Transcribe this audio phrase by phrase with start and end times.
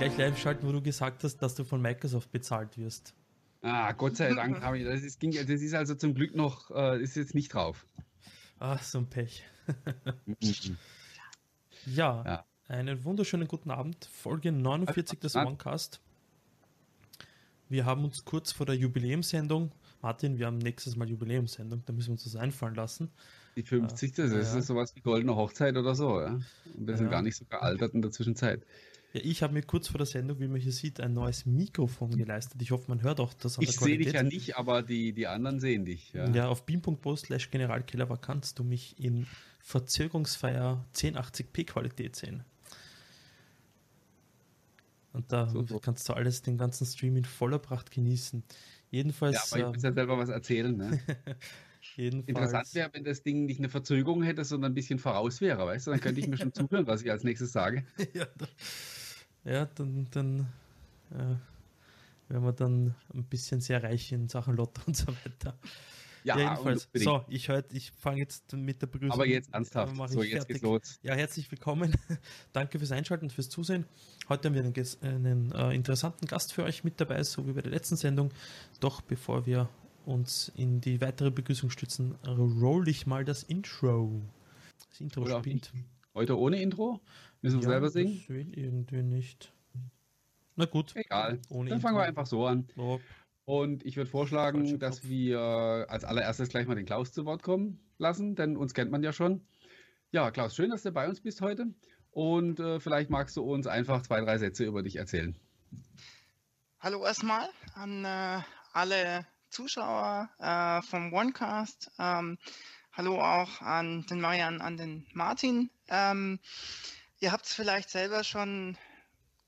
[0.00, 3.14] gleich live schalten, wo du gesagt hast, dass du von Microsoft bezahlt wirst.
[3.60, 5.02] Ah, Gott sei Dank habe ich das.
[5.02, 7.84] Ist, ging, das ist also zum Glück noch, äh, ist jetzt nicht drauf.
[8.60, 9.44] Ach, so ein Pech.
[11.84, 14.06] ja, ja, einen wunderschönen guten Abend.
[14.06, 16.00] Folge 49 des OneCast.
[17.68, 19.70] Wir haben uns kurz vor der Jubiläumsendung,
[20.00, 23.10] Martin, wir haben nächstes Mal Jubiläumsendung, da müssen wir uns das einfallen lassen.
[23.54, 24.14] Die 50.
[24.14, 24.62] Das ist ja.
[24.62, 26.22] sowas wie goldene Hochzeit oder so.
[26.22, 26.40] Ja?
[26.74, 28.64] Und wir sind gar nicht so gealtert in der Zwischenzeit.
[29.12, 32.16] Ja, ich habe mir kurz vor der Sendung, wie man hier sieht, ein neues Mikrofon
[32.16, 32.62] geleistet.
[32.62, 35.26] Ich hoffe, man hört auch das an Ich sehe dich ja nicht, aber die, die
[35.26, 36.12] anderen sehen dich.
[36.12, 39.26] Ja, ja auf beam.pro slash generalkeller kannst du mich in
[39.58, 42.44] verzögerungsfreier 1080p Qualität sehen.
[45.12, 45.80] Und da so, so.
[45.80, 48.44] kannst du alles, den ganzen Stream in voller Pracht genießen.
[48.90, 49.34] Jedenfalls.
[49.34, 51.00] Ja, aber ich muss ja selber was erzählen, ne?
[51.96, 52.28] Jedenfalls.
[52.28, 55.86] Interessant wäre, wenn das Ding nicht eine Verzögerung hätte, sondern ein bisschen voraus wäre, weißt
[55.86, 55.90] du?
[55.90, 57.84] Dann könnte ich mir schon zuhören, was ich als nächstes sage.
[58.14, 58.26] ja,
[59.44, 60.46] ja, dann, dann
[61.10, 65.58] äh, werden wir dann ein bisschen sehr reich in Sachen Lotto und so weiter.
[66.24, 66.88] Ja, ja jedenfalls.
[66.94, 69.12] So, ich heute, ich fange jetzt mit der Begrüßung.
[69.12, 69.96] Aber jetzt ernsthaft.
[70.10, 70.98] So, jetzt geht's los.
[71.02, 71.94] Ja, herzlich willkommen.
[72.52, 73.86] Danke fürs Einschalten und fürs Zusehen.
[74.28, 77.62] Heute haben wir einen, einen äh, interessanten Gast für euch mit dabei, so wie bei
[77.62, 78.32] der letzten Sendung.
[78.80, 79.68] Doch bevor wir
[80.04, 84.20] uns in die weitere Begrüßung stützen, roll ich mal das Intro.
[84.90, 85.72] Das Intro Oder spielt.
[86.12, 87.00] Heute ohne Intro?
[87.40, 88.16] Müssen wir ja, selber singen?
[88.18, 89.52] Das will irgendwie nicht.
[90.56, 90.94] Na gut.
[90.96, 91.40] Egal.
[91.48, 92.68] Ohne Dann fangen wir einfach so an.
[92.74, 93.00] So.
[93.44, 97.80] Und ich würde vorschlagen, dass wir als allererstes gleich mal den Klaus zu Wort kommen
[97.98, 99.40] lassen, denn uns kennt man ja schon.
[100.10, 101.66] Ja, Klaus, schön, dass du bei uns bist heute.
[102.10, 105.36] Und äh, vielleicht magst du uns einfach zwei, drei Sätze über dich erzählen.
[106.80, 108.40] Hallo erstmal an äh,
[108.72, 111.92] alle Zuschauer äh, vom OneCast.
[111.98, 112.38] Ähm,
[112.92, 115.70] hallo auch an den Marian, an den Martin.
[115.90, 116.38] Ähm,
[117.20, 118.78] ihr habt es vielleicht selber schon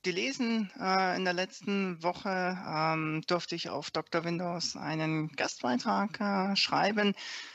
[0.02, 0.70] gelesen.
[0.80, 4.24] Äh, in der letzten Woche ähm, durfte ich auf Dr.
[4.24, 7.14] Windows einen Gastbeitrag äh, schreiben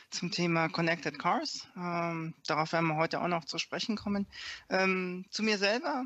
[0.10, 1.68] zum Thema Connected Cars.
[1.76, 4.28] Ähm, darauf werden wir heute auch noch zu sprechen kommen.
[4.70, 6.06] Ähm, zu mir selber.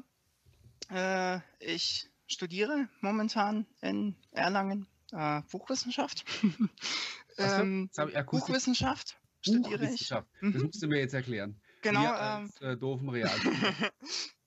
[0.89, 6.25] Äh, ich studiere momentan in Erlangen äh, Buchwissenschaft.
[7.37, 7.89] ähm,
[8.25, 10.07] Buchwissenschaft studiere ich.
[10.09, 10.63] Das mhm.
[10.63, 11.61] musst du mir jetzt erklären.
[11.81, 12.01] Genau.
[12.01, 13.29] Wir als, ähm, äh, doofen Real,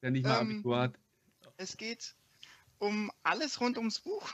[0.02, 0.98] der nicht mal ähm, Abitur hat.
[1.56, 2.14] Es geht
[2.78, 4.30] um alles rund ums Buch,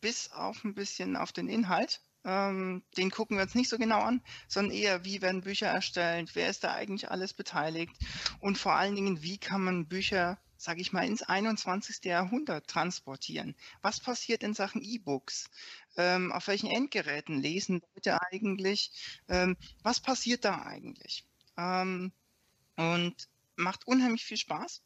[0.00, 2.00] bis auf ein bisschen auf den Inhalt.
[2.24, 6.34] Ähm, den gucken wir uns nicht so genau an, sondern eher, wie werden Bücher erstellt,
[6.34, 7.94] wer ist da eigentlich alles beteiligt
[8.40, 12.04] und vor allen Dingen, wie kann man Bücher sage ich mal, ins 21.
[12.04, 13.54] Jahrhundert transportieren?
[13.82, 15.50] Was passiert in Sachen E-Books?
[15.96, 18.90] Ähm, auf welchen Endgeräten lesen Leute eigentlich?
[19.28, 21.25] Ähm, was passiert da eigentlich?
[21.56, 22.12] Ähm,
[22.76, 23.14] und
[23.56, 24.82] macht unheimlich viel Spaß.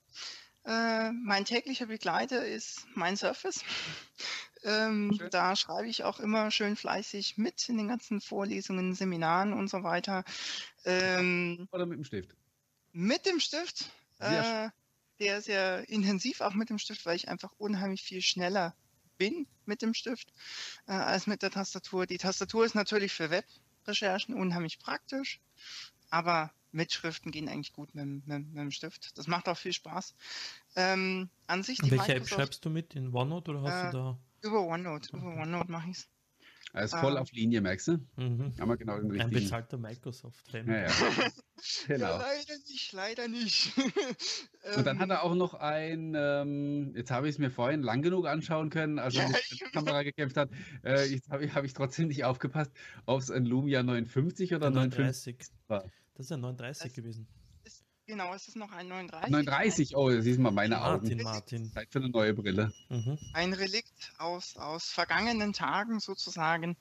[0.65, 3.65] Äh, mein täglicher Begleiter ist mein Surface.
[4.65, 9.69] ähm, da schreibe ich auch immer schön fleißig mit in den ganzen Vorlesungen, Seminaren und
[9.69, 10.25] so weiter.
[10.85, 12.35] Ähm, Oder mit dem Stift?
[12.93, 13.91] Mit dem Stift.
[14.19, 14.69] Äh,
[15.19, 18.75] sehr, sehr intensiv auch mit dem Stift, weil ich einfach unheimlich viel schneller
[19.19, 20.33] bin mit dem Stift
[20.87, 22.07] äh, als mit der Tastatur.
[22.07, 25.41] Die Tastatur ist natürlich für Webrecherchen unheimlich praktisch,
[26.09, 29.17] aber Mitschriften gehen eigentlich gut mit, mit, mit dem Stift.
[29.19, 30.15] Das macht auch viel Spaß.
[30.77, 32.95] Ähm, an sich die Welche App schreibst du mit?
[32.95, 34.19] In OneNote oder hast äh, du da?
[34.43, 35.17] Über OneNote.
[35.17, 36.09] Über OneNote mache ich's.
[36.73, 37.93] Er ist voll ähm, auf Linie, merkst du?
[38.17, 38.55] Mhm.
[38.61, 39.37] Haben wir genau den richtigen.
[39.37, 40.69] Ein bezahlter Microsoft-Fan.
[40.69, 40.89] Ja, ja.
[41.89, 42.07] genau.
[42.07, 43.73] ja, leider nicht, leider nicht.
[44.77, 48.03] Und dann hat er auch noch ein, ähm, jetzt habe ich es mir vorhin lang
[48.03, 50.51] genug anschauen können, als er mit der Kamera gekämpft hat.
[50.85, 52.71] Äh, jetzt habe ich, hab ich trotzdem nicht aufgepasst,
[53.05, 55.85] ob es ein Lumia 59 oder 39 war.
[56.21, 57.27] Das ist ja 39 das gewesen.
[58.05, 59.31] Genau, es ist noch ein 39.
[59.31, 61.23] 39, oh, das siehst mal meine Martin, Augen.
[61.23, 61.73] Martin.
[61.73, 62.75] Zeit für eine neue Brille.
[62.91, 63.19] Mhm.
[63.33, 66.77] Ein Relikt aus, aus vergangenen Tagen sozusagen.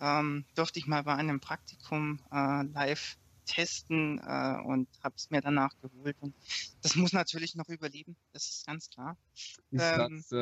[0.00, 5.42] Ähm, durfte ich mal bei einem Praktikum äh, live testen äh, und habe es mir
[5.42, 6.16] danach geholt.
[6.18, 6.34] Und
[6.82, 9.16] das muss natürlich noch überleben, das ist ganz klar.
[9.70, 10.32] Bis ähm, das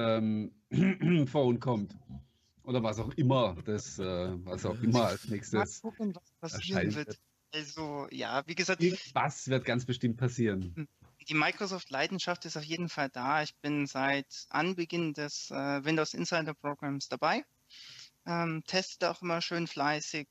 [0.70, 1.94] ähm, Phone kommt.
[2.62, 5.82] Oder was auch immer, das, äh, was auch immer als nächstes.
[5.82, 7.20] Mal gucken, was passieren wird.
[7.52, 8.82] Also, ja, wie gesagt.
[9.14, 10.72] Was wird ganz bestimmt passieren?
[10.76, 10.88] Hm.
[11.28, 13.42] Die Microsoft-Leidenschaft ist auf jeden Fall da.
[13.42, 17.44] Ich bin seit Anbeginn des äh, Windows Insider Programms dabei.
[18.26, 20.26] Ähm, teste auch immer schön fleißig.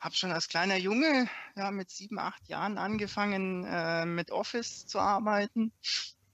[0.00, 4.98] Habe schon als kleiner Junge, ja, mit sieben, acht Jahren angefangen, äh, mit Office zu
[4.98, 5.72] arbeiten.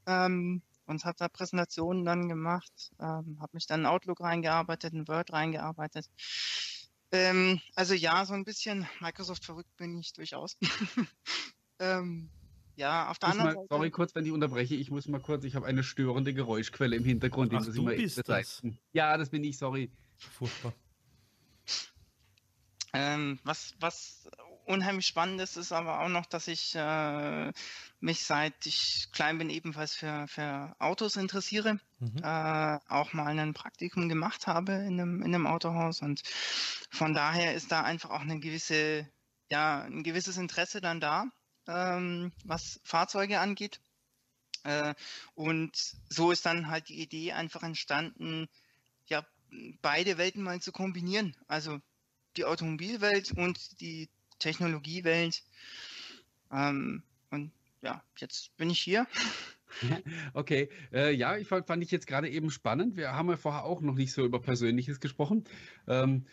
[0.07, 5.07] Ähm, und habe da Präsentationen dann gemacht, ähm, habe mich dann in Outlook reingearbeitet, in
[5.07, 6.07] Word reingearbeitet.
[7.11, 10.57] Ähm, also ja, so ein bisschen Microsoft verrückt bin ich durchaus.
[11.79, 12.29] ähm,
[12.77, 13.67] ja, auf der anderen mal, Seite.
[13.71, 14.75] Sorry, kurz, wenn ich unterbreche.
[14.75, 17.53] Ich muss mal kurz, ich habe eine störende Geräuschquelle im Hintergrund.
[17.55, 18.63] Ach, du bist das.
[18.93, 19.91] Ja, das bin ich, sorry.
[20.17, 20.73] Furchtbar.
[22.93, 24.29] Ähm, was, was
[24.69, 27.53] unheimlich spannend ist, ist aber auch noch, dass ich äh,
[28.01, 31.81] mich seit ich klein bin ebenfalls für, für Autos interessiere.
[31.99, 32.19] Mhm.
[32.23, 36.23] Äh, auch mal ein Praktikum gemacht habe in einem, in einem Autohaus und
[36.91, 39.09] von daher ist da einfach auch eine gewisse,
[39.51, 41.27] ja, ein gewisses Interesse dann da
[41.69, 43.81] ähm, was Fahrzeuge angeht.
[44.65, 44.95] Äh,
[45.35, 48.49] und so ist dann halt die Idee einfach entstanden,
[49.07, 49.25] ja,
[49.83, 51.37] beide Welten mal zu kombinieren.
[51.47, 51.81] Also
[52.37, 55.43] die Automobilwelt und die Technologiewelt.
[56.53, 57.53] Ähm, und
[57.83, 59.07] ja, jetzt bin ich hier.
[60.33, 62.97] Okay, äh, ja, ich fand, fand ich jetzt gerade eben spannend.
[62.97, 65.45] Wir haben ja vorher auch noch nicht so über Persönliches gesprochen.
[65.87, 66.25] Ähm,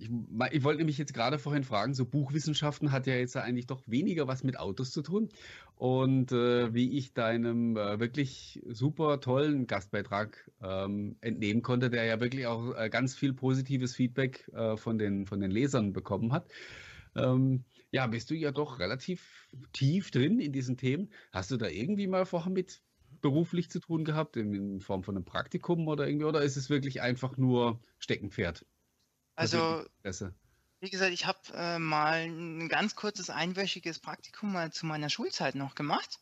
[0.00, 0.10] ich,
[0.52, 4.26] ich wollte nämlich jetzt gerade vorhin fragen, so Buchwissenschaften hat ja jetzt eigentlich doch weniger
[4.26, 5.28] was mit Autos zu tun.
[5.76, 12.20] Und äh, wie ich deinem äh, wirklich super tollen Gastbeitrag ähm, entnehmen konnte, der ja
[12.20, 16.48] wirklich auch äh, ganz viel positives Feedback äh, von, den, von den Lesern bekommen hat.
[17.16, 21.12] Ähm, ja, bist du ja doch relativ tief drin in diesen Themen.
[21.32, 22.82] Hast du da irgendwie mal vorher mit
[23.20, 26.70] beruflich zu tun gehabt, in, in Form von einem Praktikum oder irgendwie, oder ist es
[26.70, 28.64] wirklich einfach nur Steckenpferd?
[29.34, 29.84] Also,
[30.80, 35.54] wie gesagt, ich habe äh, mal ein ganz kurzes einwöchiges Praktikum mal zu meiner Schulzeit
[35.54, 36.20] noch gemacht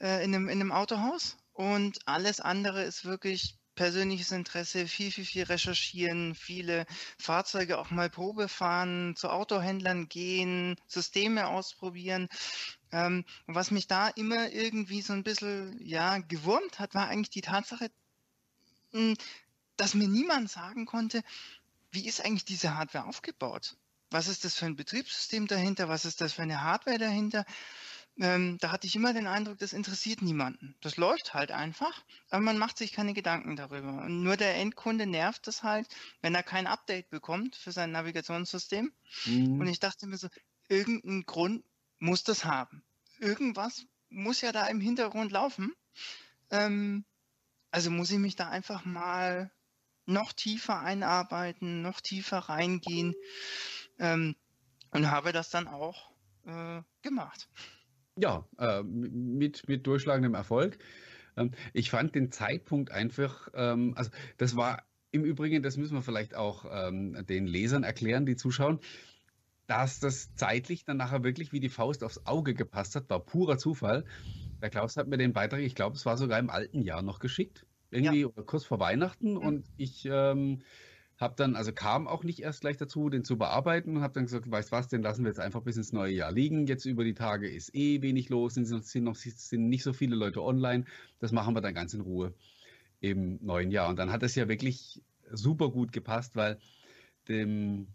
[0.00, 5.24] äh, in, einem, in einem Autohaus und alles andere ist wirklich persönliches Interesse, viel, viel,
[5.24, 6.84] viel recherchieren, viele
[7.16, 12.28] Fahrzeuge auch mal Probe fahren, zu Autohändlern gehen, Systeme ausprobieren.
[12.90, 17.40] Ähm, was mich da immer irgendwie so ein bisschen, ja, gewurmt hat, war eigentlich die
[17.40, 17.88] Tatsache,
[18.90, 19.14] hm,
[19.76, 21.22] dass mir niemand sagen konnte,
[21.92, 23.76] wie ist eigentlich diese Hardware aufgebaut?
[24.10, 25.88] Was ist das für ein Betriebssystem dahinter?
[25.88, 27.44] Was ist das für eine Hardware dahinter?
[28.20, 30.74] Ähm, da hatte ich immer den Eindruck, das interessiert niemanden.
[30.80, 34.02] Das läuft halt einfach, aber man macht sich keine Gedanken darüber.
[34.02, 35.86] Und nur der Endkunde nervt das halt,
[36.20, 38.92] wenn er kein Update bekommt für sein Navigationssystem.
[39.26, 39.60] Mhm.
[39.60, 40.28] Und ich dachte mir so,
[40.68, 41.64] irgendeinen Grund
[42.00, 42.82] muss das haben.
[43.20, 45.72] Irgendwas muss ja da im Hintergrund laufen.
[46.50, 47.04] Ähm,
[47.70, 49.50] also muss ich mich da einfach mal
[50.06, 53.14] noch tiefer einarbeiten, noch tiefer reingehen
[53.98, 54.34] ähm,
[54.90, 56.10] und habe das dann auch
[56.46, 57.48] äh, gemacht.
[58.20, 60.78] Ja, äh, mit, mit durchschlagendem Erfolg.
[61.36, 66.02] Ähm, ich fand den Zeitpunkt einfach, ähm, also das war im Übrigen, das müssen wir
[66.02, 68.80] vielleicht auch ähm, den Lesern erklären, die zuschauen,
[69.66, 73.58] dass das zeitlich dann nachher wirklich wie die Faust aufs Auge gepasst hat, war purer
[73.58, 74.04] Zufall.
[74.60, 77.18] Der Klaus hat mir den Beitrag, ich glaube, es war sogar im alten Jahr noch
[77.18, 78.28] geschickt irgendwie ja.
[78.44, 79.38] kurz vor Weihnachten mhm.
[79.38, 80.08] und ich
[81.18, 84.24] habe dann, also kam auch nicht erst gleich dazu, den zu bearbeiten und habe dann
[84.24, 86.66] gesagt, weißt was, den lassen wir jetzt einfach bis ins neue Jahr liegen.
[86.66, 90.14] Jetzt über die Tage ist eh wenig los, sind, sind noch sind nicht so viele
[90.14, 90.84] Leute online.
[91.18, 92.34] Das machen wir dann ganz in Ruhe
[93.00, 93.88] im neuen Jahr.
[93.88, 96.58] Und dann hat es ja wirklich super gut gepasst, weil
[97.28, 97.88] dem,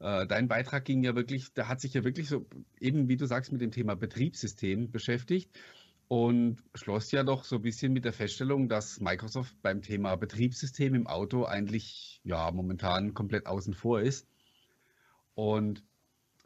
[0.00, 2.46] äh, dein Beitrag ging ja wirklich, da hat sich ja wirklich so,
[2.78, 5.50] eben wie du sagst, mit dem Thema Betriebssystem beschäftigt
[6.08, 10.94] und schloss ja doch so ein bisschen mit der Feststellung, dass Microsoft beim Thema Betriebssystem
[10.94, 14.28] im Auto eigentlich ja momentan komplett außen vor ist.
[15.34, 15.84] Und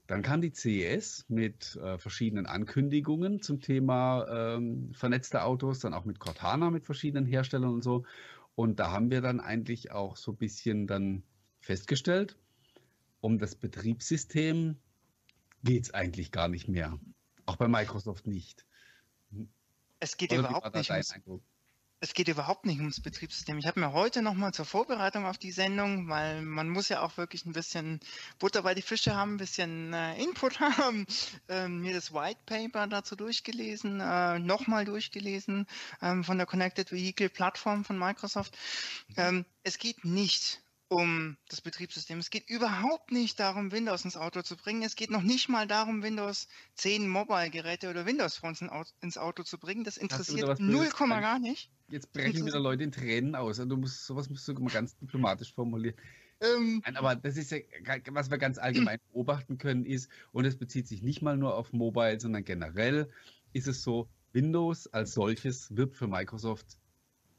[0.07, 4.27] dann kam die CES mit äh, verschiedenen Ankündigungen zum Thema
[4.57, 8.05] ähm, vernetzte Autos, dann auch mit Cortana, mit verschiedenen Herstellern und so.
[8.55, 11.25] Und da haben wir dann eigentlich auch so ein bisschen dann
[11.61, 12.37] festgestellt,
[13.21, 14.79] um das Betriebssystem
[15.63, 16.99] geht es eigentlich gar nicht mehr.
[17.45, 18.65] Auch bei Microsoft nicht.
[20.01, 21.15] Es geht Oder überhaupt nicht ums,
[22.01, 23.59] es geht überhaupt nicht ums Betriebssystem.
[23.59, 27.17] Ich habe mir heute nochmal zur Vorbereitung auf die Sendung, weil man muss ja auch
[27.17, 27.99] wirklich ein bisschen
[28.39, 31.07] Butter bei die Fische haben, ein bisschen äh, Input haben,
[31.49, 35.67] äh, mir das White Paper dazu durchgelesen, äh, nochmal durchgelesen
[36.01, 38.57] ähm, von der Connected Vehicle Plattform von Microsoft.
[39.17, 42.19] Ähm, es geht nicht um das Betriebssystem.
[42.19, 44.83] Es geht überhaupt nicht darum, Windows ins Auto zu bringen.
[44.83, 48.65] Es geht noch nicht mal darum, Windows 10 Mobile-Geräte oder Windows Phones
[49.01, 49.85] ins Auto zu bringen.
[49.85, 51.71] Das interessiert 0, gar nicht.
[51.91, 53.59] Jetzt brechen wieder Leute in Tränen aus.
[53.59, 55.97] Du musst, sowas musst du mal ganz diplomatisch formulieren.
[56.41, 57.59] Ähm, Nein, aber das ist ja,
[58.11, 61.73] was wir ganz allgemein beobachten können, ist, und es bezieht sich nicht mal nur auf
[61.73, 63.11] Mobile, sondern generell
[63.53, 66.78] ist es so, Windows als solches wird für Microsoft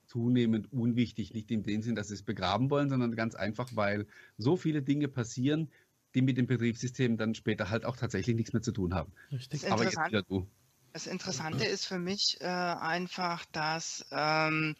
[0.09, 1.33] zunehmend unwichtig.
[1.33, 4.81] Nicht in dem Sinn, dass sie es begraben wollen, sondern ganz einfach, weil so viele
[4.81, 5.69] Dinge passieren,
[6.15, 9.13] die mit dem Betriebssystem dann später halt auch tatsächlich nichts mehr zu tun haben.
[9.31, 9.71] Richtig.
[9.71, 10.47] Aber jetzt wieder du.
[10.91, 14.75] Das Interessante ist für mich äh, einfach, dass ähm,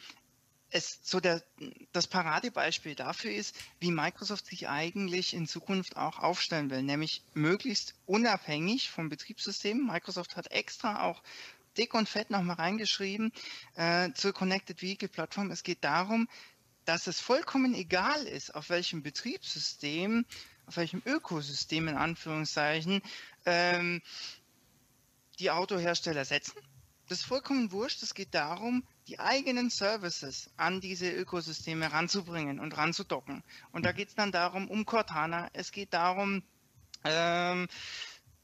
[0.72, 1.44] es so der,
[1.92, 7.94] das Paradebeispiel dafür ist, wie Microsoft sich eigentlich in Zukunft auch aufstellen will, nämlich möglichst
[8.08, 9.86] unabhängig vom Betriebssystem.
[9.86, 11.22] Microsoft hat extra auch
[11.80, 13.32] dick und fett nochmal reingeschrieben
[13.76, 15.50] äh, zur Connected Vehicle Plattform.
[15.50, 16.28] Es geht darum,
[16.84, 20.26] dass es vollkommen egal ist, auf welchem Betriebssystem,
[20.66, 23.02] auf welchem Ökosystem in Anführungszeichen
[23.46, 24.02] ähm,
[25.40, 26.60] die Autohersteller setzen.
[27.08, 28.04] Das ist vollkommen wurscht.
[28.04, 33.42] Es geht darum, die eigenen Services an diese Ökosysteme ranzubringen und ranzudocken.
[33.72, 36.44] Und da geht es dann darum, um Cortana, es geht darum,
[37.06, 37.68] ähm,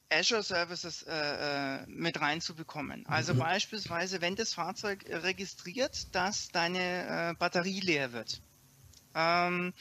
[0.09, 3.05] Azure Services äh, äh, mit reinzubekommen.
[3.07, 3.39] Also mhm.
[3.39, 8.41] beispielsweise, wenn das Fahrzeug registriert, dass deine äh, Batterie leer wird,
[9.15, 9.73] ähm,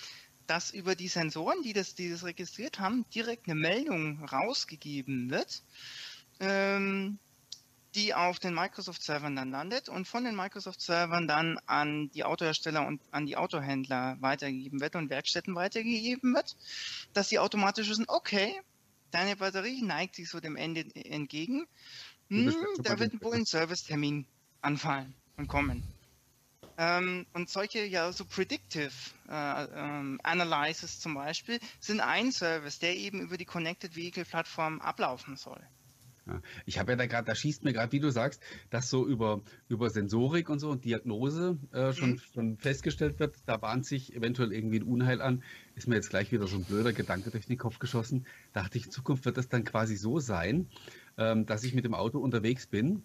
[0.47, 5.63] dass über die Sensoren, die das, die das registriert haben, direkt eine Meldung rausgegeben wird,
[6.41, 7.19] ähm,
[7.95, 13.01] die auf den Microsoft-Servern dann landet und von den Microsoft-Servern dann an die Autohersteller und
[13.13, 16.57] an die Autohändler weitergegeben wird und Werkstätten weitergegeben wird,
[17.13, 18.61] dass sie automatisch wissen, okay,
[19.15, 21.67] deine Batterie neigt sich so dem Ende entgegen.
[22.29, 24.27] Hm, da wird wohl ein Servicetermin
[24.61, 25.83] anfallen und kommen.
[26.77, 28.91] Ähm, und solche, ja, so Predictive
[29.29, 34.81] äh, ähm, Analysis zum Beispiel sind ein Service, der eben über die Connected Vehicle Plattform
[34.81, 35.65] ablaufen soll.
[36.27, 39.07] Ja, ich habe ja da gerade, da schießt mir gerade, wie du sagst, dass so
[39.07, 42.21] über, über Sensorik und so und Diagnose äh, schon, mhm.
[42.33, 45.43] schon festgestellt wird, da bahnt sich eventuell irgendwie ein Unheil an.
[45.75, 48.27] Ist mir jetzt gleich wieder so ein blöder Gedanke durch den Kopf geschossen.
[48.55, 50.69] Dachte ich, in Zukunft wird das dann quasi so sein,
[51.19, 53.03] ähm, dass ich mit dem Auto unterwegs bin,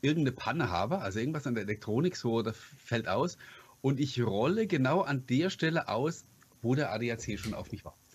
[0.00, 3.38] irgendeine Panne habe, also irgendwas an der Elektronik so, das fällt aus
[3.80, 6.24] und ich rolle genau an der Stelle aus,
[6.62, 8.05] wo der ADAC schon auf mich wartet.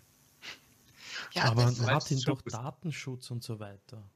[1.34, 4.10] Ja, Aber Martin, doch Datenschutz und so weiter.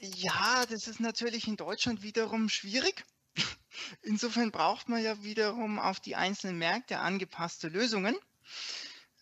[0.00, 3.04] Ja, das ist natürlich in Deutschland wiederum schwierig.
[4.02, 8.16] Insofern braucht man ja wiederum auf die einzelnen Märkte angepasste Lösungen.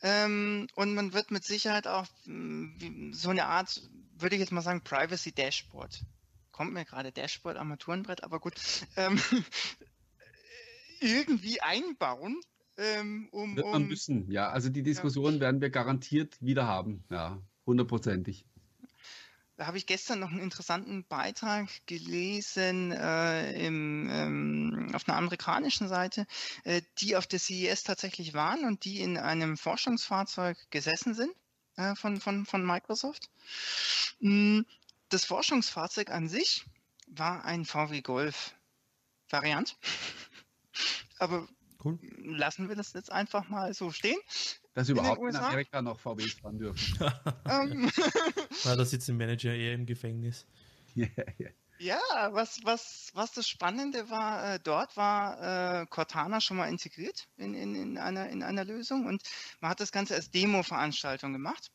[0.02, 3.80] Ähm, und man wird mit Sicherheit auch mm, so eine Art,
[4.18, 6.04] würde ich jetzt mal sagen, Privacy Dashboard.
[6.52, 8.54] Kommt mir gerade Dashboard, Armaturenbrett, aber gut.
[8.96, 9.20] Ähm,
[11.00, 12.40] irgendwie einbauen,
[12.78, 14.48] ähm, um, Wird man um, müssen, ja.
[14.50, 15.40] Also die Diskussion ja.
[15.40, 18.44] werden wir garantiert wieder haben, ja, hundertprozentig.
[19.56, 25.88] Da habe ich gestern noch einen interessanten Beitrag gelesen äh, im, ähm, auf einer amerikanischen
[25.88, 26.26] Seite,
[26.64, 31.32] äh, die auf der CES tatsächlich waren und die in einem Forschungsfahrzeug gesessen sind
[31.76, 33.30] äh, von, von, von Microsoft.
[34.20, 34.66] Hm,
[35.08, 36.66] das Forschungsfahrzeug an sich
[37.06, 38.54] war ein VW Golf
[39.30, 39.78] Variant.
[41.18, 41.48] Aber
[41.86, 42.36] Cool.
[42.36, 44.18] Lassen wir das jetzt einfach mal so stehen.
[44.74, 46.98] Dass überhaupt in, in Amerika noch VWs fahren dürfen.
[47.48, 47.90] Ähm.
[48.64, 50.46] Na, da sitzt ein Manager eher im Gefängnis.
[50.96, 51.50] Yeah, yeah.
[51.78, 52.00] Ja,
[52.32, 57.54] was, was, was das Spannende war, äh, dort war äh, Cortana schon mal integriert in,
[57.54, 59.22] in, in, einer, in einer Lösung und
[59.60, 61.70] man hat das Ganze als Demo-Veranstaltung gemacht.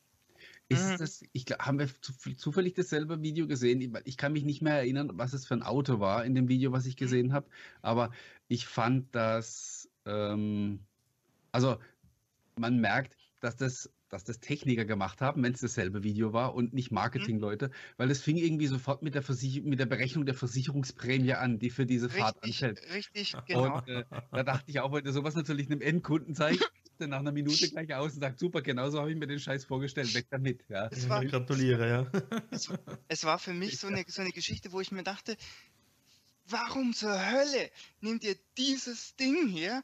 [0.69, 0.97] Ist mhm.
[0.97, 1.89] das, ich glaub, haben wir
[2.37, 3.95] zufällig dasselbe Video gesehen?
[4.05, 6.71] Ich kann mich nicht mehr erinnern, was es für ein Auto war in dem Video,
[6.71, 6.99] was ich mhm.
[6.99, 7.47] gesehen habe,
[7.81, 8.11] aber
[8.47, 9.80] ich fand das
[10.11, 10.79] ähm,
[11.51, 11.77] also
[12.55, 16.73] man merkt, dass das, dass das Techniker gemacht haben, wenn es dasselbe Video war und
[16.73, 16.95] nicht mhm.
[16.95, 17.71] Marketingleute, mhm.
[17.97, 19.23] weil es fing irgendwie sofort mit der,
[19.63, 22.81] mit der Berechnung der Versicherungsprämie an, die für diese richtig, Fahrt anfällt.
[22.93, 23.77] Richtig, genau.
[23.77, 27.19] Und äh, da dachte ich auch, wenn du sowas natürlich einem Endkunden zeigst, dann nach
[27.19, 30.27] einer Minute gleich aus und sagt, super, genauso habe ich mir den Scheiß vorgestellt, weg
[30.29, 30.63] damit.
[30.69, 30.87] Ja.
[30.91, 32.11] Es war, ich gratuliere, ja.
[32.51, 32.71] Es,
[33.07, 35.35] es war für mich so eine, so eine Geschichte, wo ich mir dachte,
[36.51, 39.83] warum zur Hölle nehmt ihr dieses Ding hier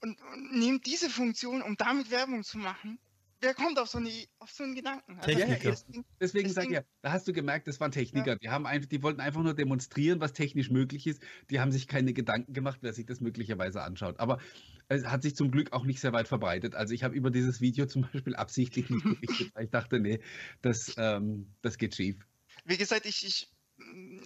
[0.00, 2.98] und, und nehmt diese Funktion, um damit Werbung zu machen?
[3.42, 5.18] Wer kommt auf so, eine, auf so einen Gedanken?
[5.18, 5.70] Also, Techniker.
[5.70, 8.32] Ja, Deswegen sage ich ja, da hast du gemerkt, das waren Techniker.
[8.32, 8.36] Ja.
[8.36, 11.20] Die, haben einfach, die wollten einfach nur demonstrieren, was technisch möglich ist.
[11.50, 14.20] Die haben sich keine Gedanken gemacht, wer sich das möglicherweise anschaut.
[14.20, 14.38] Aber
[14.86, 16.76] es hat sich zum Glück auch nicht sehr weit verbreitet.
[16.76, 20.20] Also ich habe über dieses Video zum Beispiel absichtlich nicht berichtet, weil ich dachte, nee,
[20.60, 22.24] das, ähm, das geht schief.
[22.64, 23.51] Wie gesagt, ich, ich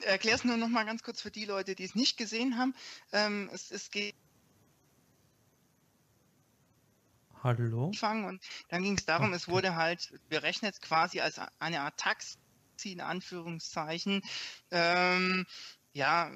[0.03, 2.75] erkläre es nur noch mal ganz kurz für die Leute, die es nicht gesehen haben.
[3.13, 4.15] Ähm, es, es geht
[7.43, 7.93] Hallo.
[8.25, 9.37] Und dann ging es darum, okay.
[9.37, 12.37] es wurde halt berechnet quasi als eine Art Taxi
[12.85, 14.23] in Anführungszeichen.
[14.73, 15.47] Ähm,
[15.93, 16.33] ja,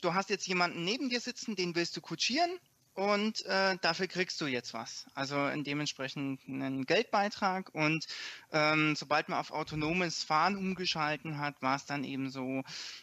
[0.00, 2.50] du hast jetzt jemanden neben dir sitzen, den willst du kutschieren
[2.94, 5.06] und äh, dafür kriegst du jetzt was.
[5.14, 8.06] Also in dementsprechend einen Geldbeitrag und
[8.52, 12.62] ähm, sobald man auf autonomes Fahren umgeschalten hat, war es dann eben so,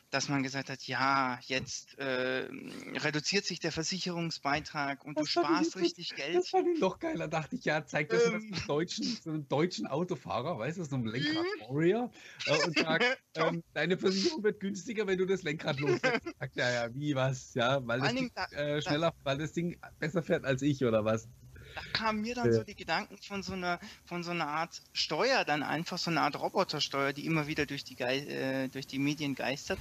[0.09, 2.47] dass man gesagt hat, ja, jetzt äh,
[2.95, 6.37] reduziert sich der Versicherungsbeitrag und das du sparst richtig Geld.
[6.37, 9.47] Das fand ich noch geiler, dachte ich, ja, zeigt das ähm, einem deutschen, so einem
[9.49, 11.75] deutschen Autofahrer, weißt du, so einem Lenkrad mhm.
[11.75, 12.11] Warrior
[12.45, 13.05] äh, und sagt,
[13.35, 16.21] ähm, deine Versicherung wird günstiger, wenn du das Lenkrad loslässt.
[16.39, 20.23] Sagt ja, ja, wie was, ja, weil das Ding, äh, schneller, weil das Ding besser
[20.23, 21.27] fährt als ich oder was.
[21.75, 25.45] da kamen mir dann so die Gedanken von so einer von so einer Art Steuer,
[25.45, 29.35] dann einfach so eine Art Robotersteuer, die immer wieder durch die äh, durch die Medien
[29.35, 29.79] geistert.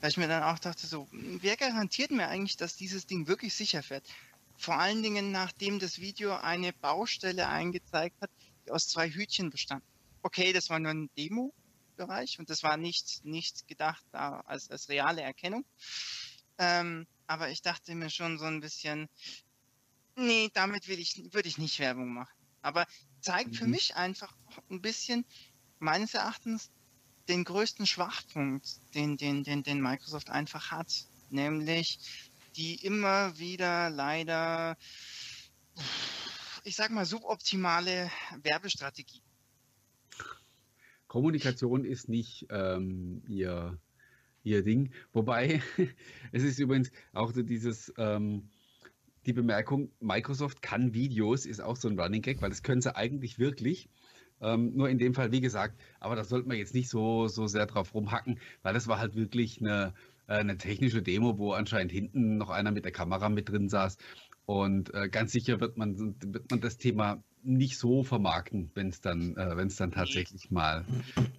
[0.00, 3.54] Da ich mir dann auch dachte, so, wer garantiert mir eigentlich, dass dieses Ding wirklich
[3.54, 4.04] sicher fährt?
[4.56, 8.30] Vor allen Dingen, nachdem das Video eine Baustelle eingezeigt hat,
[8.64, 9.82] die aus zwei Hütchen bestand.
[10.22, 15.22] Okay, das war nur ein Demo-Bereich und das war nicht, nicht gedacht als, als reale
[15.22, 15.64] Erkennung.
[16.58, 19.08] Ähm, aber ich dachte mir schon so ein bisschen,
[20.16, 22.34] nee, damit will ich, würde ich nicht Werbung machen.
[22.62, 22.86] Aber
[23.20, 23.54] zeigt mhm.
[23.54, 24.34] für mich einfach
[24.70, 25.24] ein bisschen,
[25.78, 26.70] meines Erachtens,
[27.28, 31.06] den größten Schwachpunkt, den, den, den, den Microsoft einfach hat.
[31.30, 31.98] Nämlich
[32.56, 34.76] die immer wieder leider,
[36.64, 38.10] ich sag mal, suboptimale
[38.42, 39.22] Werbestrategie.
[41.06, 43.78] Kommunikation ist nicht ähm, ihr,
[44.44, 44.90] ihr Ding.
[45.12, 45.62] Wobei,
[46.32, 48.48] es ist übrigens auch so dieses, ähm,
[49.26, 52.94] die Bemerkung, Microsoft kann Videos, ist auch so ein Running Gag, weil das können sie
[52.94, 53.88] eigentlich wirklich.
[54.40, 57.46] Ähm, nur in dem Fall, wie gesagt, aber da sollten wir jetzt nicht so, so
[57.46, 59.94] sehr drauf rumhacken, weil das war halt wirklich eine,
[60.26, 63.98] äh, eine technische Demo, wo anscheinend hinten noch einer mit der Kamera mit drin saß.
[64.44, 69.00] Und äh, ganz sicher wird man, wird man das Thema nicht so vermarkten, wenn es
[69.00, 70.84] dann, äh, wenn es dann tatsächlich mal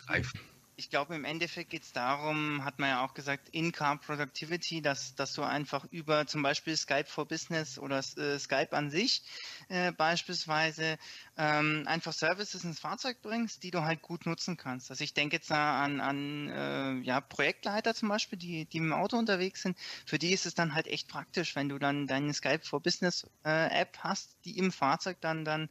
[0.06, 0.38] greift
[0.76, 5.16] ich glaube, im Endeffekt geht es darum, hat man ja auch gesagt, In-Car Productivity, dass,
[5.16, 9.24] dass du einfach über zum Beispiel Skype for Business oder äh, Skype an sich
[9.70, 10.98] äh, beispielsweise
[11.38, 14.90] ähm, einfach Services ins Fahrzeug bringst, die du halt gut nutzen kannst.
[14.90, 19.18] Also ich denke jetzt an, an äh, ja, Projektleiter zum Beispiel, die, die im Auto
[19.18, 19.78] unterwegs sind.
[20.06, 23.28] Für die ist es dann halt echt praktisch, wenn du dann deine Skype for Business
[23.46, 25.70] äh, App hast, die im Fahrzeug dann, dann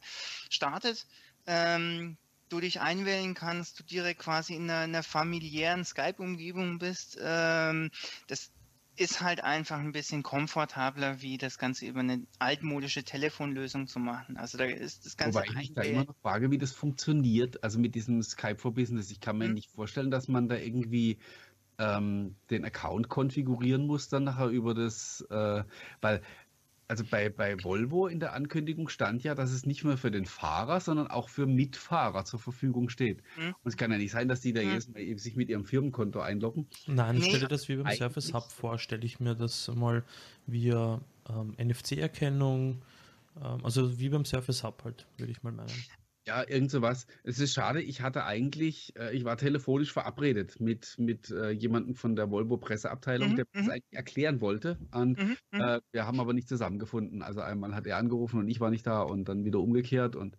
[0.49, 1.05] startet.
[1.45, 2.17] Ähm,
[2.53, 7.17] du dich einwählen kannst, du direkt quasi in einer, einer familiären Skype-Umgebung bist.
[7.21, 7.89] Ähm,
[8.27, 8.51] das
[8.95, 14.37] ist halt einfach ein bisschen komfortabler, wie das Ganze über eine altmodische Telefonlösung zu machen.
[14.37, 15.39] Also da ist das Ganze.
[15.39, 17.63] Wobei ich da immer noch frage, wie das funktioniert.
[17.63, 19.09] Also mit diesem Skype for Business.
[19.09, 19.55] Ich kann mir hm.
[19.55, 21.17] nicht vorstellen, dass man da irgendwie
[21.79, 25.63] ähm, den Account konfigurieren muss dann nachher über das, äh,
[26.01, 26.21] weil
[26.93, 30.25] also bei, bei Volvo in der Ankündigung stand ja, dass es nicht nur für den
[30.25, 33.23] Fahrer, sondern auch für Mitfahrer zur Verfügung steht.
[33.35, 33.55] Mhm.
[33.63, 34.69] Und es kann ja nicht sein, dass die da mhm.
[34.69, 36.67] jedes Mal sich mit ihrem Firmenkonto einloggen.
[36.85, 40.03] Nein, ich stelle das wie beim Service Hub vor, stelle ich mir das mal
[40.45, 42.83] via ähm, NFC-Erkennung,
[43.41, 45.71] ähm, also wie beim Service Hub halt, würde ich mal meinen.
[46.25, 47.05] Ja, irgend sowas.
[47.23, 51.95] Es ist schade, ich hatte eigentlich, äh, ich war telefonisch verabredet mit, mit äh, jemandem
[51.95, 53.71] von der Volvo Presseabteilung, mhm, der das mhm.
[53.71, 54.77] eigentlich erklären wollte.
[54.93, 57.23] Und mhm, mhm, äh, wir haben aber nicht zusammengefunden.
[57.23, 60.15] Also einmal hat er angerufen und ich war nicht da und dann wieder umgekehrt.
[60.15, 60.37] Und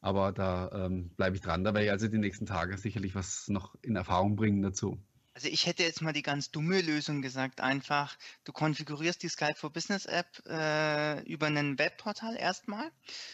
[0.00, 1.64] aber da ähm, bleibe ich dran.
[1.64, 4.98] Da werde ich also die nächsten Tage sicherlich was noch in Erfahrung bringen dazu.
[5.36, 9.54] Also ich hätte jetzt mal die ganz dumme Lösung gesagt, einfach, du konfigurierst die Skype
[9.54, 12.90] for Business App äh, über ein Webportal erstmal,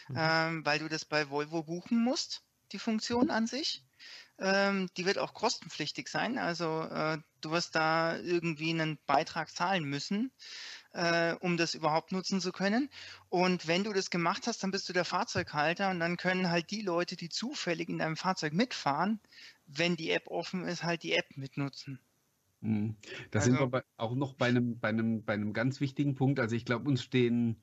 [0.09, 0.15] mhm.
[0.17, 2.41] ähm, weil du das bei Volvo buchen musst,
[2.73, 3.85] die Funktion an sich.
[4.37, 9.85] Ähm, die wird auch kostenpflichtig sein, also äh, du wirst da irgendwie einen Beitrag zahlen
[9.85, 10.29] müssen,
[10.93, 12.89] äh, um das überhaupt nutzen zu können.
[13.29, 16.71] Und wenn du das gemacht hast, dann bist du der Fahrzeughalter und dann können halt
[16.71, 19.19] die Leute, die zufällig in deinem Fahrzeug mitfahren,
[19.65, 21.99] wenn die App offen ist, halt die App mitnutzen.
[22.61, 22.95] Mhm.
[23.31, 26.15] Da also, sind wir bei, auch noch bei einem, bei, einem, bei einem ganz wichtigen
[26.15, 26.39] Punkt.
[26.39, 27.61] Also ich glaube, uns stehen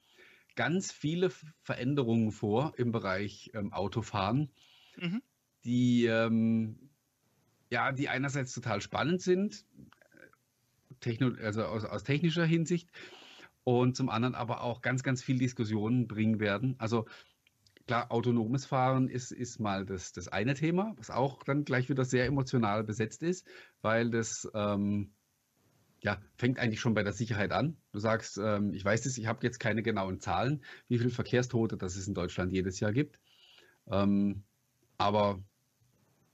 [0.57, 1.31] ganz viele
[1.63, 4.51] Veränderungen vor im Bereich ähm, Autofahren,
[4.97, 5.23] mhm.
[5.65, 6.91] die, ähm,
[7.71, 9.65] ja, die einerseits total spannend sind,
[11.01, 12.91] techno also aus, aus technischer Hinsicht,
[13.65, 16.75] und zum anderen aber auch ganz, ganz viel Diskussionen bringen werden.
[16.79, 17.07] Also
[17.87, 22.05] klar, autonomes Fahren ist, ist mal das, das eine Thema, was auch dann gleich wieder
[22.05, 23.47] sehr emotional besetzt ist,
[23.83, 25.13] weil das ähm,
[26.03, 27.77] ja, fängt eigentlich schon bei der Sicherheit an.
[27.93, 31.77] Du sagst, ähm, ich weiß es, ich habe jetzt keine genauen Zahlen, wie viele Verkehrstote
[31.77, 33.19] das es in Deutschland jedes Jahr gibt.
[33.91, 34.45] Ähm,
[34.97, 35.43] aber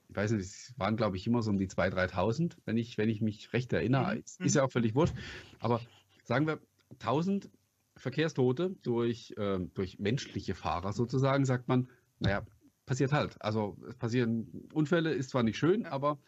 [0.09, 2.97] ich weiß nicht, es waren, glaube ich, immer so um die 2.000, 3.000, wenn ich,
[2.97, 4.15] wenn ich mich recht erinnere.
[4.15, 4.21] Mhm.
[4.21, 5.15] Ist, ist ja auch völlig wurscht.
[5.59, 5.81] Aber
[6.25, 6.61] sagen wir
[6.94, 7.49] 1.000
[7.96, 12.44] Verkehrstote durch, äh, durch menschliche Fahrer sozusagen, sagt man, naja,
[12.85, 13.40] passiert halt.
[13.42, 16.18] Also es passieren Unfälle, ist zwar nicht schön, aber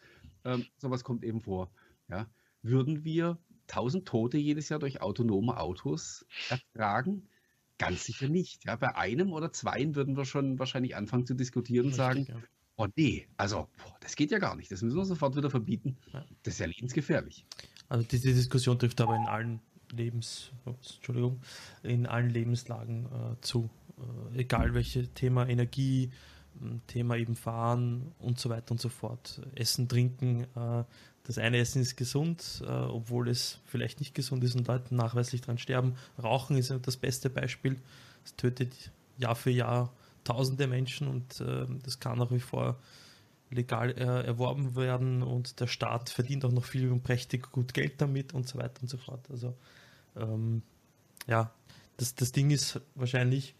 [0.43, 1.71] ähm, sowas kommt eben vor.
[2.09, 2.27] Ja.
[2.61, 3.37] Würden wir
[3.69, 7.29] 1000 Tote jedes Jahr durch autonome Autos ertragen?
[7.77, 8.65] Ganz sicher nicht.
[8.65, 12.35] Ja, bei einem oder zweien würden wir schon wahrscheinlich anfangen zu diskutieren und sagen, ja.
[12.75, 14.69] oh nee, also boah, das geht ja gar nicht.
[14.69, 15.97] Das müssen wir sofort wieder verbieten.
[16.43, 17.45] Das ist ja lebensgefährlich.
[17.87, 19.61] Also diese Diskussion trifft aber in allen
[19.91, 21.39] Lebens, Entschuldigung,
[21.83, 23.69] in allen Lebenslagen äh, zu.
[24.33, 26.11] Äh, egal welche Thema Energie,
[26.87, 29.41] Thema eben Fahren und so weiter und so fort.
[29.55, 30.43] Essen, Trinken.
[30.55, 30.83] Äh,
[31.23, 35.41] das eine Essen ist gesund, äh, obwohl es vielleicht nicht gesund ist und Leute nachweislich
[35.41, 35.95] daran sterben.
[36.21, 37.77] Rauchen ist das beste Beispiel.
[38.25, 38.73] Es tötet
[39.17, 42.77] Jahr für Jahr tausende Menschen und äh, das kann nach wie vor
[43.51, 47.99] legal äh, erworben werden und der Staat verdient auch noch viel und prächtig gut Geld
[48.01, 49.25] damit und so weiter und so fort.
[49.29, 49.55] Also
[50.19, 50.61] ähm,
[51.27, 51.53] ja,
[51.97, 53.55] das, das Ding ist wahrscheinlich,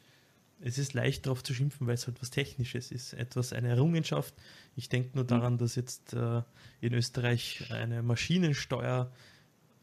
[0.62, 4.34] es ist leicht darauf zu schimpfen, weil es halt was Technisches ist, etwas, eine Errungenschaft.
[4.76, 5.30] Ich denke nur mhm.
[5.30, 6.41] daran, dass jetzt äh,
[6.82, 9.12] in Österreich eine Maschinensteuer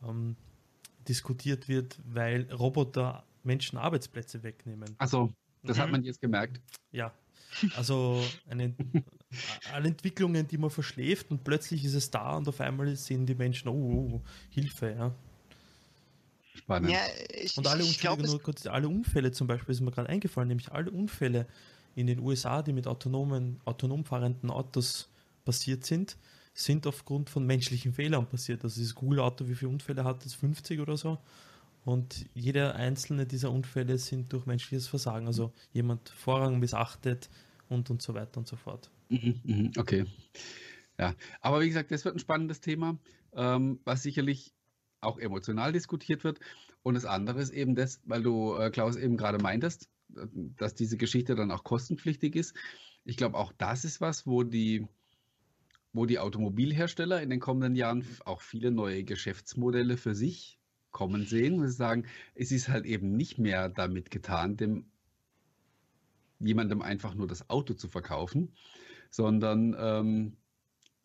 [0.06, 0.36] ähm,
[1.08, 4.94] diskutiert wird, weil Roboter Menschen Arbeitsplätze wegnehmen.
[4.98, 5.80] Also, das mhm.
[5.82, 6.60] hat man jetzt gemerkt.
[6.92, 7.12] Ja,
[7.76, 8.74] also eine,
[9.72, 13.34] alle Entwicklungen, die man verschläft und plötzlich ist es da und auf einmal sehen die
[13.34, 15.14] Menschen, oh, oh, oh Hilfe, ja.
[16.56, 16.90] Spannend.
[16.90, 17.00] Ja,
[17.34, 20.48] ich, und alle Unfälle, glaub, nur kurz, alle Unfälle zum Beispiel ist mir gerade eingefallen,
[20.48, 21.46] nämlich alle Unfälle
[21.94, 25.08] in den USA, die mit autonomen, autonom fahrenden Autos
[25.44, 26.16] passiert sind,
[26.54, 28.64] sind aufgrund von menschlichen Fehlern passiert.
[28.64, 30.34] Also dieses Google-Auto, wie viele Unfälle hat es?
[30.34, 31.18] 50 oder so?
[31.84, 35.26] Und jeder einzelne dieser Unfälle sind durch menschliches Versagen.
[35.26, 37.28] Also jemand Vorrang missachtet
[37.68, 38.90] und und so weiter und so fort.
[39.08, 40.04] Mhm, mhm, okay.
[40.98, 42.98] Ja, aber wie gesagt, das wird ein spannendes Thema,
[43.34, 44.55] ähm, was sicherlich
[45.06, 46.40] auch emotional diskutiert wird.
[46.82, 50.74] Und das andere ist eben das, weil du, äh, Klaus, eben gerade meintest, äh, dass
[50.74, 52.54] diese Geschichte dann auch kostenpflichtig ist.
[53.04, 54.86] Ich glaube, auch das ist was, wo die,
[55.92, 60.58] wo die Automobilhersteller in den kommenden Jahren auch viele neue Geschäftsmodelle für sich
[60.90, 61.60] kommen sehen.
[61.60, 64.86] Und sagen, es ist halt eben nicht mehr damit getan, dem
[66.38, 68.52] jemandem einfach nur das Auto zu verkaufen,
[69.10, 70.36] sondern ähm,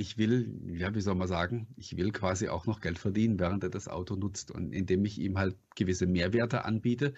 [0.02, 3.64] ich will, ja, wie soll man sagen, ich will quasi auch noch Geld verdienen, während
[3.64, 7.14] er das Auto nutzt und indem ich ihm halt gewisse Mehrwerte anbiete,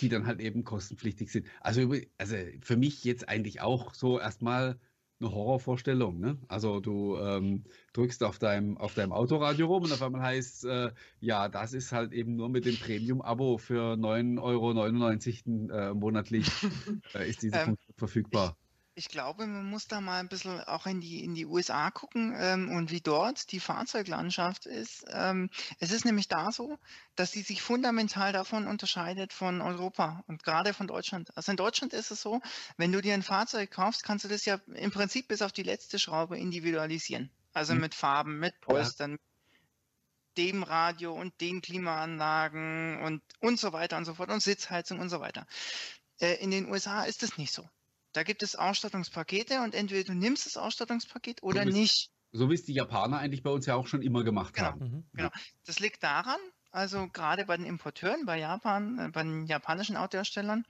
[0.00, 1.46] die dann halt eben kostenpflichtig sind.
[1.60, 4.80] Also, also für mich jetzt eigentlich auch so erstmal
[5.20, 6.18] eine Horrorvorstellung.
[6.18, 6.38] Ne?
[6.48, 10.92] Also du ähm, drückst auf deinem, auf deinem Autoradio rum und auf einmal heißt äh,
[11.20, 16.46] ja, das ist halt eben nur mit dem Premium-Abo für 9,99 Euro äh, monatlich
[17.14, 18.56] äh, ist diese ähm, Funktion verfügbar.
[19.00, 22.34] Ich glaube, man muss da mal ein bisschen auch in die, in die USA gucken
[22.36, 25.06] ähm, und wie dort die Fahrzeuglandschaft ist.
[25.08, 26.78] Ähm, es ist nämlich da so,
[27.16, 31.34] dass sie sich fundamental davon unterscheidet von Europa und gerade von Deutschland.
[31.34, 32.42] Also in Deutschland ist es so,
[32.76, 35.62] wenn du dir ein Fahrzeug kaufst, kannst du das ja im Prinzip bis auf die
[35.62, 37.30] letzte Schraube individualisieren.
[37.54, 37.80] Also mhm.
[37.80, 39.16] mit Farben, mit Polstern, ja.
[40.36, 45.08] dem Radio und den Klimaanlagen und, und so weiter und so fort und Sitzheizung und
[45.08, 45.46] so weiter.
[46.20, 47.66] Äh, in den USA ist es nicht so.
[48.12, 52.10] Da gibt es Ausstattungspakete und entweder du nimmst das Ausstattungspaket oder so nicht.
[52.32, 54.80] So wie es die Japaner eigentlich bei uns ja auch schon immer gemacht genau, haben.
[54.80, 55.04] Mhm.
[55.14, 55.30] Genau.
[55.64, 56.38] Das liegt daran,
[56.70, 60.64] also gerade bei den Importeuren, bei Japan, äh, bei den japanischen Autoherstellern,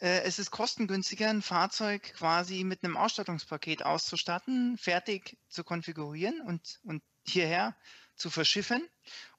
[0.00, 6.78] äh, es ist kostengünstiger, ein Fahrzeug quasi mit einem Ausstattungspaket auszustatten, fertig zu konfigurieren und,
[6.84, 7.76] und hierher
[8.14, 8.86] zu verschiffen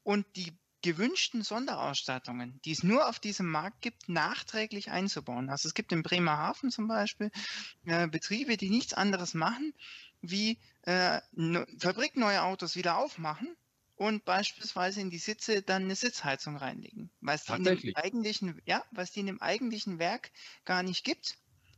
[0.04, 5.50] und die gewünschten Sonderausstattungen, die es nur auf diesem Markt gibt, nachträglich einzubauen.
[5.50, 7.32] Also es gibt in Bremerhaven zum Beispiel
[7.86, 9.74] äh, Betriebe, die nichts anderes machen,
[10.22, 13.56] wie äh, ne, fabrikneue Autos wieder aufmachen
[13.96, 17.12] und beispielsweise in die Sitze dann eine Sitzheizung reinlegen.
[17.22, 20.32] Was die in dem eigentlichen, ja, was die in dem eigentlichen Werk
[20.66, 21.38] gar nicht gibt.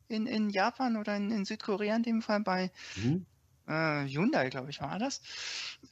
[0.09, 3.25] In, in Japan oder in, in Südkorea in dem Fall bei mhm
[3.67, 5.21] äh, Hyundai, glaube ich, war das,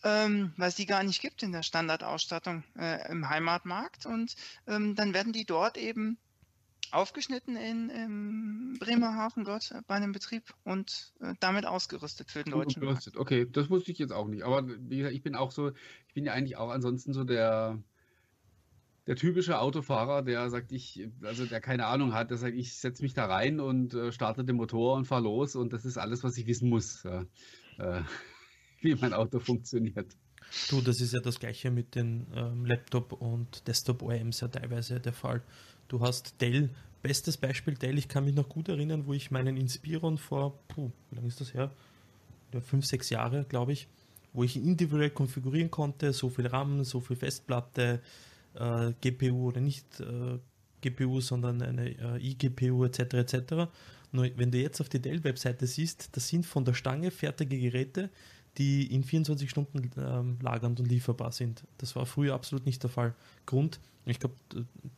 [0.04, 4.06] ähm, weil es die gar nicht gibt in der Standardausstattung äh, im Heimatmarkt.
[4.06, 4.36] Und
[4.68, 6.18] ähm, dann werden die dort eben
[6.92, 12.84] aufgeschnitten in im Bremerhaven dort bei einem Betrieb und äh, damit ausgerüstet für den deutschen
[12.84, 13.16] Markt.
[13.16, 14.44] Okay, das wusste ich jetzt auch nicht.
[14.44, 15.70] Aber wie gesagt, ich bin auch so,
[16.08, 17.82] ich bin ja eigentlich auch ansonsten so der
[19.08, 23.02] der typische Autofahrer, der sagt, ich, also der keine Ahnung hat, der sagt, ich setze
[23.02, 26.24] mich da rein und äh, starte den Motor und fahre los und das ist alles,
[26.24, 27.04] was ich wissen muss.
[27.04, 27.26] Ja
[27.82, 28.02] äh,
[28.82, 30.16] wie mein Auto funktioniert.
[30.70, 35.14] Du, das ist ja das gleiche mit den ähm, Laptop- und Desktop-OEMs ja teilweise der
[35.14, 35.42] Fall.
[35.88, 36.70] Du hast Dell,
[37.02, 40.92] bestes Beispiel Dell, ich kann mich noch gut erinnern, wo ich meinen Inspiron vor, puh,
[41.10, 41.72] wie lange ist das her?
[42.54, 43.88] Ja, fünf, sechs Jahre, glaube ich,
[44.34, 48.02] wo ich individuell konfigurieren konnte, so viel RAM, so viel Festplatte,
[48.56, 50.38] äh, GPU oder nicht äh,
[50.82, 53.00] GPU, sondern eine äh, iGPU etc.
[53.14, 53.54] etc.
[54.12, 58.10] Nur wenn du jetzt auf die Dell-Webseite siehst, das sind von der Stange fertige Geräte,
[58.58, 61.64] die in 24 Stunden ähm, lagernd und lieferbar sind.
[61.78, 63.16] Das war früher absolut nicht der Fall.
[63.46, 64.36] Grund, ich glaube,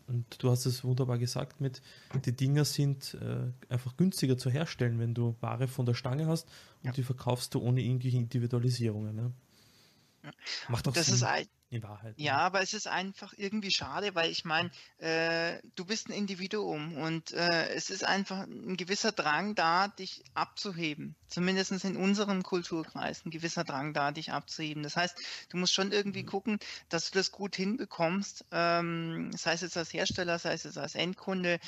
[0.07, 1.81] und du hast es wunderbar gesagt, mit
[2.25, 6.47] die Dinger sind äh, einfach günstiger zu herstellen, wenn du Ware von der Stange hast
[6.81, 6.91] und ja.
[6.93, 9.15] die verkaufst du ohne irgendwelche Individualisierungen.
[9.15, 9.31] Ne?
[10.23, 10.31] Ja.
[10.69, 11.15] Macht auch das Sinn.
[11.15, 11.23] Ist
[11.73, 12.13] in Wahrheit.
[12.17, 16.97] Ja, aber es ist einfach irgendwie schade, weil ich meine, äh, du bist ein Individuum
[16.97, 21.15] und äh, es ist einfach ein gewisser Drang da, dich abzuheben.
[21.27, 24.83] Zumindest in unserem Kulturkreis ein gewisser Drang da, dich abzuheben.
[24.83, 25.17] Das heißt,
[25.49, 26.27] du musst schon irgendwie mhm.
[26.27, 26.59] gucken,
[26.89, 30.95] dass du das gut hinbekommst, ähm, sei es jetzt als Hersteller, sei es jetzt als
[30.95, 31.59] Endkunde.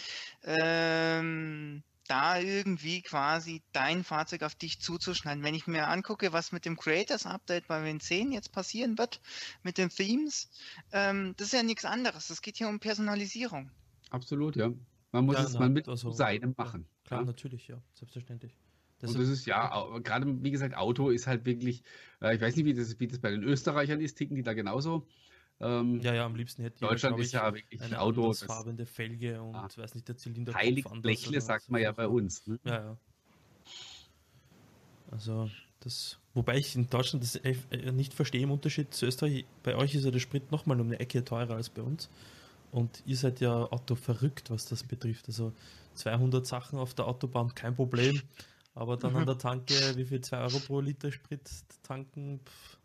[0.43, 5.43] Ähm, da irgendwie quasi dein Fahrzeug auf dich zuzuschneiden.
[5.43, 9.21] Wenn ich mir angucke, was mit dem Creators Update bei Win 10 jetzt passieren wird,
[9.63, 10.49] mit den Themes,
[10.91, 12.29] ähm, das ist ja nichts anderes.
[12.29, 13.71] Es geht hier um Personalisierung.
[14.09, 14.71] Absolut, ja.
[15.11, 16.85] Man muss ja, es na, man mit also, seinem machen.
[17.05, 17.25] Klar, ja?
[17.25, 18.57] natürlich, ja, selbstverständlich.
[18.99, 21.83] Das und das ist ja, gerade wie gesagt, Auto ist halt wirklich,
[22.21, 24.53] äh, ich weiß nicht, wie das, wie das bei den Österreichern ist, ticken die da
[24.53, 25.07] genauso.
[25.61, 28.33] Ähm, ja, ja, am liebsten hätte Deutschland ist ja wirklich eine Auto.
[28.33, 30.53] farbende Felge und ah, weiß nicht, der Zylinder.
[30.53, 32.45] Heilig Blechle sagt man ja bei uns.
[32.45, 32.59] Ne?
[32.65, 32.97] Ja, ja.
[35.11, 37.55] Also, das, wobei ich in Deutschland das äh,
[37.93, 39.45] nicht verstehe im Unterschied zu Österreich.
[39.63, 42.09] Bei euch ist ja der Sprit nochmal um eine Ecke teurer als bei uns.
[42.71, 45.29] Und ihr seid ja Auto verrückt, was das betrifft.
[45.29, 45.53] Also
[45.93, 48.21] 200 Sachen auf der Autobahn, kein Problem.
[48.73, 51.49] Aber dann an der Tanke, wie viel 2 Euro pro Liter Sprit
[51.83, 52.77] tanken, pff,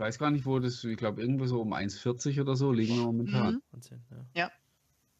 [0.00, 3.04] weiß gar nicht, wo das, ich glaube, irgendwo so um 1,40 oder so liegen wir
[3.04, 3.54] momentan.
[3.54, 3.62] Mhm.
[3.70, 4.42] Wahnsinn, ja.
[4.42, 4.52] ja.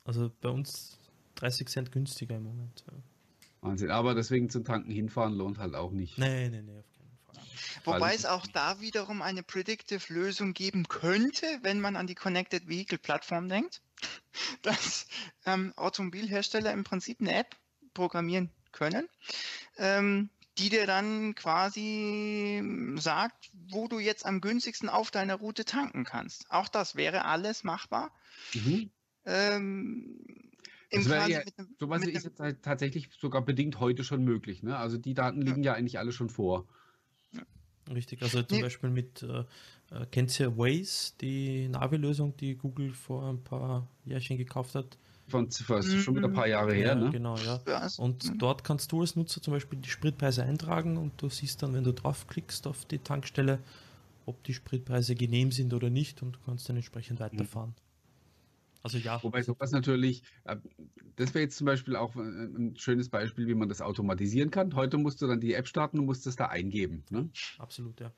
[0.04, 0.98] Also bei uns
[1.36, 2.84] 30 Cent günstiger im Moment.
[2.90, 2.96] Ja.
[3.60, 6.18] Wahnsinn, aber deswegen zum Tanken hinfahren lohnt halt auch nicht.
[6.18, 7.94] Nee, nee, nee, auf keinen Fall.
[7.94, 13.48] Wobei es auch da wiederum eine Predictive-Lösung geben könnte, wenn man an die Connected Vehicle-Plattform
[13.48, 13.82] denkt,
[14.62, 15.06] dass
[15.44, 17.54] ähm, Automobilhersteller im Prinzip eine App
[17.92, 19.08] programmieren können,
[19.76, 22.62] ähm, die dir dann quasi
[22.96, 26.50] sagt, wo du jetzt am günstigsten auf deiner Route tanken kannst.
[26.50, 28.10] Auch das wäre alles machbar.
[28.54, 28.90] Mhm.
[29.24, 30.50] Ähm,
[30.90, 34.62] im ja, dem, sowas ist jetzt halt tatsächlich sogar bedingt heute schon möglich.
[34.62, 34.76] Ne?
[34.76, 36.66] Also die Daten liegen ja, ja eigentlich alle schon vor.
[37.88, 38.62] Richtig, also zum nee.
[38.62, 39.44] Beispiel mit, äh,
[39.90, 44.98] äh, kennt ihr Waze, die Navi-Lösung, die Google vor ein paar Jährchen gekauft hat?
[45.30, 46.00] Von mhm.
[46.00, 46.94] schon wieder ein paar Jahre her.
[46.94, 47.10] Ne?
[47.10, 47.60] Genau, ja.
[47.96, 51.72] Und dort kannst du als Nutzer zum Beispiel die Spritpreise eintragen und du siehst dann,
[51.72, 53.60] wenn du draufklickst auf die Tankstelle,
[54.26, 57.24] ob die Spritpreise genehm sind oder nicht und du kannst dann entsprechend mhm.
[57.24, 57.74] weiterfahren.
[58.82, 59.22] Also ja.
[59.22, 60.56] Wobei sowas natürlich, äh,
[61.16, 64.74] das wäre jetzt zum Beispiel auch äh, ein schönes Beispiel, wie man das automatisieren kann.
[64.74, 67.04] Heute musst du dann die App starten und musst das da eingeben.
[67.10, 67.28] Ne?
[67.58, 68.12] Absolut, ja.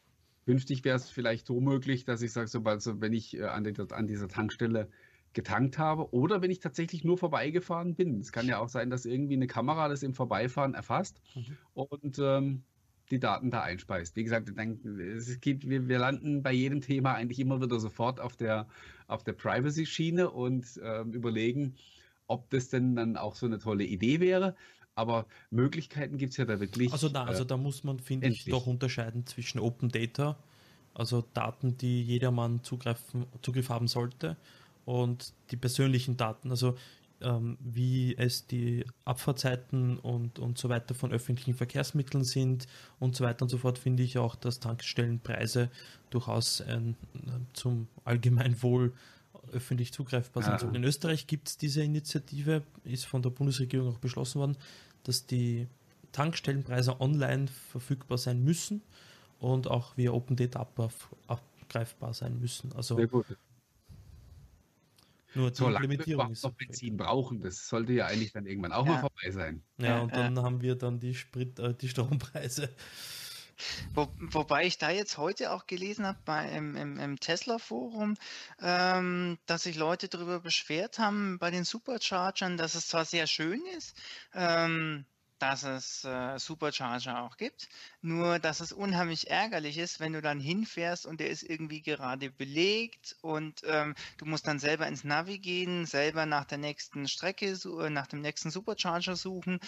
[0.45, 3.65] Künftig wäre es vielleicht so möglich, dass ich sage, sobald so, wenn ich äh, an,
[3.65, 4.89] der, an dieser Tankstelle
[5.35, 8.21] getankt habe oder wenn ich tatsächlich nur vorbeigefahren bin.
[8.21, 11.57] Es kann ja auch sein, dass irgendwie eine Kamera das im Vorbeifahren erfasst mhm.
[11.75, 12.63] und ähm,
[13.11, 14.17] die Daten da einspeist.
[14.17, 18.37] Wie gesagt, es geht, wir, wir, landen bei jedem Thema eigentlich immer wieder sofort auf
[18.37, 18.67] der,
[19.07, 21.75] auf der Privacy-Schiene und äh, überlegen,
[22.27, 24.57] ob das denn dann auch so eine tolle Idee wäre.
[24.95, 26.93] Aber Möglichkeiten gibt es ja da wirklich.
[26.93, 30.39] Also da, also da muss man, finde ich, doch unterscheiden zwischen Open Data,
[30.95, 34.37] also Daten, die jedermann zugreifen, Zugriff haben sollte,
[34.85, 36.77] und die persönlichen Daten, also
[37.23, 42.67] ähm, wie es die Abfahrzeiten und, und so weiter von öffentlichen Verkehrsmitteln sind
[42.99, 45.71] und so weiter und so fort, finde ich auch, dass Tankstellenpreise
[46.11, 46.97] durchaus ein,
[47.53, 48.93] zum Allgemeinwohl
[49.53, 50.63] öffentlich zugreifbar sind.
[50.63, 50.69] Ja.
[50.77, 54.57] In Österreich gibt es diese Initiative, ist von der Bundesregierung auch beschlossen worden,
[55.05, 55.67] dass die
[56.13, 58.83] Tankstellenpreise online verfügbar sein müssen
[59.39, 60.67] und auch via Open Data
[61.27, 62.73] abgreifbar sein müssen.
[62.73, 63.27] Also Sehr gut.
[65.35, 68.87] Nur zur Solange Implementierung wir noch Benzin brauchen, das sollte ja eigentlich dann irgendwann auch
[68.87, 68.93] ja.
[68.93, 69.63] mal vorbei sein.
[69.79, 72.69] Ja, und dann haben wir dann die Sprit, äh, die Strompreise.
[73.95, 78.17] Wo, wobei ich da jetzt heute auch gelesen habe bei, im, im, im Tesla-Forum,
[78.61, 83.61] ähm, dass sich Leute darüber beschwert haben bei den Superchargern, dass es zwar sehr schön
[83.77, 83.97] ist,
[84.35, 85.05] ähm,
[85.43, 87.69] dass es äh, Supercharger auch gibt.
[88.01, 92.31] Nur, dass es unheimlich ärgerlich ist, wenn du dann hinfährst und der ist irgendwie gerade
[92.31, 97.47] belegt und ähm, du musst dann selber ins Navi gehen, selber nach der nächsten Strecke,
[97.47, 99.59] äh, nach dem nächsten Supercharger suchen.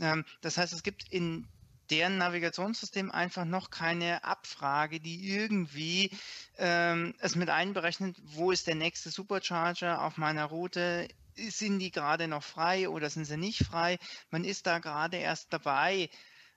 [0.00, 1.48] Ähm, das heißt, es gibt in
[1.90, 6.10] deren Navigationssystem einfach noch keine Abfrage, die irgendwie
[6.58, 12.28] ähm, es mit einberechnet, wo ist der nächste Supercharger auf meiner Route sind die gerade
[12.28, 13.98] noch frei oder sind sie nicht frei?
[14.30, 16.08] Man ist da gerade erst dabei,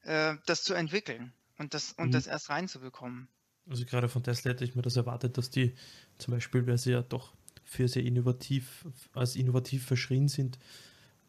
[0.04, 2.12] äh, das zu entwickeln und das, und mhm.
[2.12, 3.28] das erst reinzubekommen.
[3.70, 5.76] Also gerade von Tesla hätte ich mir das erwartet, dass die
[6.18, 7.34] zum Beispiel, weil sie ja doch
[7.66, 10.58] für sehr innovativ, als innovativ verschrien sind,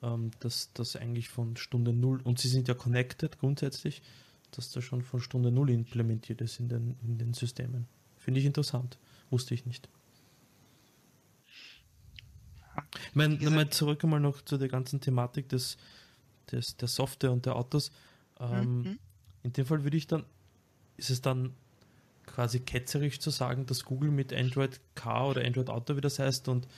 [0.03, 4.03] ähm, dass das eigentlich von Stunde Null, und sie sind ja connected grundsätzlich,
[4.53, 7.89] dass das schon von Stunde Null implementiert ist in den, in den Systemen.
[8.17, 8.99] Finde ich interessant.
[9.31, 9.89] Wusste ich nicht.
[13.11, 15.77] Ich meine, nochmal zurück einmal noch zu der ganzen Thematik des,
[16.51, 17.91] des, der Software und der Autos.
[18.41, 18.99] Ähm, mhm.
[19.43, 20.25] In dem Fall würde ich dann,
[20.97, 21.55] ist es dann
[22.27, 26.49] quasi ketzerisch zu sagen, dass Google mit Android Car oder Android Auto, wie das heißt,
[26.49, 26.69] und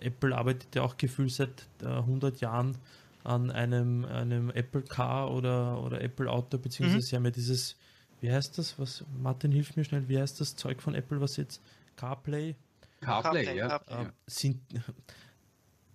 [0.00, 2.76] Apple arbeitet ja auch gefühlt seit äh, 100 Jahren
[3.24, 7.02] an einem, einem Apple Car oder, oder Apple Auto, beziehungsweise mhm.
[7.02, 7.76] sie haben ja dieses,
[8.20, 11.36] wie heißt das, was, Martin hilft mir schnell, wie heißt das Zeug von Apple, was
[11.36, 11.60] jetzt,
[11.96, 12.56] CarPlay?
[13.02, 14.02] CarPlay, CarPlay ja.
[14.02, 14.60] Äh, sind,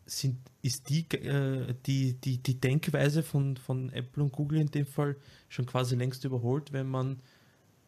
[0.06, 4.86] sind, ist die, äh, die, die, die Denkweise von, von Apple und Google in dem
[4.86, 5.16] Fall
[5.50, 7.22] schon quasi längst überholt, wenn man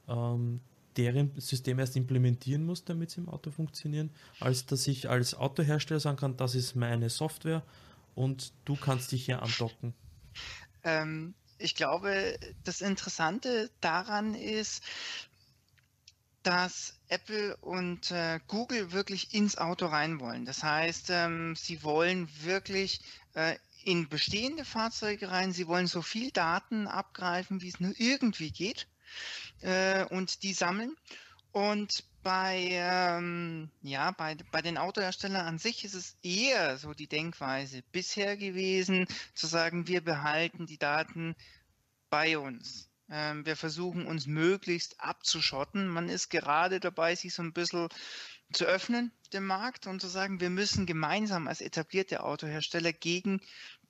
[0.07, 0.61] ähm,
[0.97, 5.99] deren System erst implementieren muss, damit sie im Auto funktionieren, als dass ich als Autohersteller
[5.99, 7.63] sagen kann, das ist meine Software
[8.15, 9.93] und du kannst dich hier andocken.
[10.83, 14.83] Ähm, ich glaube, das Interessante daran ist,
[16.43, 20.45] dass Apple und äh, Google wirklich ins Auto rein wollen.
[20.45, 23.01] Das heißt, ähm, sie wollen wirklich
[23.33, 25.51] äh, in bestehende Fahrzeuge rein.
[25.51, 28.87] Sie wollen so viel Daten abgreifen, wie es nur irgendwie geht
[29.61, 30.95] äh, und die sammeln.
[31.51, 37.07] Und bei, ähm, ja, bei, bei den Autoherstellern an sich ist es eher so die
[37.07, 41.35] Denkweise bisher gewesen, zu sagen, wir behalten die Daten
[42.09, 42.88] bei uns.
[43.09, 45.87] Ähm, wir versuchen uns möglichst abzuschotten.
[45.87, 47.89] Man ist gerade dabei, sich so ein bisschen
[48.51, 53.41] zu öffnen, dem Markt, und zu sagen, wir müssen gemeinsam als etablierte Autohersteller gegen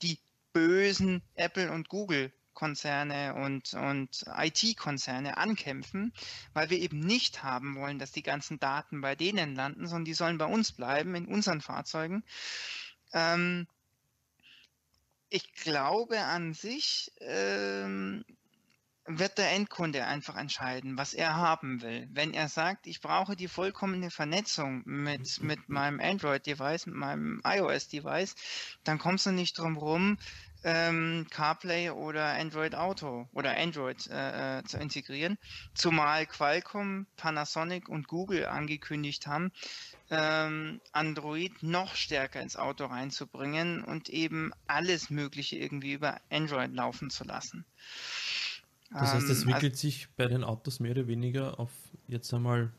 [0.02, 0.20] die
[0.54, 6.12] bösen Apple und Google Konzerne und, und IT-Konzerne ankämpfen,
[6.52, 10.14] weil wir eben nicht haben wollen, dass die ganzen Daten bei denen landen, sondern die
[10.14, 12.22] sollen bei uns bleiben, in unseren Fahrzeugen.
[13.14, 13.66] Ähm,
[15.30, 18.26] ich glaube an sich ähm,
[19.10, 22.08] wird der Endkunde einfach entscheiden, was er haben will.
[22.12, 28.36] Wenn er sagt, ich brauche die vollkommene Vernetzung mit, mit meinem Android-Device, mit meinem iOS-Device,
[28.84, 30.18] dann kommst du nicht drum rum,
[30.64, 35.38] ähm, CarPlay oder Android Auto oder Android äh, äh, zu integrieren,
[35.74, 39.52] zumal Qualcomm, Panasonic und Google angekündigt haben,
[40.12, 47.10] ähm, Android noch stärker ins Auto reinzubringen und eben alles Mögliche irgendwie über Android laufen
[47.10, 47.66] zu lassen.
[48.92, 51.72] Das heißt, es ähm, wickelt also, sich bei den Autos mehr oder weniger auf
[52.08, 52.72] jetzt einmal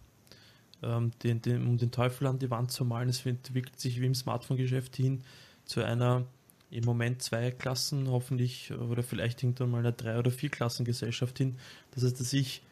[0.82, 4.06] ähm, den, den, um den Teufel an die Wand zu malen, es entwickelt sich wie
[4.06, 5.22] im Smartphone-Geschäft hin
[5.64, 6.26] zu einer
[6.70, 11.56] im Moment zwei Klassen, hoffentlich oder vielleicht irgendwann mal eine drei- oder vier Klassengesellschaft hin.
[11.92, 12.62] Das heißt, dass ich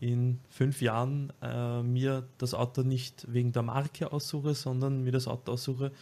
[0.00, 5.26] in fünf Jahren äh, mir das Auto nicht wegen der Marke aussuche, sondern mir das
[5.26, 5.92] Auto aussuche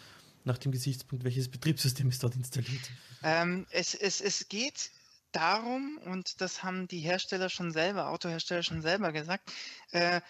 [0.45, 2.91] nach dem Gesichtspunkt, welches Betriebssystem ist dort installiert.
[3.23, 4.91] Ähm, es, es, es geht
[5.37, 9.53] darum, und das haben die Hersteller schon selber, Autohersteller schon selber gesagt,
[9.93, 10.21] äh,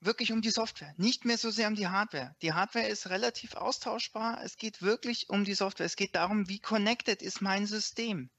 [0.00, 2.34] wirklich um die Software, nicht mehr so sehr um die Hardware.
[2.42, 4.42] Die Hardware ist relativ austauschbar.
[4.44, 5.86] Es geht wirklich um die Software.
[5.86, 8.30] Es geht darum, wie connected ist mein System.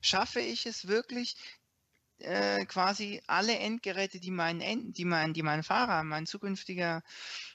[0.00, 1.36] Schaffe ich es wirklich,
[2.18, 7.02] äh, quasi alle Endgeräte, die mein, End, die mein, die mein Fahrer, mein zukünftiger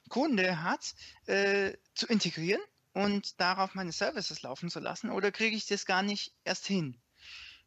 [0.10, 0.93] Kunde hat,
[1.25, 2.62] äh, zu integrieren
[2.93, 5.10] und darauf meine Services laufen zu lassen?
[5.10, 7.00] Oder kriege ich das gar nicht erst hin?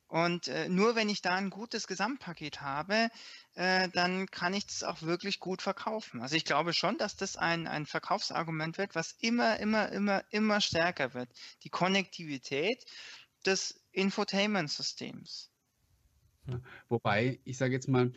[0.07, 3.09] Und äh, nur wenn ich da ein gutes Gesamtpaket habe,
[3.55, 6.21] äh, dann kann ich das auch wirklich gut verkaufen.
[6.21, 10.61] Also ich glaube schon, dass das ein, ein Verkaufsargument wird, was immer, immer, immer, immer
[10.61, 11.31] stärker wird.
[11.63, 12.85] Die Konnektivität
[13.47, 15.51] des Infotainment-Systems.
[16.89, 18.13] Wobei, ich sage jetzt mal,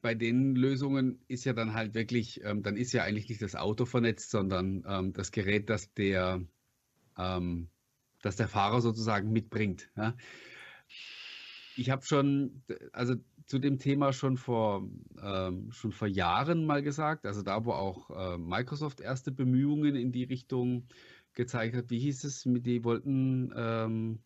[0.00, 3.56] bei den Lösungen ist ja dann halt wirklich, ähm, dann ist ja eigentlich nicht das
[3.56, 6.46] Auto vernetzt, sondern ähm, das Gerät, das der,
[7.18, 7.68] ähm,
[8.26, 9.88] das der Fahrer sozusagen mitbringt.
[9.96, 10.14] Ja?
[11.76, 12.62] ich habe schon,
[12.92, 13.14] also
[13.46, 14.88] zu dem Thema schon vor,
[15.22, 20.10] ähm, schon vor Jahren mal gesagt, also da, wo auch äh, Microsoft erste Bemühungen in
[20.10, 20.88] die Richtung
[21.34, 24.18] gezeigt hat, wie hieß es, mit die wollten ähm,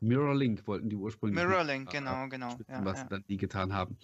[0.00, 1.44] Mirrorlink wollten die ursprünglich.
[1.44, 2.56] Mirrorlink, genau, genau.
[2.68, 3.08] Ja, was ja.
[3.08, 3.98] dann die getan haben.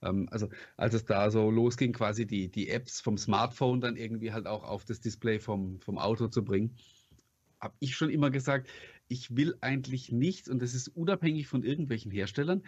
[0.00, 4.32] Ähm, also als es da so losging, quasi die, die Apps vom Smartphone dann irgendwie
[4.32, 6.76] halt auch auf das Display vom, vom Auto zu bringen,
[7.60, 8.68] habe ich schon immer gesagt,
[9.12, 12.62] ich will eigentlich nichts, und das ist unabhängig von irgendwelchen Herstellern,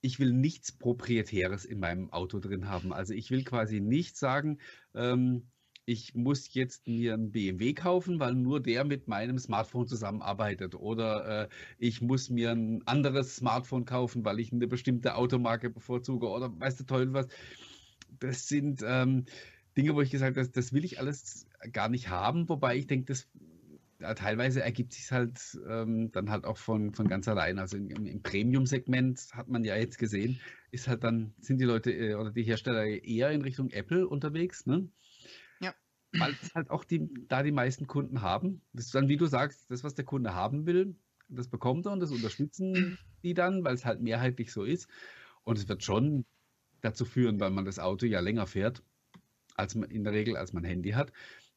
[0.00, 2.92] ich will nichts Proprietäres in meinem Auto drin haben.
[2.94, 4.58] Also ich will quasi nicht sagen,
[4.94, 5.48] ähm,
[5.84, 10.74] ich muss jetzt mir einen BMW kaufen, weil nur der mit meinem Smartphone zusammenarbeitet.
[10.74, 16.28] Oder äh, ich muss mir ein anderes Smartphone kaufen, weil ich eine bestimmte Automarke bevorzuge.
[16.28, 17.28] Oder weißt du toll was.
[18.18, 19.26] Das sind ähm,
[19.76, 22.48] Dinge, wo ich gesagt habe, das, das will ich alles gar nicht haben.
[22.48, 23.28] Wobei ich denke, das
[24.00, 27.58] ja, teilweise ergibt sich halt ähm, dann halt auch von, von ganz allein.
[27.58, 30.40] Also im, im Premium-Segment hat man ja jetzt gesehen,
[30.70, 34.66] ist halt dann, sind die Leute äh, oder die Hersteller eher in Richtung Apple unterwegs,
[34.66, 34.88] ne?
[35.60, 35.74] Ja.
[36.12, 38.62] Weil es halt auch die, da die meisten Kunden haben.
[38.72, 40.96] Das ist dann, wie du sagst, das, was der Kunde haben will,
[41.28, 44.88] das bekommt er und das unterstützen die dann, weil es halt mehrheitlich so ist.
[45.42, 46.24] Und es wird schon
[46.80, 48.82] dazu führen, weil man das Auto ja länger fährt,
[49.56, 51.12] als man in der Regel, als man Handy hat,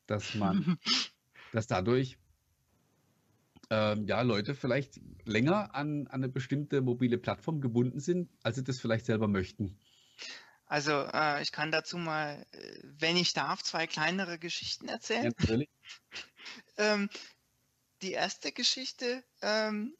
[0.07, 0.77] dass man,
[1.51, 2.17] dass dadurch
[3.69, 8.63] ähm, ja, Leute vielleicht länger an, an eine bestimmte mobile Plattform gebunden sind, als sie
[8.63, 9.77] das vielleicht selber möchten.
[10.65, 15.23] Also äh, ich kann dazu mal, äh, wenn ich darf, zwei kleinere Geschichten erzählen.
[15.23, 15.69] Ja, natürlich.
[16.77, 17.09] ähm,
[18.01, 19.95] die erste Geschichte ähm,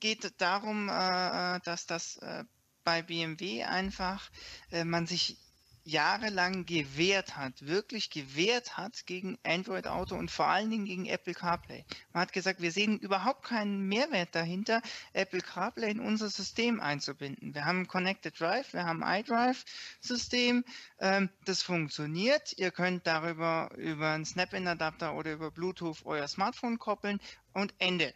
[0.00, 2.44] geht darum, äh, dass das äh,
[2.84, 4.30] bei BMW einfach
[4.70, 5.38] äh, man sich
[5.86, 11.32] jahrelang gewehrt hat, wirklich gewehrt hat gegen Android Auto und vor allen Dingen gegen Apple
[11.32, 11.84] CarPlay.
[12.12, 14.82] Man hat gesagt, wir sehen überhaupt keinen Mehrwert dahinter,
[15.12, 17.54] Apple CarPlay in unser System einzubinden.
[17.54, 20.64] Wir haben Connected Drive, wir haben iDrive-System,
[20.98, 22.52] ähm, das funktioniert.
[22.58, 27.20] Ihr könnt darüber über einen Snap-in-Adapter oder über Bluetooth euer Smartphone koppeln
[27.52, 28.12] und Ende.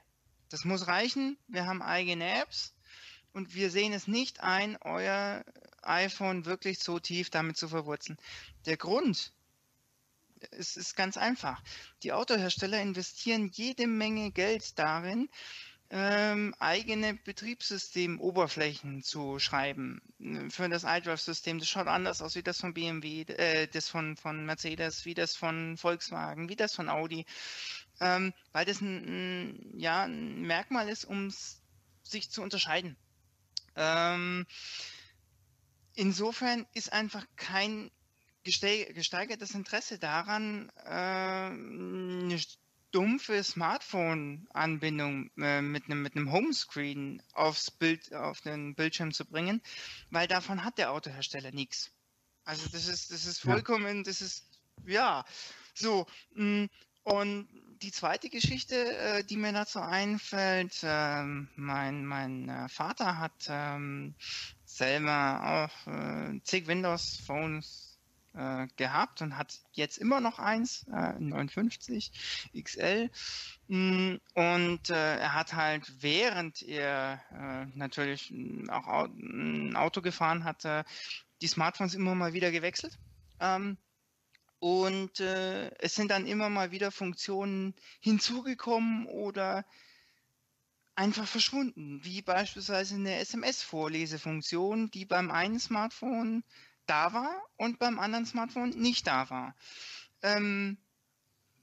[0.49, 1.39] Das muss reichen.
[1.47, 2.75] Wir haben eigene Apps
[3.33, 5.45] und wir sehen es nicht ein, euer
[5.83, 8.19] iPhone wirklich so tief damit zu verwurzeln.
[8.67, 9.33] Der Grund
[10.53, 11.63] ist, ist ganz einfach.
[12.03, 15.29] Die Autohersteller investieren jede Menge Geld darin,
[15.93, 21.59] ähm, eigene Betriebssystemoberflächen zu schreiben äh, für das iDrive-System.
[21.59, 25.35] Das schaut anders aus wie das von BMW, äh, das von, von Mercedes, wie das
[25.35, 27.27] von Volkswagen, wie das von Audi,
[28.01, 31.33] ähm, weil das ein, ja, ein Merkmal ist, um
[32.05, 32.97] sich zu unterscheiden.
[33.75, 34.47] Ähm,
[36.01, 37.91] insofern ist einfach kein
[38.43, 42.41] gesteigertes Interesse daran, äh, eine
[42.91, 49.61] dumpfe Smartphone-Anbindung äh, mit einem mit einem Homescreen aufs Bild auf den Bildschirm zu bringen,
[50.11, 51.93] weil davon hat der Autohersteller nichts.
[52.45, 54.03] Also das ist das ist vollkommen, ja.
[54.03, 54.49] das ist
[54.87, 55.25] ja
[55.75, 56.65] so mm,
[57.03, 57.49] und
[57.83, 64.15] die zweite Geschichte, äh, die mir dazu einfällt, ähm, mein, mein äh, Vater hat ähm,
[64.77, 67.99] selber auch äh, zig Windows-Phones
[68.35, 72.13] äh, gehabt und hat jetzt immer noch eins, äh, 59
[72.63, 73.11] XL.
[73.69, 78.33] Mm, und äh, er hat halt, während er äh, natürlich
[78.69, 80.85] auch ein Auto gefahren hatte,
[81.43, 82.99] die Smartphones immer mal wieder gewechselt.
[83.41, 83.79] Ähm,
[84.61, 89.65] und äh, es sind dann immer mal wieder Funktionen hinzugekommen oder
[91.01, 96.45] einfach verschwunden, wie beispielsweise eine SMS-Vorlesefunktion, die beim einen Smartphone
[96.85, 99.57] da war und beim anderen Smartphone nicht da war.
[100.23, 100.77] Ähm,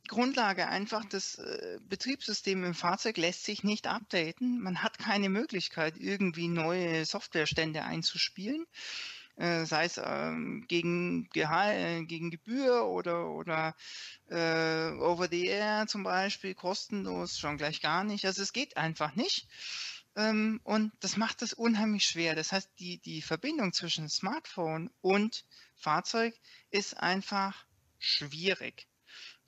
[0.08, 4.60] Grundlage einfach, das äh, Betriebssystem im Fahrzeug lässt sich nicht updaten.
[4.60, 8.66] Man hat keine Möglichkeit, irgendwie neue Softwarestände einzuspielen.
[9.38, 13.76] Äh, sei es ähm, gegen, Gehal, äh, gegen Gebühr oder, oder
[14.30, 18.26] äh, over the air zum Beispiel, kostenlos, schon gleich gar nicht.
[18.26, 19.48] Also es geht einfach nicht.
[20.16, 22.34] Ähm, und das macht es unheimlich schwer.
[22.34, 26.34] Das heißt, die, die Verbindung zwischen Smartphone und Fahrzeug
[26.72, 27.64] ist einfach
[28.00, 28.88] schwierig.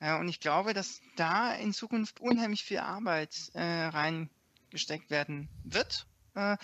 [0.02, 6.56] Und ich glaube, dass da in Zukunft unheimlich viel Arbeit äh, reingesteckt werden wird, äh,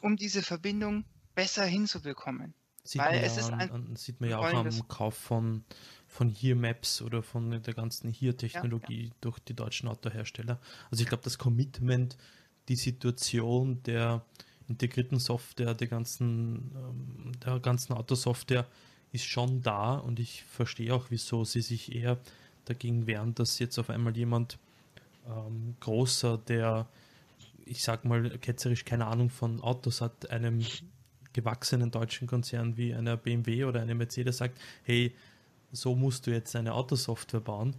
[0.00, 1.04] um diese Verbindung
[1.36, 2.52] besser hinzubekommen.
[2.82, 5.64] Sieht, Weil man, es ja ist ein, an, sieht man ja auch am Kauf von,
[6.06, 9.14] von Here Maps oder von der ganzen Hier-Technologie ja, ja.
[9.20, 10.58] durch die deutschen Autohersteller.
[10.90, 12.16] Also ich glaube, das Commitment,
[12.68, 14.24] die Situation der
[14.68, 18.66] integrierten Software, der ganzen, ähm, der ganzen Autosoftware
[19.12, 22.18] ist schon da und ich verstehe auch, wieso sie sich eher
[22.64, 24.58] dagegen wehren, dass jetzt auf einmal jemand
[25.26, 26.88] ähm, großer, der
[27.64, 30.64] ich sag mal ketzerisch keine Ahnung von Autos hat, einem
[31.32, 35.14] gewachsenen deutschen Konzern wie einer BMW oder einer Mercedes sagt, hey,
[35.72, 37.74] so musst du jetzt eine Autosoftware bauen.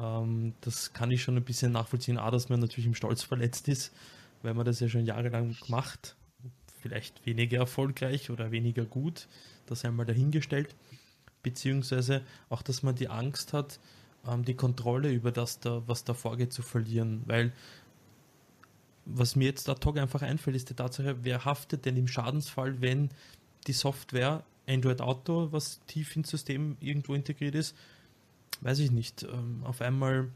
[0.00, 3.68] Ähm, das kann ich schon ein bisschen nachvollziehen, A, dass man natürlich im Stolz verletzt
[3.68, 3.92] ist,
[4.42, 6.16] weil man das ja schon jahrelang macht.
[6.80, 9.28] Vielleicht weniger erfolgreich oder weniger gut,
[9.66, 10.74] das einmal dahingestellt.
[11.42, 13.78] Beziehungsweise auch, dass man die Angst hat,
[14.26, 17.22] ähm, die Kontrolle über das, da, was da vorgeht, zu verlieren.
[17.26, 17.52] Weil
[19.06, 22.80] was mir jetzt ad hoc einfach einfällt, ist die Tatsache, wer haftet denn im Schadensfall,
[22.80, 23.10] wenn
[23.66, 27.76] die Software Android Auto, was tief ins System irgendwo integriert ist,
[28.60, 30.30] weiß ich nicht, ähm, auf einmal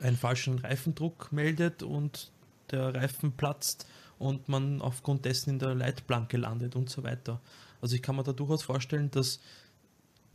[0.00, 2.30] einen falschen Reifendruck meldet und
[2.70, 3.86] der Reifen platzt
[4.18, 7.40] und man aufgrund dessen in der Leitplanke landet und so weiter.
[7.80, 9.40] Also ich kann mir da durchaus vorstellen, dass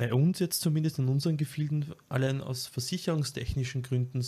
[0.04, 4.22] bei uns jetzt zumindest in unseren Gefilden allein aus versicherungstechnischen Gründen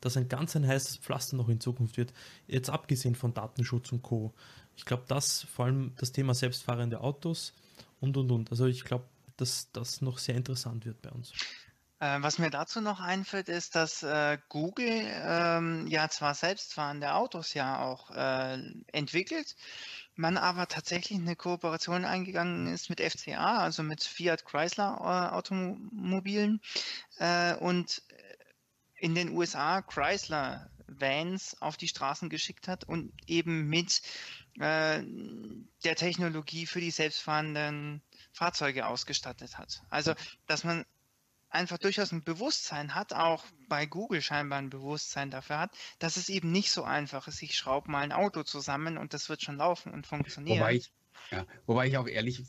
[0.00, 2.12] das ein ganz ein heißes Pflaster noch in Zukunft wird.
[2.46, 4.32] Jetzt abgesehen von Datenschutz und Co.
[4.76, 7.54] Ich glaube, das vor allem das Thema selbstfahrende Autos
[7.98, 8.52] und und und.
[8.52, 9.06] Also ich glaube,
[9.36, 11.32] dass das noch sehr interessant wird bei uns.
[11.98, 17.54] Äh, was mir dazu noch einfällt, ist, dass äh, Google ähm, ja zwar selbstfahrende Autos
[17.54, 18.58] ja auch äh,
[18.92, 19.56] entwickelt,
[20.14, 26.60] man aber tatsächlich eine Kooperation eingegangen ist mit FCA, also mit Fiat Chrysler äh, Automobilen
[27.18, 28.02] äh, und
[28.98, 34.02] in den USA Chrysler Vans auf die Straßen geschickt hat und eben mit
[34.58, 35.02] äh,
[35.84, 39.82] der Technologie für die selbstfahrenden Fahrzeuge ausgestattet hat.
[39.90, 40.14] Also,
[40.46, 40.84] dass man
[41.56, 46.28] einfach durchaus ein Bewusstsein hat, auch bei Google scheinbar ein Bewusstsein dafür hat, dass es
[46.28, 49.56] eben nicht so einfach ist, ich schraube mal ein Auto zusammen und das wird schon
[49.56, 50.60] laufen und funktionieren.
[50.60, 50.92] Wobei ich,
[51.30, 52.42] ja, wobei ich auch ehrlich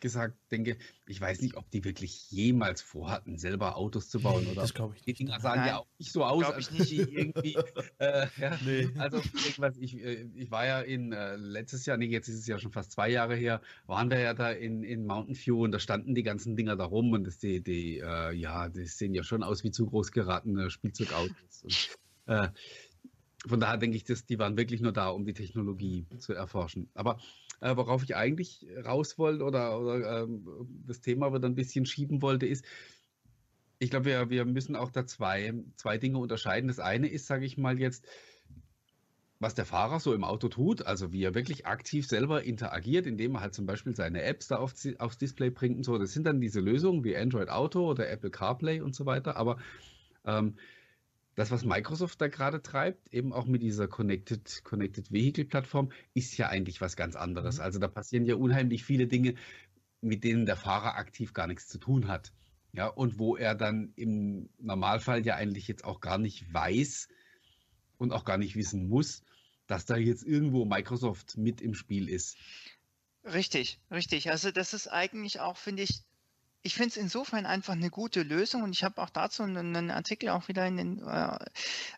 [0.00, 4.46] gesagt denke, ich weiß nicht, ob die wirklich jemals vorhatten, selber Autos zu bauen.
[4.46, 5.18] Oder das glaube ich nicht.
[5.18, 6.90] Die Dinger sahen Nein, ja auch nicht so aus, als nicht.
[6.90, 7.56] die irgendwie.
[7.98, 8.88] äh, ja, nee.
[8.98, 12.46] Also irgendwas, ich, äh, ich war ja in äh, letztes Jahr, nee, jetzt ist es
[12.46, 15.72] ja schon fast zwei Jahre her, waren wir ja da in, in Mountain View und
[15.72, 19.14] da standen die ganzen Dinger da rum und das, die, die, äh, ja, die sehen
[19.14, 21.62] ja schon aus wie zu groß geratene Spielzeugautos.
[21.62, 22.48] Und, äh,
[23.46, 26.90] von daher denke ich, dass die waren wirklich nur da, um die Technologie zu erforschen.
[26.94, 27.18] Aber
[27.60, 30.46] äh, worauf ich eigentlich raus wollte oder, oder ähm,
[30.86, 32.64] das Thema wieder ein bisschen schieben wollte, ist,
[33.78, 36.68] ich glaube, wir, wir müssen auch da zwei, zwei Dinge unterscheiden.
[36.68, 38.06] Das eine ist, sage ich mal jetzt,
[39.40, 43.36] was der Fahrer so im Auto tut, also wie er wirklich aktiv selber interagiert, indem
[43.36, 45.96] er halt zum Beispiel seine Apps da aufs, aufs Display bringt und so.
[45.96, 49.36] Das sind dann diese Lösungen wie Android Auto oder Apple CarPlay und so weiter.
[49.36, 49.58] Aber
[50.24, 50.56] ähm,
[51.38, 56.36] das, was Microsoft da gerade treibt, eben auch mit dieser Connected, Connected Vehicle Plattform, ist
[56.36, 57.58] ja eigentlich was ganz anderes.
[57.58, 57.62] Mhm.
[57.62, 59.34] Also da passieren ja unheimlich viele Dinge,
[60.00, 62.32] mit denen der Fahrer aktiv gar nichts zu tun hat.
[62.72, 67.06] Ja, und wo er dann im Normalfall ja eigentlich jetzt auch gar nicht weiß
[67.98, 69.22] und auch gar nicht wissen muss,
[69.68, 72.36] dass da jetzt irgendwo Microsoft mit im Spiel ist.
[73.22, 74.30] Richtig, richtig.
[74.30, 76.02] Also das ist eigentlich auch, finde ich,
[76.68, 80.28] ich finde es insofern einfach eine gute Lösung und ich habe auch dazu einen Artikel
[80.28, 81.38] auch wieder in den, äh,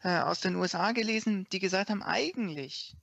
[0.04, 2.94] äh, aus den USA gelesen, die gesagt haben, eigentlich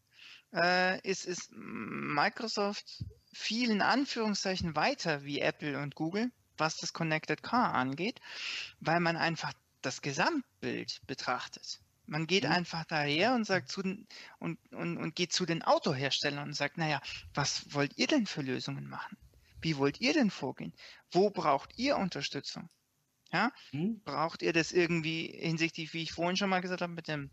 [0.54, 3.04] äh, ist, ist Microsoft
[3.34, 8.22] vielen Anführungszeichen weiter wie Apple und Google, was das Connected Car angeht,
[8.80, 9.52] weil man einfach
[9.82, 11.82] das Gesamtbild betrachtet.
[12.06, 12.52] Man geht mhm.
[12.52, 14.08] einfach daher und sagt zu den,
[14.40, 17.02] und, und, und geht zu den Autoherstellern und sagt, naja,
[17.34, 19.18] was wollt ihr denn für Lösungen machen?
[19.68, 20.74] Wie wollt ihr denn vorgehen?
[21.12, 22.70] Wo braucht ihr Unterstützung?
[23.34, 23.52] Ja?
[23.72, 24.02] Hm?
[24.06, 27.30] Braucht ihr das irgendwie hinsichtlich, wie ich vorhin schon mal gesagt habe, mit dem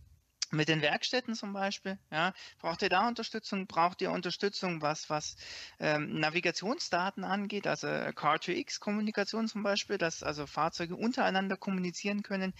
[0.50, 3.68] mit den Werkstätten zum Beispiel, ja, braucht ihr da Unterstützung?
[3.68, 5.36] Braucht ihr Unterstützung, was, was
[5.78, 12.52] ähm, Navigationsdaten angeht, also Car2X-Kommunikation zum Beispiel, dass also Fahrzeuge untereinander kommunizieren können?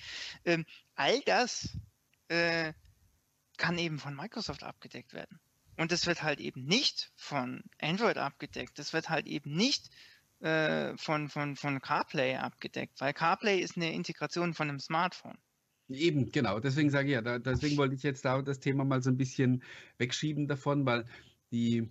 [0.45, 1.77] Ähm, all das
[2.29, 2.73] äh,
[3.57, 5.41] kann eben von Microsoft abgedeckt werden.
[5.77, 8.79] Und das wird halt eben nicht von Android abgedeckt.
[8.79, 9.91] Das wird halt eben nicht
[10.41, 15.39] äh, von, von, von CarPlay abgedeckt, weil CarPlay ist eine Integration von einem Smartphone.
[15.89, 16.61] Eben, genau.
[16.61, 19.17] Deswegen sage ich ja, da, deswegen wollte ich jetzt da das Thema mal so ein
[19.17, 19.63] bisschen
[19.99, 21.05] wegschieben davon, weil
[21.51, 21.91] die,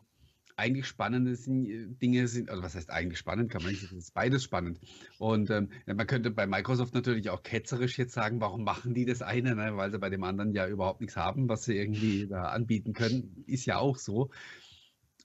[0.55, 4.13] eigentlich spannende äh, Dinge sind, also was heißt eigentlich spannend, kann man nicht, sagen, ist
[4.13, 4.79] beides spannend.
[5.17, 9.21] Und ähm, man könnte bei Microsoft natürlich auch ketzerisch jetzt sagen, warum machen die das
[9.21, 9.75] eine, ne?
[9.75, 13.43] weil sie bei dem anderen ja überhaupt nichts haben, was sie irgendwie da anbieten können.
[13.47, 14.29] Ist ja auch so.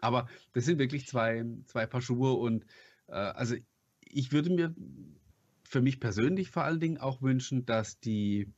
[0.01, 2.65] Aber das sind wirklich zwei, zwei Paar Schuhe und
[3.09, 3.57] äh, also
[4.01, 4.75] ich würde mir
[5.65, 8.51] für mich persönlich vor allen Dingen auch wünschen, dass die,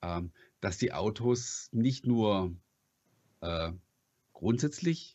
[0.00, 2.56] ähm, dass die Autos nicht nur
[3.40, 3.72] äh,
[4.32, 5.13] grundsätzlich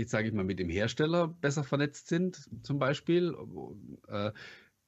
[0.00, 3.34] jetzt sage ich mal, mit dem Hersteller besser vernetzt sind, zum Beispiel,
[4.08, 4.32] äh,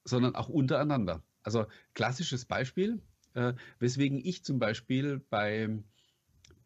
[0.03, 1.23] sondern auch untereinander.
[1.43, 3.01] Also klassisches Beispiel,
[3.33, 5.69] äh, weswegen ich zum Beispiel bei,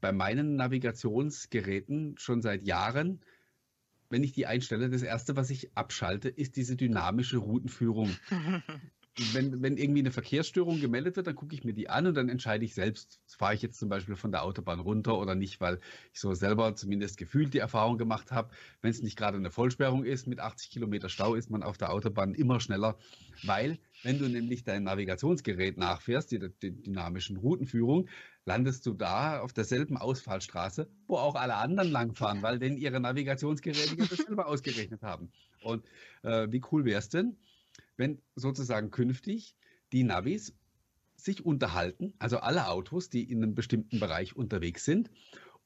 [0.01, 3.21] bei meinen Navigationsgeräten schon seit Jahren,
[4.09, 8.15] wenn ich die einstelle, das erste, was ich abschalte, ist diese dynamische Routenführung.
[9.33, 12.29] wenn, wenn irgendwie eine Verkehrsstörung gemeldet wird, dann gucke ich mir die an und dann
[12.29, 15.79] entscheide ich selbst, fahre ich jetzt zum Beispiel von der Autobahn runter oder nicht, weil
[16.13, 20.03] ich so selber zumindest gefühlt die Erfahrung gemacht habe, wenn es nicht gerade eine Vollsperrung
[20.05, 22.97] ist, mit 80 Kilometer Stau ist man auf der Autobahn immer schneller,
[23.43, 28.07] weil wenn du nämlich dein Navigationsgerät nachfährst, die, die dynamischen Routenführung,
[28.45, 33.97] landest du da auf derselben Ausfallstraße, wo auch alle anderen langfahren, weil denn ihre Navigationsgeräte
[33.97, 35.31] das selber ausgerechnet haben.
[35.63, 35.83] Und
[36.23, 37.37] äh, wie cool wäre es denn,
[37.97, 39.55] wenn sozusagen künftig
[39.91, 40.53] die Navis
[41.15, 45.09] sich unterhalten, also alle Autos, die in einem bestimmten Bereich unterwegs sind,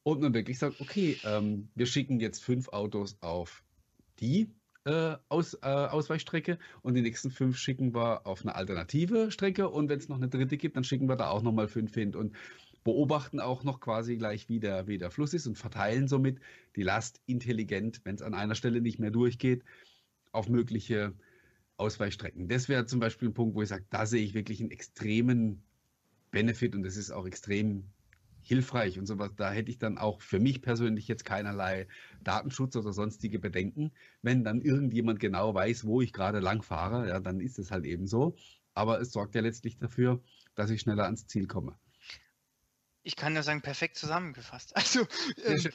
[0.04, 3.64] und man wirklich sagt, okay, ähm, wir schicken jetzt fünf Autos auf
[4.20, 4.50] die
[4.86, 9.90] äh, Aus, äh, Ausweichstrecke und die nächsten fünf schicken wir auf eine alternative Strecke und
[9.90, 12.36] wenn es noch eine dritte gibt, dann schicken wir da auch nochmal fünf hin und
[12.84, 16.40] beobachten auch noch quasi gleich, wie der, wie der Fluss ist und verteilen somit
[16.76, 19.64] die Last intelligent, wenn es an einer Stelle nicht mehr durchgeht,
[20.32, 21.14] auf mögliche
[21.82, 22.48] Ausweichstrecken.
[22.48, 25.64] Das wäre zum Beispiel ein Punkt, wo ich sage, da sehe ich wirklich einen extremen
[26.30, 27.92] Benefit und das ist auch extrem
[28.42, 29.32] hilfreich und sowas.
[29.36, 31.88] Da hätte ich dann auch für mich persönlich jetzt keinerlei
[32.24, 33.92] Datenschutz oder sonstige Bedenken.
[34.22, 37.86] Wenn dann irgendjemand genau weiß, wo ich gerade lang fahre, ja, dann ist es halt
[37.86, 38.36] eben so.
[38.74, 40.22] Aber es sorgt ja letztlich dafür,
[40.56, 41.78] dass ich schneller ans Ziel komme.
[43.04, 44.74] Ich kann nur sagen, perfekt zusammengefasst.
[44.76, 45.02] Also
[45.46, 45.72] ähm,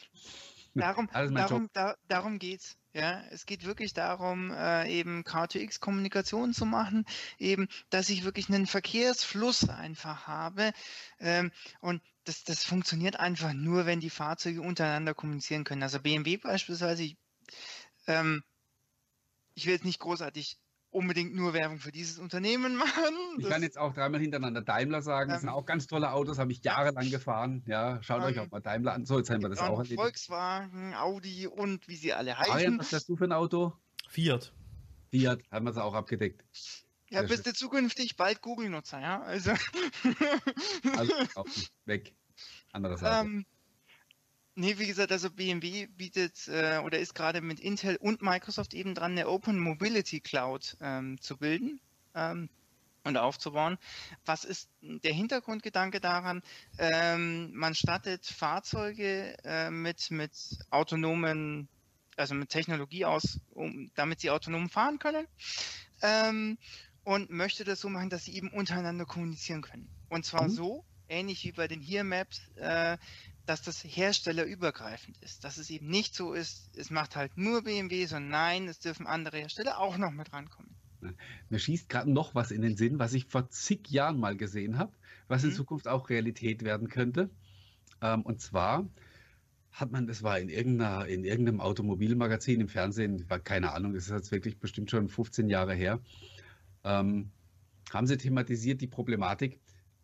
[0.74, 2.76] darum, darum, da, darum geht's.
[2.96, 7.04] Ja, es geht wirklich darum, äh, eben K2X-Kommunikation zu machen,
[7.38, 10.72] eben, dass ich wirklich einen Verkehrsfluss einfach habe.
[11.20, 15.82] Ähm, und das, das funktioniert einfach nur, wenn die Fahrzeuge untereinander kommunizieren können.
[15.82, 17.18] Also BMW beispielsweise, ich,
[18.06, 18.42] ähm,
[19.52, 20.56] ich will jetzt nicht großartig
[20.96, 23.14] unbedingt nur Werbung für dieses Unternehmen machen.
[23.38, 25.28] Ich kann jetzt auch dreimal hintereinander Daimler sagen.
[25.28, 27.62] Das ähm, sind auch ganz tolle Autos, habe ich jahrelang gefahren.
[27.66, 29.04] Ja, schaut ähm, euch auch mal Daimler an.
[29.04, 30.00] So, jetzt haben wir das auch erledigt.
[30.00, 32.52] Volkswagen, Audi und wie sie alle heißen.
[32.52, 33.74] Arian, was hast du für ein Auto?
[34.08, 34.52] Fiat.
[35.10, 36.42] Fiat, haben wir es auch abgedeckt.
[37.10, 37.52] Ja, Sehr bist schön.
[37.52, 39.20] du zukünftig bald Google-Nutzer, ja?
[39.22, 39.52] Also.
[40.96, 41.12] also
[41.84, 42.14] weg.
[42.72, 43.26] Andere Seite.
[43.26, 43.46] Ähm,
[44.58, 48.94] Nee, wie gesagt, also BMW bietet äh, oder ist gerade mit Intel und Microsoft eben
[48.94, 51.78] dran, eine Open Mobility Cloud ähm, zu bilden
[52.14, 52.48] ähm,
[53.04, 53.76] und aufzubauen.
[54.24, 56.40] Was ist der Hintergrundgedanke daran?
[56.78, 60.32] Ähm, man stattet Fahrzeuge äh, mit, mit
[60.70, 61.68] autonomen,
[62.16, 65.26] also mit Technologie aus, um, damit sie autonom fahren können.
[66.00, 66.56] Ähm,
[67.04, 69.90] und möchte das so machen, dass sie eben untereinander kommunizieren können.
[70.08, 70.50] Und zwar mhm.
[70.50, 72.96] so, ähnlich wie bei den Here Maps, äh,
[73.46, 75.44] dass das herstellerübergreifend ist.
[75.44, 79.06] Dass es eben nicht so ist, es macht halt nur BMW, sondern nein, es dürfen
[79.06, 80.74] andere Hersteller auch noch mit rankommen.
[81.48, 84.78] Mir schießt gerade noch was in den Sinn, was ich vor zig Jahren mal gesehen
[84.78, 84.92] habe,
[85.28, 85.54] was in mhm.
[85.54, 87.30] Zukunft auch Realität werden könnte.
[88.00, 88.88] Ähm, und zwar
[89.70, 94.04] hat man, das war in, irgendeiner, in irgendeinem Automobilmagazin im Fernsehen, war keine Ahnung, das
[94.04, 96.00] ist jetzt wirklich bestimmt schon 15 Jahre her,
[96.82, 97.30] ähm,
[97.92, 99.60] haben sie thematisiert die Problematik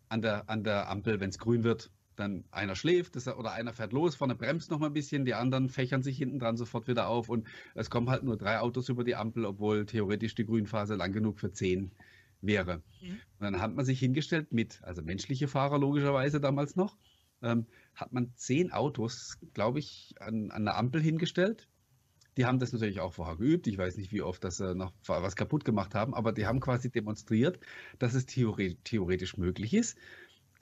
[0.09, 3.73] an der, an der Ampel, wenn es grün wird, dann einer schläft das, oder einer
[3.73, 6.87] fährt los, vorne bremst noch mal ein bisschen, die anderen fächern sich hinten dran sofort
[6.87, 10.45] wieder auf und es kommen halt nur drei Autos über die Ampel, obwohl theoretisch die
[10.45, 11.91] Grünphase lang genug für zehn
[12.41, 12.77] wäre.
[13.01, 13.11] Mhm.
[13.11, 16.97] Und dann hat man sich hingestellt mit, also menschliche Fahrer logischerweise damals noch,
[17.41, 21.67] ähm, hat man zehn Autos, glaube ich, an, an der Ampel hingestellt.
[22.37, 23.67] Die haben das natürlich auch vorher geübt.
[23.67, 26.59] Ich weiß nicht, wie oft das äh, noch was kaputt gemacht haben, aber die haben
[26.59, 27.59] quasi demonstriert,
[27.99, 29.97] dass es theoretisch möglich ist,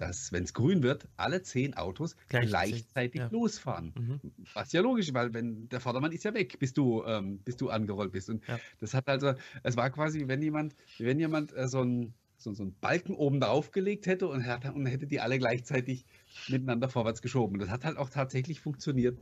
[0.01, 3.29] dass, wenn es grün wird, alle zehn Autos gleichzeitig, gleichzeitig ja.
[3.31, 3.93] losfahren.
[3.95, 4.31] Mhm.
[4.53, 7.69] Was ja logisch, weil wenn der Vordermann ist ja weg, bis du, ähm, bis du
[7.69, 8.29] angerollt bist.
[8.29, 8.59] Und ja.
[8.79, 12.63] das hat also, es war quasi, wenn jemand, wenn jemand äh, so ein so, so
[12.63, 16.07] einen Balken oben drauf gelegt hätte und, hat, und hätte die alle gleichzeitig
[16.47, 17.59] miteinander vorwärts geschoben.
[17.59, 19.19] Das hat halt auch tatsächlich funktioniert.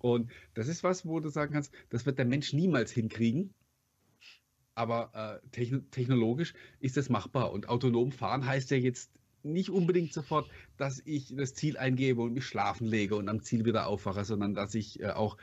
[0.00, 3.54] Und das ist was, wo du sagen kannst, das wird der Mensch niemals hinkriegen.
[4.74, 7.52] Aber äh, technologisch ist das machbar.
[7.52, 9.10] Und autonom fahren heißt ja jetzt
[9.42, 13.64] nicht unbedingt sofort, dass ich das Ziel eingebe und mich schlafen lege und am Ziel
[13.64, 15.36] wieder aufwache, sondern dass ich äh, auch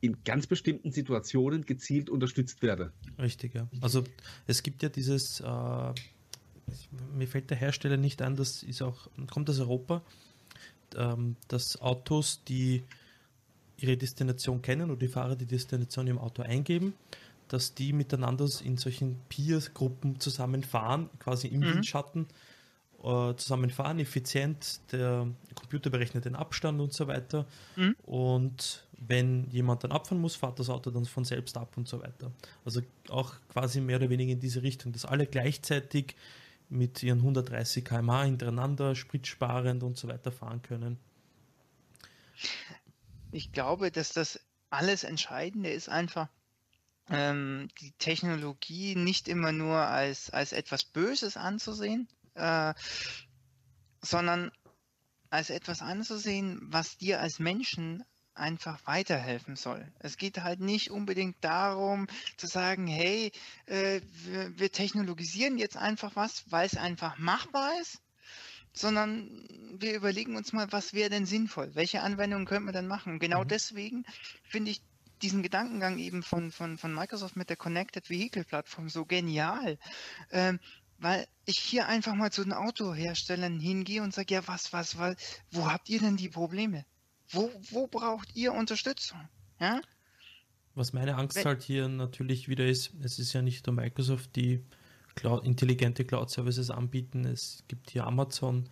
[0.00, 2.92] in ganz bestimmten Situationen gezielt unterstützt werde.
[3.18, 3.68] Richtig, ja.
[3.80, 4.04] Also
[4.46, 9.50] es gibt ja dieses, äh, mir fällt der Hersteller nicht ein, das ist auch, kommt
[9.50, 10.02] aus Europa,
[10.96, 12.82] ähm, dass Autos, die
[13.76, 16.94] ihre Destination kennen oder die Fahrer die Destination im Auto eingeben,
[17.48, 21.74] dass die miteinander in solchen Peer-Gruppen zusammenfahren, quasi im mhm.
[21.74, 22.26] Windschatten
[23.02, 27.46] äh, zusammenfahren, effizient, der Computer berechnet den Abstand und so weiter.
[27.76, 27.96] Mhm.
[28.02, 32.00] Und wenn jemand dann abfahren muss, fährt das Auto dann von selbst ab und so
[32.02, 32.30] weiter.
[32.64, 36.14] Also auch quasi mehr oder weniger in diese Richtung, dass alle gleichzeitig
[36.68, 40.98] mit ihren 130 km/h hintereinander, spritsparend und so weiter fahren können.
[43.32, 44.40] Ich glaube, dass das
[44.70, 46.28] alles Entscheidende ist einfach,
[47.08, 52.74] ähm, die Technologie nicht immer nur als, als etwas Böses anzusehen, äh,
[54.02, 54.50] sondern
[55.30, 58.04] als etwas anzusehen, was dir als Menschen
[58.34, 59.86] einfach weiterhelfen soll.
[59.98, 62.06] Es geht halt nicht unbedingt darum
[62.36, 63.32] zu sagen, hey,
[63.66, 68.00] äh, wir, wir, technologisieren jetzt einfach was, weil es einfach machbar ist,
[68.72, 69.46] sondern
[69.78, 71.74] wir überlegen uns mal, was wäre denn sinnvoll?
[71.74, 73.18] Welche Anwendungen könnten wir denn machen?
[73.18, 73.48] Genau mhm.
[73.48, 74.04] deswegen
[74.42, 74.82] finde ich
[75.22, 79.78] diesen Gedankengang eben von, von, von Microsoft mit der Connected Vehicle Plattform so genial.
[80.30, 80.60] Ähm,
[81.00, 85.16] weil ich hier einfach mal zu den Autoherstellern hingehe und sage, ja, was, was, was,
[85.50, 86.84] wo habt ihr denn die Probleme?
[87.30, 89.18] Wo, wo braucht ihr Unterstützung?
[89.58, 89.80] Ja?
[90.74, 94.36] Was meine Angst Wenn, halt hier natürlich wieder ist, es ist ja nicht nur Microsoft,
[94.36, 94.64] die
[95.14, 97.24] Cloud, intelligente Cloud-Services anbieten.
[97.24, 98.68] Es gibt hier Amazon,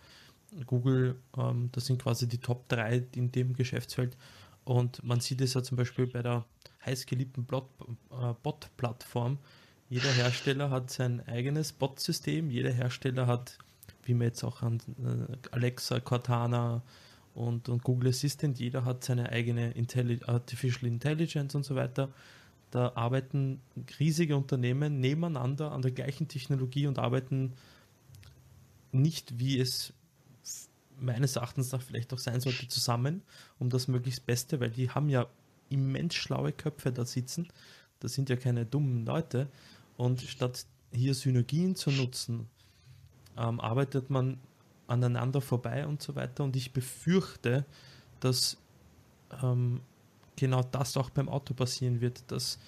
[0.65, 4.17] Google, ähm, das sind quasi die Top 3 in dem Geschäftsfeld.
[4.63, 6.45] Und man sieht es ja zum Beispiel bei der
[6.85, 9.39] heißgeliebten äh, Bot-Plattform,
[9.89, 13.57] Jeder Hersteller hat sein eigenes Bot-System, jeder Hersteller hat,
[14.03, 16.83] wie man jetzt auch an äh, Alexa, Cortana
[17.33, 22.09] und, und Google Assistant, jeder hat seine eigene Intelli Artificial Intelligence und so weiter.
[22.69, 23.61] Da arbeiten
[23.99, 27.53] riesige Unternehmen nebeneinander an der gleichen Technologie und arbeiten
[28.91, 29.93] nicht, wie es
[30.99, 33.23] meines Erachtens nach vielleicht auch sein sollte, zusammen,
[33.57, 35.27] um das möglichst Beste, weil die haben ja
[35.69, 37.47] immens schlaue Köpfe da sitzen.
[37.99, 39.47] Das sind ja keine dummen Leute.
[39.99, 42.47] Und statt hier Synergien zu nutzen,
[43.35, 44.39] ähm, arbeitet man
[44.87, 46.45] aneinander vorbei und so weiter.
[46.45, 47.65] Und ich befürchte,
[48.21, 48.55] dass
[49.43, 49.81] ähm,
[50.37, 52.59] genau das auch beim Auto passieren wird, dass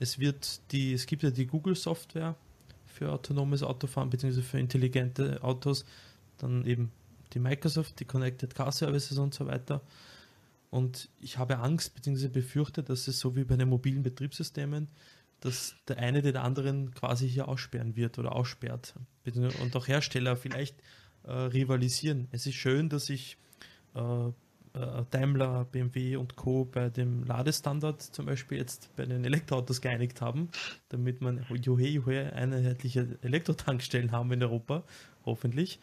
[0.00, 2.34] es wird die, es gibt ja die Google-Software
[2.84, 4.42] für autonomes Autofahren bzw.
[4.42, 5.84] für intelligente Autos,
[6.38, 6.90] dann eben
[7.32, 9.82] die Microsoft, die Connected Car Services und so weiter.
[10.70, 12.26] Und ich habe Angst bzw.
[12.26, 14.88] befürchte, dass es so wie bei den mobilen Betriebssystemen,
[15.44, 18.94] dass der eine den anderen quasi hier aussperren wird oder aussperrt.
[19.60, 20.76] Und auch Hersteller vielleicht
[21.24, 22.28] äh, rivalisieren.
[22.30, 23.36] Es ist schön, dass sich
[23.94, 24.28] äh,
[24.74, 26.64] äh, Daimler, BMW und Co.
[26.64, 30.48] bei dem Ladestandard zum Beispiel jetzt bei den Elektroautos geeinigt haben,
[30.88, 34.84] damit man juhe, juhe, einheitliche Elektrotankstellen haben in Europa,
[35.26, 35.78] hoffentlich.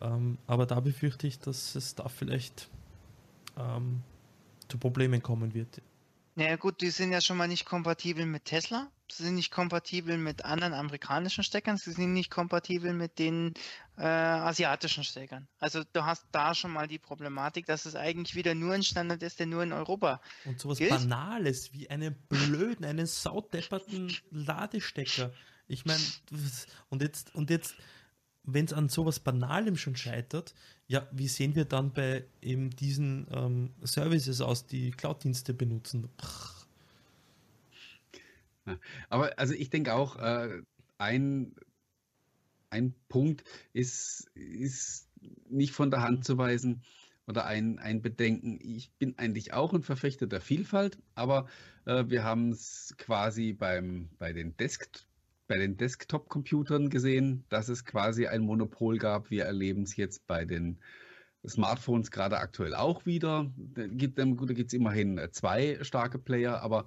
[0.00, 2.68] Ähm, aber da befürchte ich, dass es da vielleicht
[3.56, 4.02] ähm,
[4.68, 5.80] zu Problemen kommen wird.
[6.38, 10.16] Ja gut, die sind ja schon mal nicht kompatibel mit Tesla, sie sind nicht kompatibel
[10.18, 13.54] mit anderen amerikanischen Steckern, sie sind nicht kompatibel mit den
[13.96, 15.48] äh, asiatischen Steckern.
[15.58, 19.20] Also du hast da schon mal die Problematik, dass es eigentlich wieder nur ein Standard
[19.24, 20.90] ist, der nur in Europa Und sowas gilt.
[20.90, 25.32] Banales wie einen blöden, einen saudepperten Ladestecker.
[25.66, 26.02] Ich meine,
[26.88, 27.74] und jetzt, und jetzt
[28.44, 30.54] wenn es an sowas Banalem schon scheitert,
[30.86, 36.08] ja, wie sehen wir dann bei eben diesen ähm, Services aus, die Cloud-Dienste benutzen?
[38.66, 38.78] Ja,
[39.08, 40.62] aber also ich denke auch, äh,
[40.98, 41.54] ein,
[42.70, 45.08] ein Punkt ist, ist
[45.48, 46.82] nicht von der Hand zu weisen
[47.26, 48.58] oder ein, ein Bedenken.
[48.60, 51.48] Ich bin eigentlich auch ein Verfechter der Vielfalt, aber
[51.84, 55.07] äh, wir haben es quasi beim, bei den Desktop
[55.48, 59.30] bei den Desktop-Computern gesehen, dass es quasi ein Monopol gab.
[59.30, 60.78] Wir erleben es jetzt bei den
[61.46, 63.50] Smartphones gerade aktuell auch wieder.
[63.56, 66.86] Da gibt es immerhin zwei starke Player, aber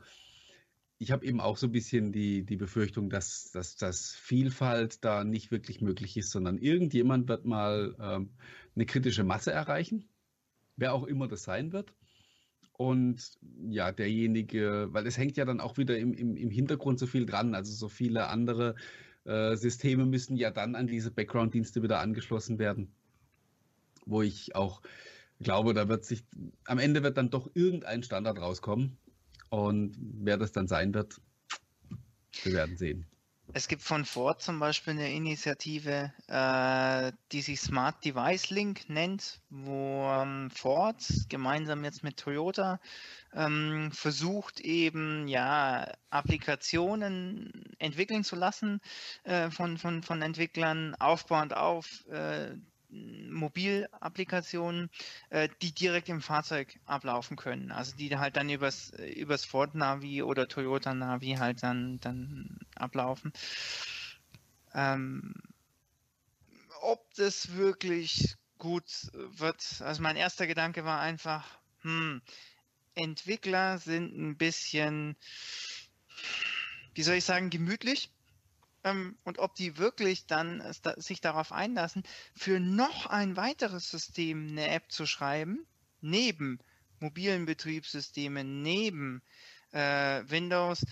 [0.99, 5.23] ich habe eben auch so ein bisschen die, die Befürchtung, dass, dass, dass Vielfalt da
[5.23, 8.29] nicht wirklich möglich ist, sondern irgendjemand wird mal ähm,
[8.75, 10.07] eine kritische Masse erreichen,
[10.77, 11.91] wer auch immer das sein wird.
[12.81, 13.37] Und
[13.69, 17.27] ja, derjenige, weil es hängt ja dann auch wieder im, im, im Hintergrund so viel
[17.27, 17.53] dran.
[17.53, 18.73] Also so viele andere
[19.23, 22.91] äh, Systeme müssen ja dann an diese Background-Dienste wieder angeschlossen werden.
[24.07, 24.81] Wo ich auch
[25.39, 26.23] glaube, da wird sich,
[26.65, 28.97] am Ende wird dann doch irgendein Standard rauskommen.
[29.51, 31.21] Und wer das dann sein wird,
[32.41, 33.05] wir werden sehen.
[33.53, 39.41] Es gibt von Ford zum Beispiel eine Initiative, äh, die sich Smart Device Link nennt,
[39.49, 42.79] wo ähm, Ford gemeinsam jetzt mit Toyota
[43.33, 48.79] ähm, versucht eben ja Applikationen entwickeln zu lassen
[49.23, 52.55] äh, von, von, von Entwicklern aufbauend auf äh,
[52.91, 54.89] Mobilapplikationen,
[55.29, 57.71] äh, die direkt im Fahrzeug ablaufen können.
[57.71, 63.31] Also die halt dann übers, übers Ford Navi oder Toyota Navi halt dann, dann ablaufen.
[64.73, 65.33] Ähm,
[66.81, 72.21] ob das wirklich gut wird, also mein erster Gedanke war einfach, hm,
[72.95, 75.15] Entwickler sind ein bisschen,
[76.93, 78.11] wie soll ich sagen, gemütlich
[78.83, 80.63] ähm, und ob die wirklich dann
[80.97, 82.03] sich darauf einlassen,
[82.35, 85.65] für noch ein weiteres System eine App zu schreiben,
[86.01, 86.59] neben
[86.99, 89.21] mobilen Betriebssystemen, neben
[89.71, 90.85] äh, Windows,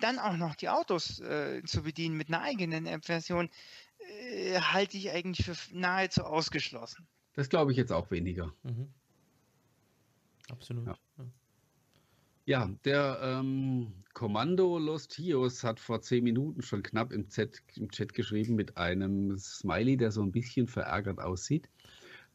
[0.00, 3.50] dann auch noch die Autos äh, zu bedienen mit einer eigenen App-Version,
[3.98, 7.06] äh, halte ich eigentlich für nahezu ausgeschlossen.
[7.34, 8.52] Das glaube ich jetzt auch weniger.
[8.62, 8.92] Mhm.
[10.48, 10.86] Absolut.
[10.86, 10.96] Ja.
[11.18, 11.24] Ja.
[12.46, 17.90] Ja, der ähm, Kommando Los Tios hat vor zehn Minuten schon knapp im, Z, im
[17.90, 21.68] Chat geschrieben mit einem Smiley, der so ein bisschen verärgert aussieht.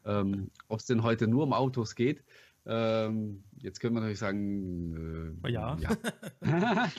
[0.03, 2.25] Ähm, Ob es denn heute nur um Autos geht,
[2.65, 5.77] ähm, jetzt können wir natürlich sagen, äh, ja.
[5.79, 5.97] ja.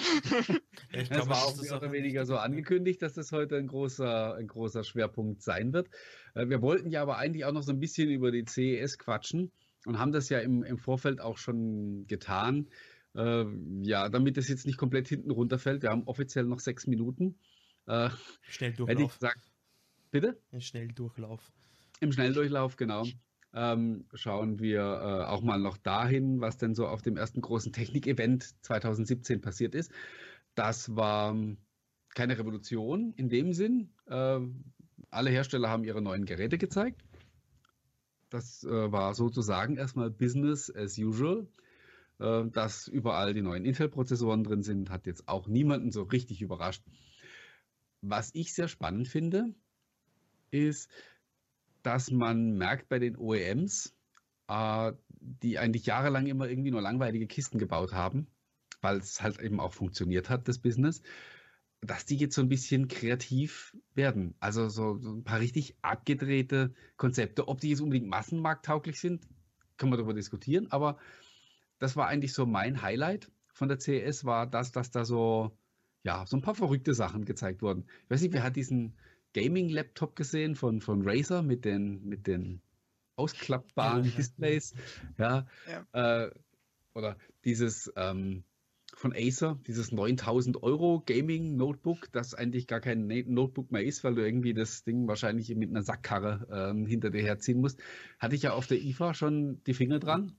[0.92, 4.48] ich das war auch mehr oder weniger so angekündigt, dass das heute ein großer, ein
[4.48, 5.90] großer Schwerpunkt sein wird.
[6.34, 9.52] Äh, wir wollten ja aber eigentlich auch noch so ein bisschen über die CES quatschen
[9.84, 12.68] und haben das ja im, im Vorfeld auch schon getan.
[13.14, 13.44] Äh,
[13.82, 15.82] ja, damit es jetzt nicht komplett hinten runterfällt.
[15.82, 17.38] Wir haben offiziell noch sechs Minuten.
[17.86, 18.10] Äh,
[18.48, 19.14] Schnelldurchlauf.
[19.14, 19.50] Gesagt,
[20.10, 20.40] bitte?
[20.50, 21.52] Ein Schnelldurchlauf.
[22.00, 23.04] Im Schnelldurchlauf, genau.
[23.54, 27.72] Ähm, schauen wir äh, auch mal noch dahin, was denn so auf dem ersten großen
[27.72, 29.92] Technik-Event 2017 passiert ist.
[30.54, 31.36] Das war
[32.14, 33.90] keine Revolution in dem Sinn.
[34.06, 34.40] Äh,
[35.10, 37.02] alle Hersteller haben ihre neuen Geräte gezeigt.
[38.30, 41.46] Das äh, war sozusagen erstmal Business as usual.
[42.22, 46.84] Äh, dass überall die neuen Intel-Prozessoren drin sind, hat jetzt auch niemanden so richtig überrascht.
[48.00, 49.54] Was ich sehr spannend finde,
[50.52, 50.88] ist,
[51.82, 53.96] dass man merkt bei den OEMs,
[54.46, 58.28] äh, die eigentlich jahrelang immer irgendwie nur langweilige Kisten gebaut haben,
[58.80, 61.02] weil es halt eben auch funktioniert hat, das Business,
[61.80, 64.36] dass die jetzt so ein bisschen kreativ werden.
[64.38, 67.48] Also so, ein paar richtig abgedrehte Konzepte.
[67.48, 69.26] Ob die jetzt unbedingt massenmarkttauglich sind,
[69.76, 70.98] können wir darüber diskutieren, aber
[71.82, 75.50] das war eigentlich so mein Highlight von der CES, war das, dass da so,
[76.04, 77.86] ja, so ein paar verrückte Sachen gezeigt wurden.
[78.04, 78.96] Ich weiß nicht, wer hat diesen
[79.34, 82.62] Gaming-Laptop gesehen von, von Razer mit den, mit den
[83.16, 84.74] ausklappbaren Displays?
[85.18, 85.46] Ja.
[85.66, 86.24] ja.
[86.24, 86.30] Äh,
[86.94, 88.44] oder dieses ähm,
[88.94, 94.14] von Acer, dieses 9000 Euro Gaming Notebook, das eigentlich gar kein Notebook mehr ist, weil
[94.14, 97.80] du irgendwie das Ding wahrscheinlich mit einer Sackkarre ähm, hinter dir herziehen musst.
[98.20, 100.36] Hatte ich ja auf der IFA schon die Finger dran.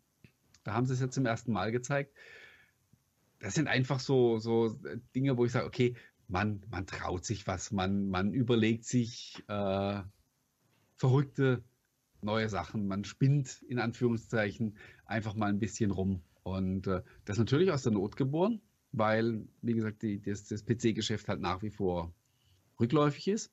[0.64, 2.14] Da haben sie es ja zum ersten Mal gezeigt.
[3.40, 4.78] Das sind einfach so, so
[5.16, 5.96] Dinge, wo ich sage, okay,
[6.28, 10.02] man, man traut sich was, man, man überlegt sich äh,
[10.96, 11.64] verrückte
[12.22, 16.22] neue Sachen, man spinnt in Anführungszeichen einfach mal ein bisschen rum.
[16.44, 18.62] Und äh, das ist natürlich aus der Not geboren,
[18.92, 22.14] weil, wie gesagt, die, das, das PC-Geschäft halt nach wie vor
[22.80, 23.52] rückläufig ist.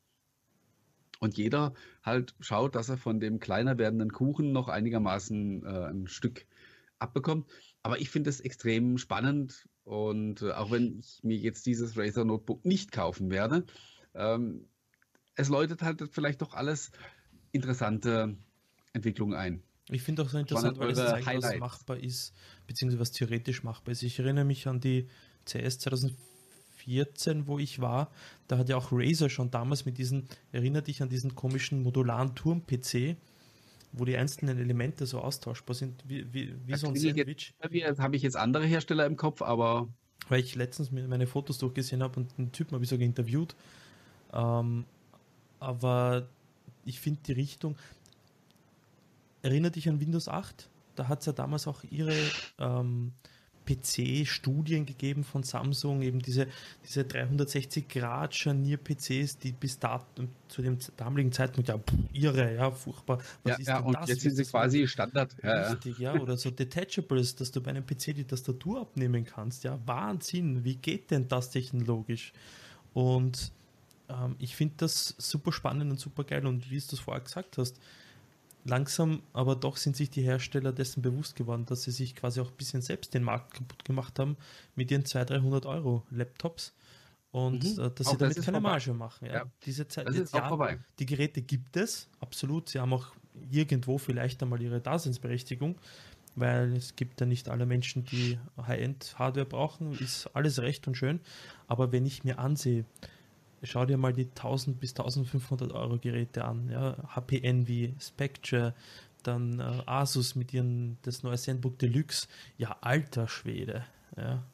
[1.18, 6.06] Und jeder halt schaut, dass er von dem kleiner werdenden Kuchen noch einigermaßen äh, ein
[6.06, 6.46] Stück
[7.00, 7.48] abbekommt.
[7.82, 12.24] Aber ich finde es extrem spannend und äh, auch wenn ich mir jetzt dieses Razer
[12.24, 13.64] Notebook nicht kaufen werde,
[14.14, 14.68] ähm,
[15.34, 16.92] es läutet halt vielleicht doch alles
[17.52, 18.36] interessante
[18.92, 19.62] Entwicklungen ein.
[19.88, 22.32] Ich finde auch so interessant, weil es zeigt, was machbar ist,
[22.66, 24.02] beziehungsweise was theoretisch machbar ist.
[24.02, 25.08] Ich erinnere mich an die
[25.44, 28.12] CS 2014, wo ich war.
[28.46, 32.34] Da hat ja auch Razer schon damals mit diesen, erinnere dich an diesen komischen modularen
[32.36, 33.16] Turm-PC,
[33.92, 37.54] wo die einzelnen Elemente so austauschbar sind, wie, wie, wie so ein Sandwich.
[37.70, 39.88] Jetzt, habe ich jetzt andere Hersteller im Kopf, aber.
[40.28, 43.56] Weil ich letztens meine Fotos durchgesehen habe und einen Typen habe ich sogar interviewt.
[44.32, 44.84] Ähm,
[45.58, 46.28] aber
[46.84, 47.76] ich finde die Richtung.
[49.42, 50.68] Erinnert dich an Windows 8?
[50.94, 52.14] Da hat es ja damals auch ihre
[52.58, 53.12] ähm,
[53.70, 56.46] PC-Studien gegeben von Samsung, eben diese,
[56.84, 60.06] diese 360-Grad-Scharnier-PCs, die bis da,
[60.48, 63.18] zu dem damaligen Zeitpunkt ja pff, irre, ja, furchtbar.
[63.44, 64.08] Was ja, ja und das?
[64.08, 65.36] jetzt sind sie quasi Standard.
[65.42, 69.64] Richtig, ja, ja, oder so Detachables, dass du bei einem PC die Tastatur abnehmen kannst,
[69.64, 72.32] ja, Wahnsinn, wie geht denn das technologisch?
[72.92, 73.52] Und
[74.08, 77.58] ähm, ich finde das super spannend und super geil und wie du es vorher gesagt
[77.58, 77.78] hast,
[78.64, 82.50] langsam aber doch sind sich die Hersteller dessen bewusst geworden, dass sie sich quasi auch
[82.50, 84.36] ein bisschen selbst den Markt kaputt gemacht haben
[84.74, 86.74] mit ihren 200, 300 Euro Laptops
[87.32, 87.84] und mhm.
[87.84, 88.60] äh, dass auch sie damit keine vorbei.
[88.60, 89.26] Marge machen.
[89.26, 89.32] Ja.
[89.32, 89.44] ja.
[89.64, 90.78] Diese Zeit, das ist ja, vorbei.
[90.98, 92.68] Die Geräte gibt es, absolut.
[92.68, 93.12] Sie haben auch
[93.50, 95.76] irgendwo vielleicht einmal ihre Daseinsberechtigung,
[96.34, 101.20] weil es gibt ja nicht alle Menschen, die High-End-Hardware brauchen, ist alles recht und schön.
[101.68, 102.84] Aber wenn ich mir ansehe,
[103.62, 106.68] schau dir mal die 1000 bis 1500 Euro Geräte an.
[106.70, 106.96] Ja?
[107.14, 108.74] HP Envy, Spectre,
[109.22, 112.28] dann äh, Asus mit ihren, das neue ZenBook Deluxe.
[112.56, 113.84] Ja, alter Schwede.
[114.16, 114.44] Ja.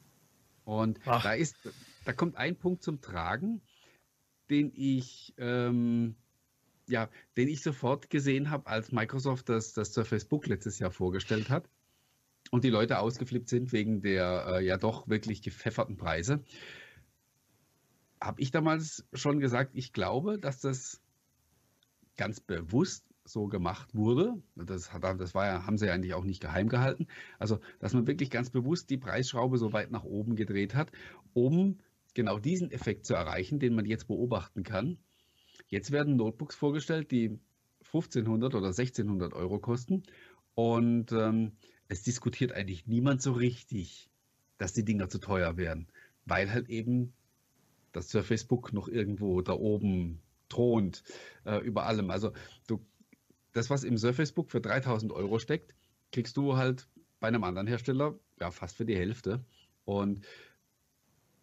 [0.65, 1.55] Und da ist,
[2.03, 3.61] da kommt ein Punkt zum Tragen,
[4.49, 6.15] den ich, ähm,
[6.87, 11.49] ja, den ich sofort gesehen habe, als Microsoft das, das Surface Book letztes Jahr vorgestellt
[11.49, 11.69] hat
[12.51, 16.43] und die Leute ausgeflippt sind wegen der äh, ja doch wirklich gepfefferten Preise
[18.21, 21.01] habe ich damals schon gesagt, ich glaube, dass das
[22.15, 24.41] ganz bewusst so gemacht wurde.
[24.55, 27.07] Das, das war ja, haben sie ja eigentlich auch nicht geheim gehalten.
[27.39, 30.91] Also, dass man wirklich ganz bewusst die Preisschraube so weit nach oben gedreht hat,
[31.33, 31.79] um
[32.13, 34.97] genau diesen Effekt zu erreichen, den man jetzt beobachten kann.
[35.67, 37.39] Jetzt werden Notebooks vorgestellt, die
[37.85, 40.03] 1500 oder 1600 Euro kosten.
[40.55, 41.51] Und ähm,
[41.87, 44.09] es diskutiert eigentlich niemand so richtig,
[44.57, 45.87] dass die Dinger zu teuer werden,
[46.25, 47.13] weil halt eben
[47.91, 51.03] dass Surface Book noch irgendwo da oben thront
[51.45, 52.09] äh, über allem.
[52.09, 52.31] Also
[52.67, 52.85] du,
[53.53, 55.75] das, was im Surface Book für 3000 Euro steckt,
[56.11, 56.87] kriegst du halt
[57.19, 59.43] bei einem anderen Hersteller ja fast für die Hälfte.
[59.85, 60.25] Und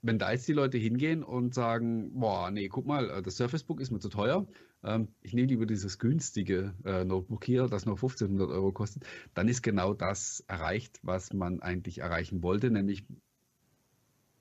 [0.02, 3.64] wenn da jetzt die Leute hingehen und sagen, boah, nee, guck mal, äh, das Surface
[3.64, 4.46] Book ist mir zu teuer,
[4.82, 9.48] ähm, ich nehme lieber dieses günstige äh, Notebook hier, das nur 1500 Euro kostet, dann
[9.48, 13.06] ist genau das erreicht, was man eigentlich erreichen wollte, nämlich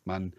[0.03, 0.33] man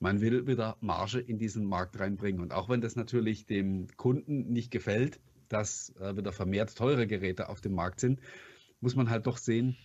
[0.00, 2.40] man will wieder Marge in diesen Markt reinbringen.
[2.40, 7.48] Und auch wenn das natürlich dem Kunden nicht gefällt, dass äh, wieder vermehrt teure Geräte
[7.48, 8.20] auf dem Markt sind,
[8.80, 9.76] muss man halt doch sehen,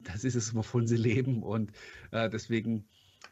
[0.00, 1.42] das ist es, wovon sie leben.
[1.42, 1.72] Und
[2.10, 2.88] äh, deswegen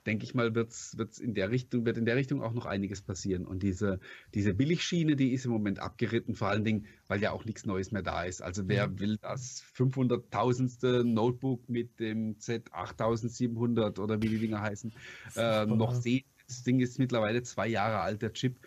[0.07, 3.03] denke ich mal, wird's, wird's in der Richtung, wird in der Richtung auch noch einiges
[3.03, 3.47] passieren.
[3.47, 4.01] Und diese,
[4.35, 7.93] diese Billigschiene, die ist im Moment abgeritten, vor allen Dingen, weil ja auch nichts Neues
[7.93, 8.43] mehr da ist.
[8.43, 9.01] Also wer mhm.
[9.01, 11.05] will das 500.000.
[11.05, 14.93] Notebook mit dem Z8700 oder wie die Dinger heißen,
[15.37, 16.25] äh, noch sehen?
[16.47, 18.59] Das Ding ist mittlerweile zwei Jahre alt, der Chip.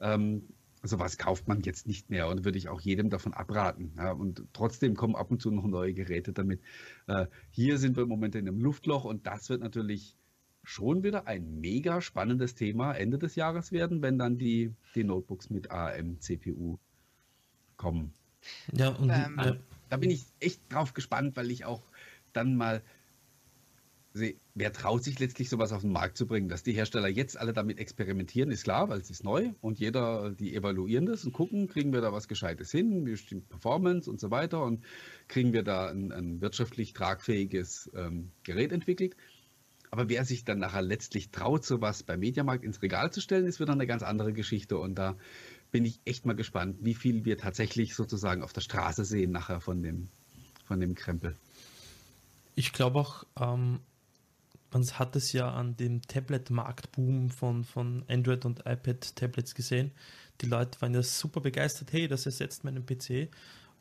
[0.00, 0.48] Ähm,
[0.82, 3.92] sowas kauft man jetzt nicht mehr und würde ich auch jedem davon abraten.
[3.96, 6.60] Ja, und trotzdem kommen ab und zu noch neue Geräte damit.
[7.06, 10.16] Äh, hier sind wir im Moment in einem Luftloch und das wird natürlich
[10.64, 15.50] schon wieder ein mega spannendes Thema Ende des Jahres werden, wenn dann die, die Notebooks
[15.50, 16.78] mit ARM-CPU
[17.76, 18.12] kommen.
[18.72, 19.56] Ja, und ähm, ja.
[19.88, 21.82] da bin ich echt drauf gespannt, weil ich auch
[22.32, 22.82] dann mal
[24.14, 26.48] sehe, wer traut sich letztlich sowas auf den Markt zu bringen?
[26.48, 30.30] Dass die Hersteller jetzt alle damit experimentieren, ist klar, weil es ist neu und jeder,
[30.30, 34.30] die evaluieren das und gucken, kriegen wir da was Gescheites hin, bestimmt Performance und so
[34.30, 34.84] weiter und
[35.28, 39.16] kriegen wir da ein, ein wirtschaftlich tragfähiges ähm, Gerät entwickelt.
[39.94, 43.60] Aber wer sich dann nachher letztlich traut, sowas beim Mediamarkt ins Regal zu stellen, ist
[43.60, 44.76] wieder eine ganz andere Geschichte.
[44.76, 45.16] Und da
[45.70, 49.60] bin ich echt mal gespannt, wie viel wir tatsächlich sozusagen auf der Straße sehen nachher
[49.60, 50.08] von dem,
[50.64, 51.36] von dem Krempel.
[52.56, 53.78] Ich glaube auch, ähm,
[54.72, 59.92] man hat es ja an dem Tablet-Marktboom von, von Android und iPad-Tablets gesehen.
[60.40, 63.28] Die Leute waren ja super begeistert, hey, das ersetzt meinen PC.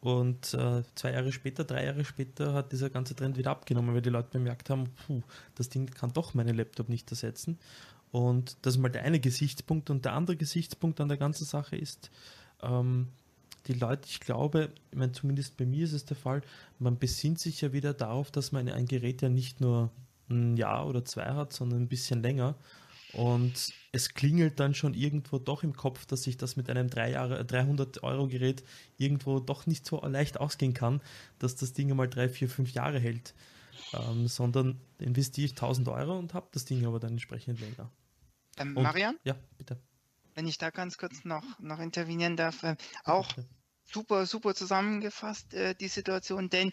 [0.04, 4.02] Und äh, zwei Jahre später, drei Jahre später hat dieser ganze Trend wieder abgenommen, weil
[4.02, 5.22] die Leute bemerkt haben, puh,
[5.56, 7.58] das Ding kann doch meinen Laptop nicht ersetzen.
[8.12, 9.90] Und das ist mal der eine Gesichtspunkt.
[9.90, 12.12] Und der andere Gesichtspunkt an der ganzen Sache ist,
[12.62, 13.08] ähm,
[13.68, 16.42] die Leute, ich glaube, ich meine, zumindest bei mir ist es der Fall,
[16.80, 19.90] man besinnt sich ja wieder darauf, dass man ein Gerät ja nicht nur
[20.30, 22.56] ein Jahr oder zwei hat, sondern ein bisschen länger.
[23.14, 28.02] Und es klingelt dann schon irgendwo doch im Kopf, dass sich das mit einem 300
[28.02, 28.64] Euro Gerät
[28.98, 31.00] irgendwo doch nicht so leicht ausgehen kann,
[31.38, 33.36] dass das Ding einmal drei, vier, fünf Jahre hält,
[33.94, 37.92] ähm, sondern investiere ich 1000 Euro und habe das Ding aber dann entsprechend länger.
[38.58, 39.16] Ähm, und, Marian?
[39.24, 39.78] Ja, bitte.
[40.34, 43.48] Wenn ich da ganz kurz noch, noch intervenieren darf, äh, auch bitte.
[43.86, 46.72] super, super zusammengefasst äh, die Situation, denn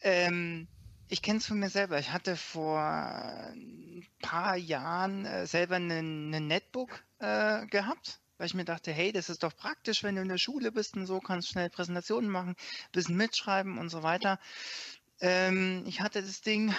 [0.00, 0.66] ähm,
[1.08, 1.98] ich kenne es von mir selber.
[1.98, 8.64] Ich hatte vor ein paar Jahren äh, selber einen Netbook äh, gehabt, weil ich mir
[8.64, 11.48] dachte, hey, das ist doch praktisch, wenn du in der Schule bist und so kannst
[11.48, 12.56] schnell Präsentationen machen,
[12.92, 14.38] bisschen mitschreiben und so weiter.
[15.20, 16.74] Ähm, ich hatte das Ding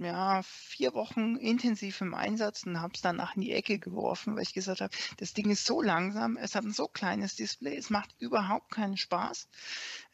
[0.00, 4.42] ja, vier Wochen intensiv im Einsatz und habe es danach in die Ecke geworfen, weil
[4.42, 7.90] ich gesagt habe, das Ding ist so langsam, es hat ein so kleines Display, es
[7.90, 9.48] macht überhaupt keinen Spaß.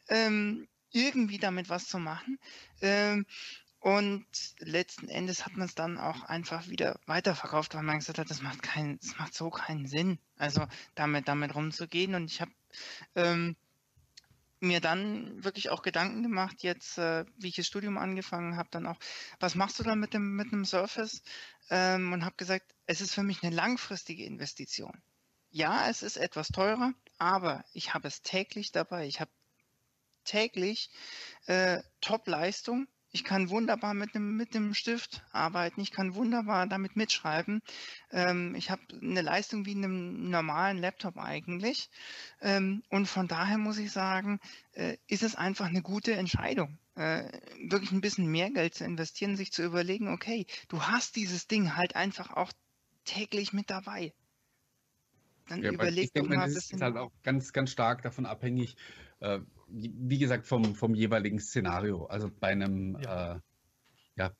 [0.09, 2.39] Ähm, irgendwie damit was zu machen.
[2.81, 3.25] Ähm,
[3.79, 4.25] und
[4.59, 8.41] letzten Endes hat man es dann auch einfach wieder weiterverkauft, weil man gesagt hat, das
[8.41, 10.65] macht keinen, das macht so keinen Sinn, also
[10.95, 12.15] damit, damit rumzugehen.
[12.15, 12.51] Und ich habe
[13.15, 13.55] ähm,
[14.59, 18.87] mir dann wirklich auch Gedanken gemacht, jetzt, äh, wie ich das Studium angefangen habe, dann
[18.87, 18.97] auch,
[19.39, 21.21] was machst du dann mit dem, mit einem Surface?
[21.69, 25.01] Ähm, und habe gesagt, es ist für mich eine langfristige Investition.
[25.51, 29.07] Ja, es ist etwas teurer, aber ich habe es täglich dabei.
[29.07, 29.31] Ich habe
[30.27, 30.89] täglich
[31.47, 32.87] äh, Top-Leistung.
[33.11, 35.81] Ich kann wunderbar mit einem mit dem Stift arbeiten.
[35.81, 37.61] Ich kann wunderbar damit mitschreiben.
[38.11, 41.89] Ähm, ich habe eine Leistung wie in einem normalen Laptop eigentlich.
[42.41, 44.39] Ähm, und von daher muss ich sagen,
[44.73, 47.23] äh, ist es einfach eine gute Entscheidung, äh,
[47.67, 51.75] wirklich ein bisschen mehr Geld zu investieren, sich zu überlegen, okay, du hast dieses Ding
[51.75, 52.51] halt einfach auch
[53.05, 54.13] täglich mit dabei.
[55.47, 56.77] Dann ja, überleg doch mal ein bisschen.
[56.77, 58.75] ist halt auch ganz, ganz stark davon abhängig,
[59.21, 62.05] äh, wie gesagt, vom, vom jeweiligen Szenario.
[62.05, 63.35] Also bei einem, ja.
[63.35, 63.39] Äh,
[64.17, 64.31] ja,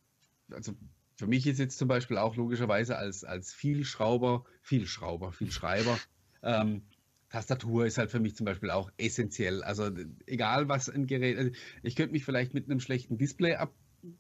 [0.52, 0.74] also
[1.18, 5.98] für mich ist jetzt zum Beispiel auch logischerweise als, als Vielschrauber, Vielschrauber, Vielschreiber,
[6.44, 6.84] ähm,
[7.30, 9.64] Tastatur ist halt für mich zum Beispiel auch essentiell.
[9.64, 9.90] Also
[10.26, 11.52] egal was ein Gerät, also
[11.84, 13.74] ich könnte mich vielleicht mit einem schlechten Display ab,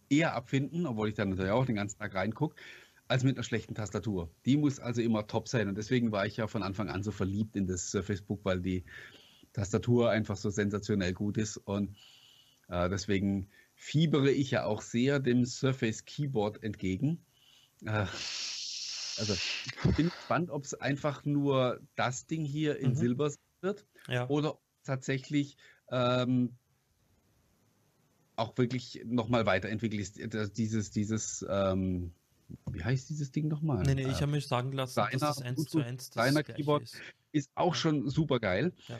[0.09, 2.55] eher abfinden, obwohl ich dann natürlich auch den ganzen Tag reingucke,
[3.07, 4.29] als mit einer schlechten Tastatur.
[4.45, 7.11] Die muss also immer top sein und deswegen war ich ja von Anfang an so
[7.11, 8.83] verliebt in das Surface Book, weil die
[9.57, 11.57] Tastatur einfach so sensationell gut ist.
[11.57, 11.95] Und
[12.69, 17.25] äh, deswegen fiebere ich ja auch sehr dem Surface Keyboard entgegen.
[17.83, 18.05] Äh,
[19.17, 22.95] also ich bin gespannt, ob es einfach nur das Ding hier in mhm.
[22.95, 24.29] Silber wird ja.
[24.29, 25.57] oder tatsächlich
[25.89, 26.55] ähm,
[28.35, 30.57] auch wirklich nochmal weiterentwickelt ist.
[30.57, 32.13] Dieses, dieses, ähm,
[32.69, 33.83] wie heißt dieses Ding nochmal?
[33.83, 36.83] Nee, nee, ich habe mich sagen lassen, Deiner, dass das 1 zu 1 das Keyboard
[36.83, 37.01] ist.
[37.31, 37.79] ist auch ja.
[37.81, 38.71] schon super geil.
[38.87, 38.99] Ja.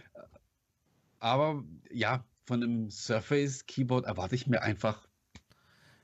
[1.28, 5.08] Aber ja, von einem Surface Keyboard erwarte ich mir einfach.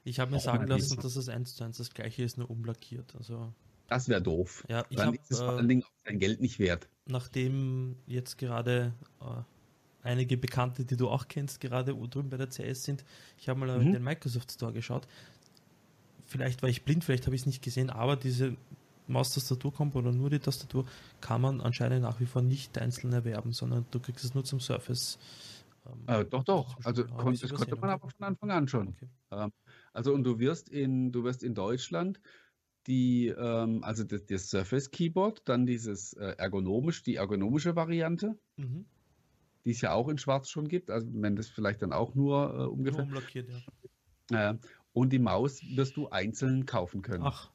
[0.03, 3.15] Ich habe mir sagen lassen, dass es eins zu eins das gleiche ist, nur umlackiert.
[3.15, 3.53] Also
[3.87, 4.65] das wäre doof.
[4.67, 6.89] Ja, ich Dann hab, ist es vor allen Dingen auch sein Geld nicht wert.
[7.05, 9.43] Nachdem jetzt gerade äh,
[10.03, 13.05] einige Bekannte, die du auch kennst, gerade drüben bei der CS sind,
[13.37, 13.87] ich habe mal mhm.
[13.87, 15.07] in den Microsoft Store geschaut.
[16.25, 18.57] vielleicht war ich blind, vielleicht habe ich es nicht gesehen, aber diese
[19.07, 20.85] Maustastatur-Kombo oder nur die Tastatur
[21.21, 24.59] kann man anscheinend nach wie vor nicht einzeln erwerben, sondern du kriegst es nur zum
[24.59, 25.17] Surface.
[25.85, 26.77] Ähm, äh, doch, doch.
[26.83, 28.89] Also kon das konnte man aber von Anfang an schon.
[28.89, 29.07] Okay.
[29.31, 29.51] Ähm,
[29.91, 32.19] also und du wirst in, du wirst in Deutschland
[32.87, 38.85] die, ähm, also das, das, Surface Keyboard, dann dieses äh, ergonomisch, die ergonomische Variante, mhm.
[39.65, 42.53] die es ja auch in Schwarz schon gibt, also wenn das vielleicht dann auch nur
[42.53, 43.05] äh, ungefähr.
[43.05, 43.21] Nur
[44.31, 44.51] ja.
[44.51, 44.57] Äh,
[44.93, 47.23] und die Maus wirst du einzeln kaufen können.
[47.23, 47.52] Ach.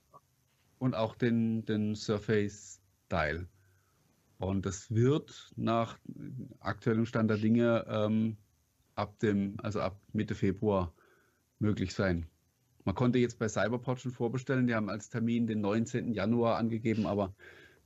[0.78, 3.48] Und auch den, den Surface Dial.
[4.38, 5.98] Und das wird nach
[6.60, 8.36] aktuellem Stand der Dinge ähm,
[8.94, 10.92] ab dem, also ab Mitte Februar
[11.58, 12.26] möglich sein.
[12.84, 16.14] Man konnte jetzt bei Cyberport schon vorbestellen, die haben als Termin den 19.
[16.14, 17.34] Januar angegeben, aber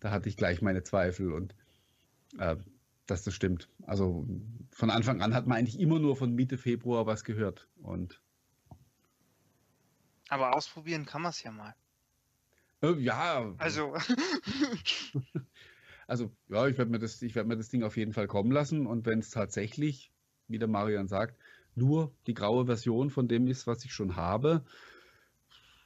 [0.00, 1.54] da hatte ich gleich meine Zweifel und
[2.38, 2.56] äh,
[3.06, 3.68] dass das stimmt.
[3.82, 4.26] Also
[4.70, 7.68] von Anfang an hat man eigentlich immer nur von Mitte Februar was gehört.
[7.82, 8.20] Und
[10.28, 11.74] aber ausprobieren kann man es ja mal.
[12.82, 13.54] Äh, ja.
[13.58, 13.94] Also.
[16.06, 18.86] also, ja, ich werde mir, das, werd mir das Ding auf jeden Fall kommen lassen.
[18.86, 20.12] Und wenn es tatsächlich,
[20.48, 21.36] wie der Marian sagt,
[21.74, 24.64] nur die graue Version von dem ist, was ich schon habe,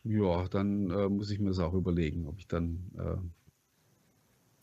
[0.02, 2.90] ja, dann äh, muss ich mir das auch überlegen, ob ich dann.
[2.96, 3.16] Äh,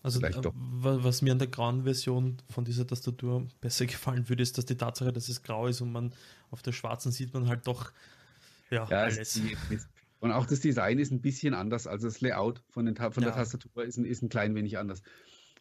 [0.02, 4.58] also, äh, was mir an der grauen Version von dieser Tastatur besser gefallen würde, ist,
[4.58, 6.14] dass die Tatsache, dass es grau ist und man
[6.52, 7.94] auf der schwarzen sieht man halt doch
[8.70, 9.40] ja, ja alles.
[10.24, 11.86] Und auch das Design ist ein bisschen anders.
[11.86, 13.22] Also das Layout von, den, von ja.
[13.24, 15.04] der Tastatur ist ein, ist ein klein wenig anders.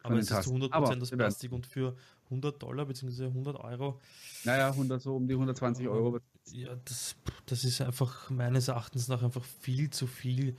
[0.03, 1.97] Aber es ist zu 100% Aber, das Plastik und für
[2.27, 3.25] 100 Dollar bzw.
[3.25, 3.99] 100 Euro.
[4.45, 6.17] Naja, 100, so um die 120 Euro.
[6.53, 10.55] Ja, das, das ist einfach meines Erachtens nach einfach viel zu viel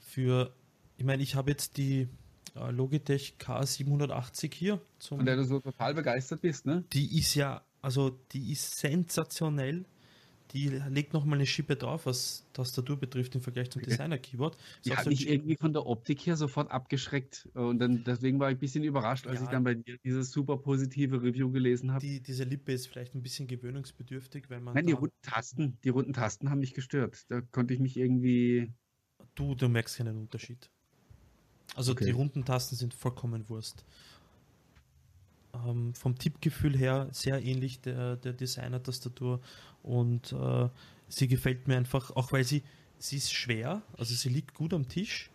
[0.00, 0.52] für.
[0.96, 2.08] Ich meine, ich habe jetzt die
[2.56, 4.80] äh, Logitech K780 hier.
[4.98, 6.82] Zum, Von der du so total begeistert bist, ne?
[6.92, 9.84] Die ist ja, also die ist sensationell
[10.52, 14.56] die legt nochmal eine Schippe drauf, was Tastatur betrifft im Vergleich zum Designer-Keyboard.
[14.84, 18.56] Die hat mich irgendwie von der Optik her sofort abgeschreckt und dann deswegen war ich
[18.56, 22.00] ein bisschen überrascht, als ja, ich dann bei dir dieses super positive Review gelesen habe.
[22.00, 24.74] Die, diese Lippe ist vielleicht ein bisschen gewöhnungsbedürftig, weil man.
[24.74, 27.24] Nein, die runden Tasten, die runden Tasten haben mich gestört.
[27.28, 28.72] Da konnte ich mich irgendwie.
[29.34, 30.70] Du, du merkst keinen Unterschied.
[31.74, 32.04] Also okay.
[32.04, 33.84] die runden Tasten sind vollkommen Wurst
[35.66, 39.40] ähm, vom Tippgefühl her sehr ähnlich der, der Designer-Tastatur
[39.82, 40.68] und äh,
[41.08, 42.62] sie gefällt mir einfach, auch weil sie,
[42.98, 45.30] sie ist schwer, also sie liegt gut am Tisch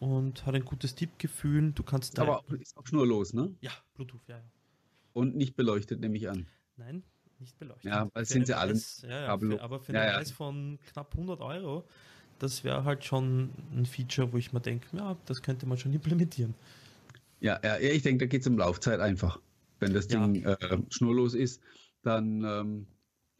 [0.00, 1.72] und hat ein gutes Tippgefühl.
[1.72, 3.54] Du kannst Aber ist auch schnurlos, ne?
[3.60, 4.44] Ja, Bluetooth, ja, ja.
[5.12, 6.46] Und nicht beleuchtet, nehme ich an.
[6.76, 7.02] Nein,
[7.40, 7.90] nicht beleuchtet.
[7.90, 8.74] Ja, weil sind sie alle.
[9.02, 11.84] Ja, ja, für, aber für einen Preis von knapp 100 Euro,
[12.38, 15.92] das wäre halt schon ein Feature, wo ich mir denke, ja, das könnte man schon
[15.92, 16.54] implementieren.
[17.40, 19.40] Ja, ja ich denke, da geht es um Laufzeit einfach.
[19.78, 20.26] Wenn das ja.
[20.26, 20.56] Ding äh,
[20.90, 21.62] schnurlos ist,
[22.02, 22.44] dann.
[22.44, 22.86] Ähm,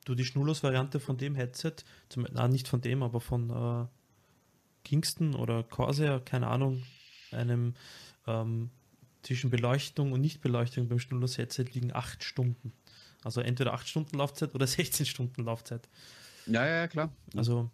[0.04, 1.76] du, die Schnurlos-Variante von dem Headset,
[2.08, 3.86] zum, na, nicht von dem, aber von äh,
[4.84, 6.82] Kingston oder Corsair, keine Ahnung,
[7.30, 7.74] einem
[8.26, 8.70] ähm,
[9.22, 12.72] zwischen Beleuchtung und Nichtbeleuchtung beim Schnurlos-Headset liegen acht Stunden.
[13.22, 15.88] Also entweder acht Stunden Laufzeit oder 16 Stunden Laufzeit.
[16.46, 17.12] Ja, ja, klar.
[17.36, 17.70] Also,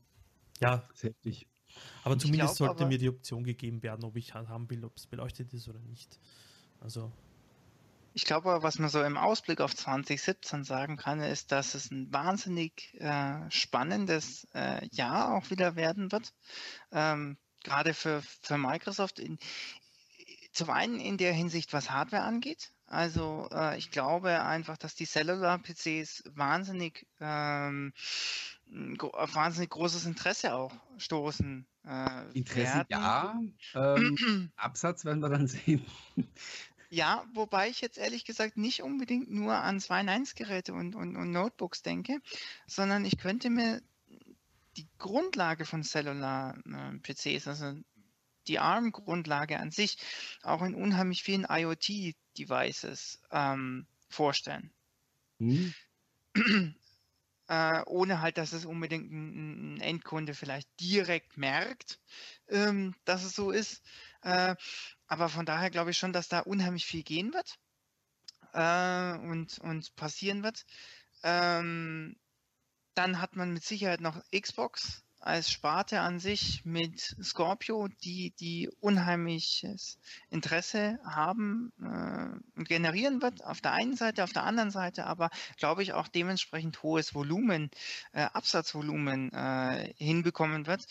[0.60, 0.82] ja.
[1.00, 1.46] heftig.
[2.02, 4.96] Aber zumindest glaub, sollte aber mir die Option gegeben werden, ob ich haben will, ob
[4.96, 6.18] es beleuchtet ist oder nicht.
[6.80, 7.12] Also,
[8.14, 12.12] ich glaube, was man so im Ausblick auf 2017 sagen kann, ist, dass es ein
[12.12, 16.32] wahnsinnig äh, spannendes äh, Jahr auch wieder werden wird.
[16.92, 19.18] Ähm, gerade für, für Microsoft.
[19.18, 19.38] In,
[20.52, 22.70] zum einen in der Hinsicht, was Hardware angeht.
[22.86, 27.92] Also äh, ich glaube einfach, dass die Cellular-PCs wahnsinnig ähm,
[29.00, 31.66] auf wahnsinnig großes Interesse auch stoßen.
[31.84, 32.88] Äh, Interesse werden.
[32.88, 33.40] ja,
[33.74, 35.84] ähm, Absatz werden wir dann sehen.
[36.94, 41.82] Ja, wobei ich jetzt ehrlich gesagt nicht unbedingt nur an 2.1-Geräte und, und, und Notebooks
[41.82, 42.20] denke,
[42.68, 43.82] sondern ich könnte mir
[44.76, 47.80] die Grundlage von Cellular-PCs, äh, also
[48.46, 49.98] die ARM-Grundlage an sich,
[50.44, 54.70] auch in unheimlich vielen IoT-Devices ähm, vorstellen.
[55.40, 55.74] Mhm.
[57.46, 62.00] Äh, ohne halt, dass es unbedingt ein, ein Endkunde vielleicht direkt merkt,
[62.48, 63.82] ähm, dass es so ist.
[64.24, 64.56] Äh,
[65.06, 67.58] aber von daher glaube ich schon, dass da unheimlich viel gehen wird
[68.54, 70.64] äh, und, und passieren wird.
[71.22, 72.16] Ähm,
[72.94, 78.70] dann hat man mit Sicherheit noch Xbox als Sparte an sich mit Scorpio, die, die
[78.80, 79.98] unheimliches
[80.28, 85.30] Interesse haben äh, und generieren wird, auf der einen Seite, auf der anderen Seite aber,
[85.56, 87.70] glaube ich, auch dementsprechend hohes Volumen,
[88.12, 90.84] äh, Absatzvolumen äh, hinbekommen wird.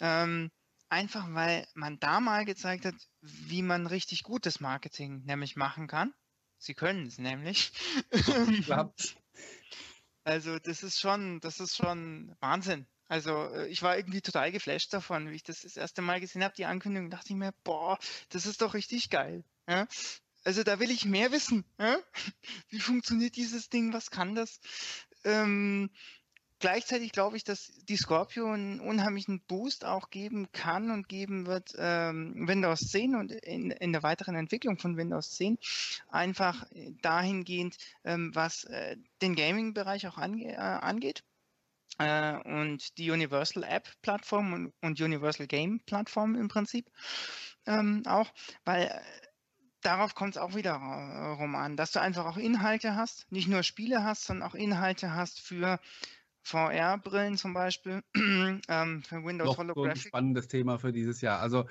[0.00, 0.50] Ähm,
[0.88, 6.14] Einfach weil man da mal gezeigt hat, wie man richtig gutes Marketing nämlich machen kann.
[6.58, 7.72] Sie können es nämlich.
[8.64, 9.16] Klappt.
[10.24, 12.88] Also das ist schon, das ist schon Wahnsinn.
[13.06, 16.42] Also äh, ich war irgendwie total geflasht davon, wie ich das das erste Mal gesehen
[16.42, 17.96] habe, die Ankündigung, dachte ich mir, boah,
[18.30, 19.44] das ist doch richtig geil.
[19.68, 19.86] Ja?
[20.42, 21.64] Also da will ich mehr wissen.
[21.78, 21.98] Ja?
[22.70, 23.92] Wie funktioniert dieses Ding?
[23.92, 24.60] Was kann das?
[25.24, 25.90] Ähm,
[26.58, 31.74] gleichzeitig glaube ich, dass die Scorpio einen unheimlichen Boost auch geben kann und geben wird
[31.78, 35.58] ähm, Windows 10 und in, in der weiteren Entwicklung von Windows 10
[36.08, 36.66] einfach
[37.02, 41.22] dahingehend, ähm, was äh, den Gaming-Bereich auch ange äh, angeht.
[41.98, 46.90] Äh, und die Universal App Plattform und, und Universal Game Plattform im Prinzip
[47.66, 48.32] ähm, auch,
[48.64, 49.00] weil äh,
[49.82, 53.48] darauf kommt es auch wieder äh, rum an, dass du einfach auch Inhalte hast, nicht
[53.48, 55.80] nur Spiele hast, sondern auch Inhalte hast für
[56.46, 59.96] VR-Brillen zum Beispiel, ähm, für Windows Noch Holographic.
[59.96, 61.40] So ein spannendes Thema für dieses Jahr.
[61.40, 61.64] Also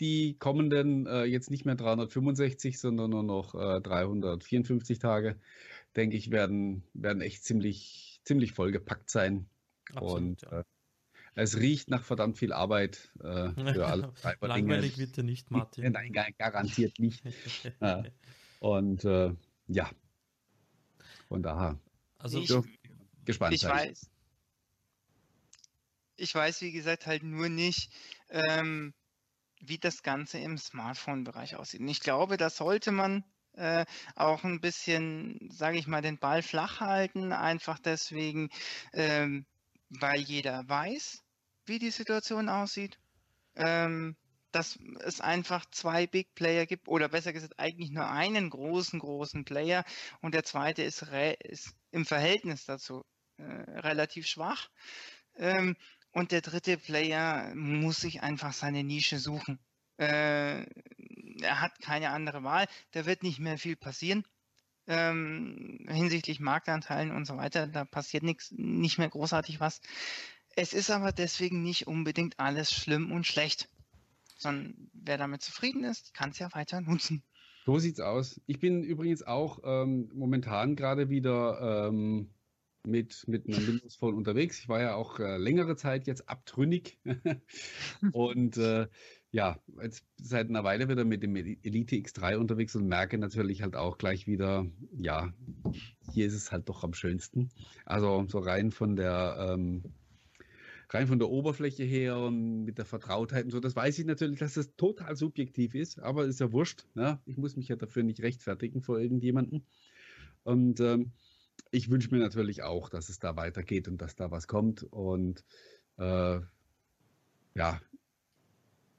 [0.00, 5.40] die kommenden äh, jetzt nicht mehr 365, sondern nur noch äh, 354 Tage,
[5.96, 9.48] denke ich, werden, werden echt ziemlich, ziemlich vollgepackt sein.
[9.94, 10.60] Absolut, Und ja.
[10.60, 10.64] äh,
[11.36, 14.12] es riecht nach verdammt viel Arbeit äh, für alle.
[14.42, 15.92] Langweilig wird ja nicht, Martin.
[15.92, 17.24] Nein, garantiert nicht.
[18.60, 19.32] Und äh,
[19.68, 19.90] ja,
[21.28, 21.78] von daher
[22.18, 22.52] also ich,
[23.24, 23.54] gespannt.
[23.54, 23.72] Ich sein.
[23.72, 24.10] weiß.
[26.16, 27.92] Ich weiß, wie gesagt, halt nur nicht,
[28.30, 28.92] ähm,
[29.60, 31.80] wie das Ganze im Smartphone-Bereich aussieht.
[31.80, 33.84] Und ich glaube, da sollte man äh,
[34.16, 38.50] auch ein bisschen, sage ich mal, den Ball flach halten, einfach deswegen,
[38.92, 39.46] ähm,
[39.88, 41.22] weil jeder weiß,
[41.66, 42.98] wie die Situation aussieht.
[43.54, 44.16] Ähm,
[44.52, 49.44] dass es einfach zwei Big Player gibt oder besser gesagt eigentlich nur einen großen, großen
[49.44, 49.84] Player
[50.20, 51.02] und der zweite ist,
[51.40, 53.04] ist im Verhältnis dazu
[53.36, 54.68] äh, relativ schwach.
[55.36, 55.76] Ähm,
[56.12, 59.58] und der dritte Player muss sich einfach seine Nische suchen.
[59.98, 60.64] Äh,
[61.40, 64.24] er hat keine andere Wahl, da wird nicht mehr viel passieren.
[64.86, 69.82] Ähm, hinsichtlich Marktanteilen und so weiter, da passiert nichts, nicht mehr großartig was.
[70.56, 73.68] Es ist aber deswegen nicht unbedingt alles schlimm und schlecht
[74.38, 77.22] sondern wer damit zufrieden ist, kann es ja weiter nutzen.
[77.66, 78.40] So sieht's aus.
[78.46, 82.30] Ich bin übrigens auch ähm, momentan gerade wieder ähm,
[82.86, 84.58] mit, mit einem Windows Phone unterwegs.
[84.60, 86.98] Ich war ja auch äh, längere Zeit jetzt abtrünnig
[88.12, 88.88] und äh,
[89.30, 93.76] ja, jetzt seit einer Weile wieder mit dem Elite X3 unterwegs und merke natürlich halt
[93.76, 95.34] auch gleich wieder, ja,
[96.12, 97.50] hier ist es halt doch am schönsten.
[97.84, 99.82] Also so rein von der ähm,
[100.90, 104.38] rein von der Oberfläche her und mit der Vertrautheit und so, das weiß ich natürlich,
[104.38, 106.86] dass das total subjektiv ist, aber ist ja wurscht.
[106.94, 107.20] Ne?
[107.26, 109.62] Ich muss mich ja dafür nicht rechtfertigen vor irgendjemandem.
[110.44, 111.12] Und ähm,
[111.70, 114.82] ich wünsche mir natürlich auch, dass es da weitergeht und dass da was kommt.
[114.84, 115.44] Und
[115.98, 116.40] äh,
[117.54, 117.80] ja,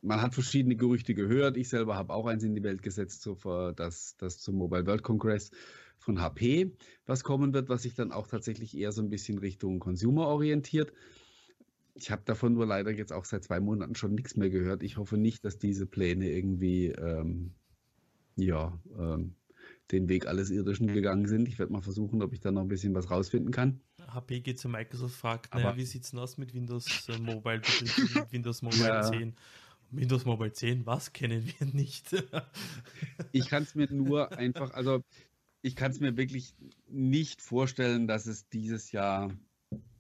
[0.02, 1.58] man hat verschiedene Gerüchte gehört.
[1.58, 4.86] Ich selber habe auch eins in die Welt gesetzt, so für das, das zum Mobile
[4.86, 5.52] World Congress
[5.98, 6.72] von HP,
[7.06, 10.94] was kommen wird, was sich dann auch tatsächlich eher so ein bisschen Richtung Consumer orientiert.
[12.00, 14.84] Ich habe davon nur leider jetzt auch seit zwei Monaten schon nichts mehr gehört.
[14.84, 17.54] Ich hoffe nicht, dass diese Pläne irgendwie ähm,
[18.36, 19.36] ja, ähm,
[19.92, 21.48] den Weg alles Irdischen gegangen sind.
[21.48, 23.82] Ich werde mal versuchen, ob ich da noch ein bisschen was rausfinden kann.
[24.08, 27.62] HP geht zu Microsoft, fragt, naja, wie sieht es denn aus mit Windows äh, Mobile,
[27.82, 29.04] mit Windows Mobile ja.
[29.04, 29.36] 10?
[29.92, 32.12] Windows Mobile 10, was kennen wir nicht?
[33.32, 35.04] ich kann es mir nur einfach, also
[35.62, 36.56] ich kann es mir wirklich
[36.88, 39.32] nicht vorstellen, dass es dieses Jahr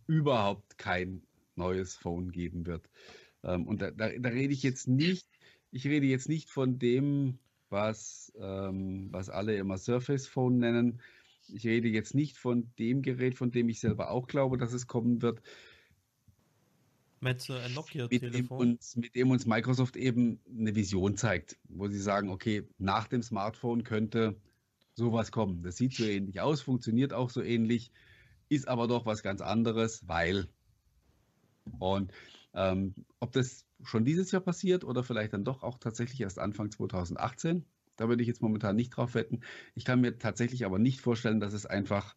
[0.08, 1.24] überhaupt kein
[1.60, 2.90] neues Phone geben wird.
[3.44, 5.28] Ähm, und da, da, da, rede ich jetzt nicht,
[5.72, 7.38] ich rede jetzt nicht von dem,
[7.70, 11.02] was, ähm, was alle immer Surface Phone nennen.
[11.48, 14.88] Ich rede jetzt nicht von dem Gerät, von dem ich selber auch glaube, dass es
[14.88, 15.42] kommen wird.
[17.22, 18.70] Mit so ein Nokia-Telefon?
[18.70, 23.22] Mit, mit dem uns Microsoft eben eine Vision zeigt, wo sie sagen, okay, nach dem
[23.22, 24.40] Smartphone könnte
[24.94, 25.64] sowas kommen.
[25.64, 27.92] Das sieht so ähnlich aus, funktioniert auch so ähnlich,
[28.48, 30.48] ist aber doch was ganz anderes, weil
[31.80, 32.12] und
[32.54, 36.72] ähm, ob das schon dieses Jahr passiert oder vielleicht dann doch auch tatsächlich erst Anfang
[36.72, 37.66] 2018,
[37.96, 39.42] da würde ich jetzt momentan nicht drauf wetten.
[39.76, 42.16] Ich kann mir tatsächlich aber nicht vorstellen, dass es einfach,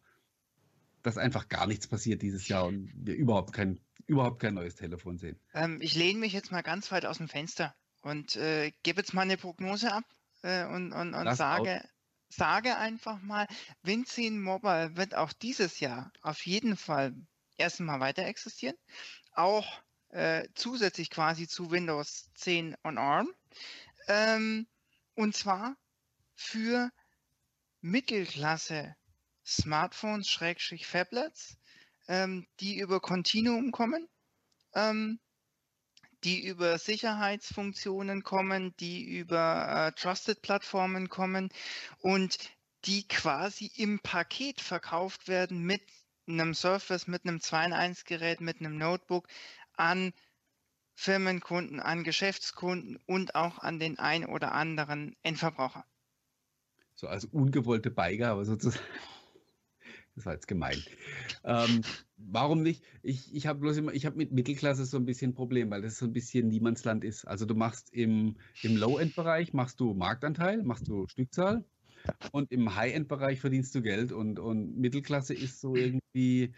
[1.01, 5.17] dass einfach gar nichts passiert dieses Jahr und wir überhaupt kein, überhaupt kein neues Telefon
[5.17, 5.39] sehen.
[5.53, 9.13] Ähm, ich lehne mich jetzt mal ganz weit aus dem Fenster und äh, gebe jetzt
[9.13, 10.05] mal eine Prognose ab
[10.41, 11.83] äh, und, und, und sage,
[12.29, 13.47] sage einfach mal,
[13.85, 17.13] Win10 Mobile wird auch dieses Jahr auf jeden Fall
[17.57, 18.75] erstmal weiter existieren
[19.35, 23.33] auch äh, zusätzlich quasi zu Windows 10 on ARM.
[24.07, 24.67] Ähm,
[25.15, 25.75] und zwar
[26.35, 26.91] für
[27.81, 28.95] Mittelklasse
[29.45, 31.57] Smartphones, Schrägstrich Fablets,
[32.07, 34.07] ähm, die über Continuum kommen,
[34.73, 35.19] ähm,
[36.23, 41.49] die über Sicherheitsfunktionen kommen, die über äh, Trusted-Plattformen kommen
[41.99, 42.37] und
[42.85, 45.81] die quasi im Paket verkauft werden mit
[46.27, 49.27] einem Surface, mit einem 2 in 1 Gerät, mit einem Notebook
[49.75, 50.13] an
[50.95, 55.85] Firmenkunden, an Geschäftskunden und auch an den ein oder anderen Endverbraucher.
[56.95, 58.85] So als ungewollte Beigabe sozusagen.
[60.15, 60.77] Das war jetzt gemein.
[61.43, 61.81] Ähm,
[62.17, 62.83] warum nicht?
[63.01, 65.81] Ich, ich habe bloß immer, ich habe mit Mittelklasse so ein bisschen ein Problem, weil
[65.81, 67.25] das so ein bisschen Niemandsland ist.
[67.25, 71.65] Also du machst im, im Low-End-Bereich machst du Marktanteil, machst du Stückzahl
[72.31, 76.53] und im High-End-Bereich verdienst du Geld und, und Mittelklasse ist so irgendwie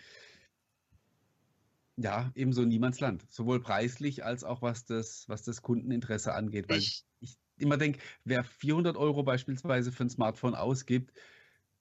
[1.97, 3.25] ja, eben so Niemandsland.
[3.31, 6.69] Sowohl preislich als auch was das, was das Kundeninteresse angeht.
[6.69, 11.13] Weil ich, ich immer denke, wer 400 Euro beispielsweise für ein Smartphone ausgibt,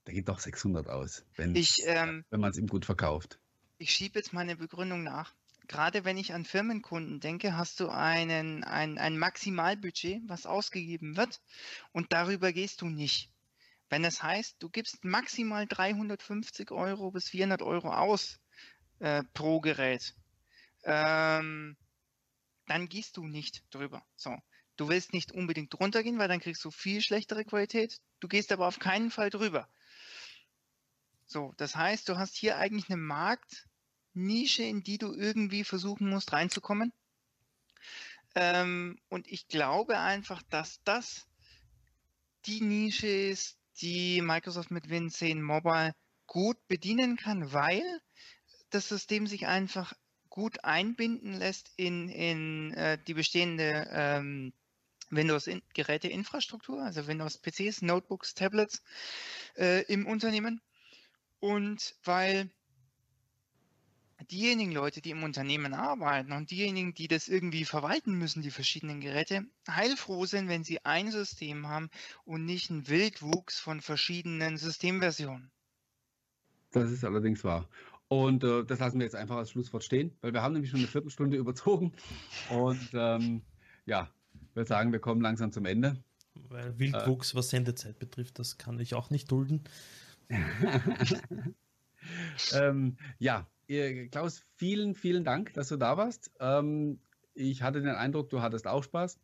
[0.06, 3.40] der gibt doch 600 aus, wenn, ähm, wenn man es ihm gut verkauft.
[3.78, 5.34] Ich schiebe jetzt meine Begründung nach.
[5.66, 11.40] Gerade wenn ich an Firmenkunden denke, hast du einen, ein, ein Maximalbudget, was ausgegeben wird
[11.92, 13.33] und darüber gehst du nicht.
[13.90, 18.40] Wenn es heißt, du gibst maximal 350 Euro bis 400 Euro aus
[18.98, 20.14] äh, pro Gerät,
[20.84, 21.76] ähm,
[22.66, 24.04] dann gehst du nicht drüber.
[24.16, 24.36] So.
[24.76, 28.00] Du willst nicht unbedingt runtergehen, weil dann kriegst du viel schlechtere Qualität.
[28.20, 29.68] Du gehst aber auf keinen Fall drüber.
[31.26, 36.32] So, das heißt, du hast hier eigentlich eine Marktnische, in die du irgendwie versuchen musst
[36.32, 36.92] reinzukommen.
[38.34, 41.26] Ähm, und ich glaube einfach, dass das
[42.46, 45.94] die Nische ist, die Microsoft mit Win 10 Mobile
[46.26, 47.82] gut bedienen kann, weil
[48.70, 49.92] das System sich einfach
[50.28, 54.52] gut einbinden lässt in, in äh, die bestehende ähm,
[55.10, 58.82] Windows-Geräteinfrastruktur, also Windows-PCs, Notebooks, Tablets
[59.56, 60.60] äh, im Unternehmen.
[61.40, 62.50] Und weil
[64.30, 69.00] diejenigen Leute, die im Unternehmen arbeiten und diejenigen, die das irgendwie verwalten müssen, die verschiedenen
[69.00, 71.90] Geräte, heilfroh sind, wenn sie ein System haben
[72.24, 75.50] und nicht einen Wildwuchs von verschiedenen Systemversionen.
[76.72, 77.68] Das ist allerdings wahr.
[78.08, 80.80] Und äh, das lassen wir jetzt einfach als Schlusswort stehen, weil wir haben nämlich schon
[80.80, 81.92] eine Viertelstunde überzogen.
[82.50, 83.42] Und ähm,
[83.86, 84.10] ja,
[84.50, 86.02] ich würde sagen, wir kommen langsam zum Ende.
[86.48, 89.64] Weil Wildwuchs, äh, was Sendezeit betrifft, das kann ich auch nicht dulden.
[92.52, 96.30] ähm, ja, Klaus, vielen, vielen Dank, dass du da warst.
[96.40, 96.98] Ähm,
[97.34, 99.18] ich hatte den Eindruck, du hattest auch Spaß.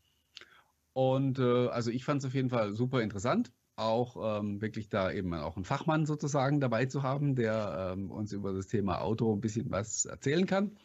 [0.92, 5.12] Und äh, also ich fand es auf jeden Fall super interessant, auch ähm, wirklich da
[5.12, 9.32] eben auch einen Fachmann sozusagen dabei zu haben, der ähm, uns über das Thema Auto
[9.34, 10.76] ein bisschen was erzählen kann.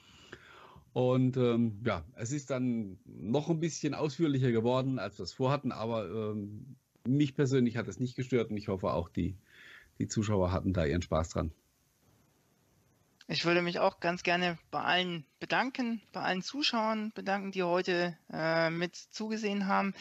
[0.93, 5.71] Und ähm, ja, es ist dann noch ein bisschen ausführlicher geworden, als wir es vorhatten,
[5.71, 9.35] aber ähm, mich persönlich hat es nicht gestört und ich hoffe auch die
[9.99, 11.51] die Zuschauer hatten da ihren Spaß dran.
[13.27, 18.15] Ich würde mich auch ganz gerne bei allen bedanken, bei allen Zuschauern bedanken, die heute
[18.31, 19.95] äh, mit zugesehen haben,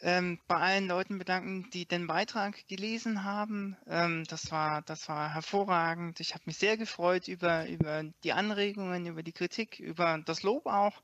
[0.00, 3.76] ähm, bei allen Leuten bedanken, die den Beitrag gelesen haben.
[3.86, 6.18] Ähm, das war, das war hervorragend.
[6.18, 10.66] Ich habe mich sehr gefreut über, über die Anregungen, über die Kritik, über das Lob
[10.66, 11.00] auch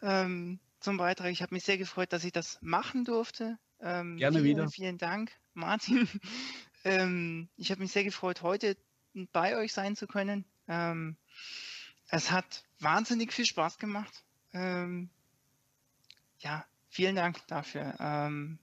[0.00, 1.30] ähm, zum Beitrag.
[1.32, 3.58] Ich habe mich sehr gefreut, dass ich das machen durfte.
[3.80, 4.70] Ähm, gerne vielen, wieder.
[4.70, 6.08] Vielen Dank, Martin.
[6.82, 8.74] Ähm, ich habe mich sehr gefreut, heute
[9.32, 10.46] bei euch sein zu können.
[10.70, 11.16] Ähm,
[12.08, 14.24] es hat wahnsinnig viel Spaß gemacht.
[14.52, 15.10] Ähm,
[16.38, 17.94] ja, vielen Dank dafür.
[17.98, 18.58] Ähm,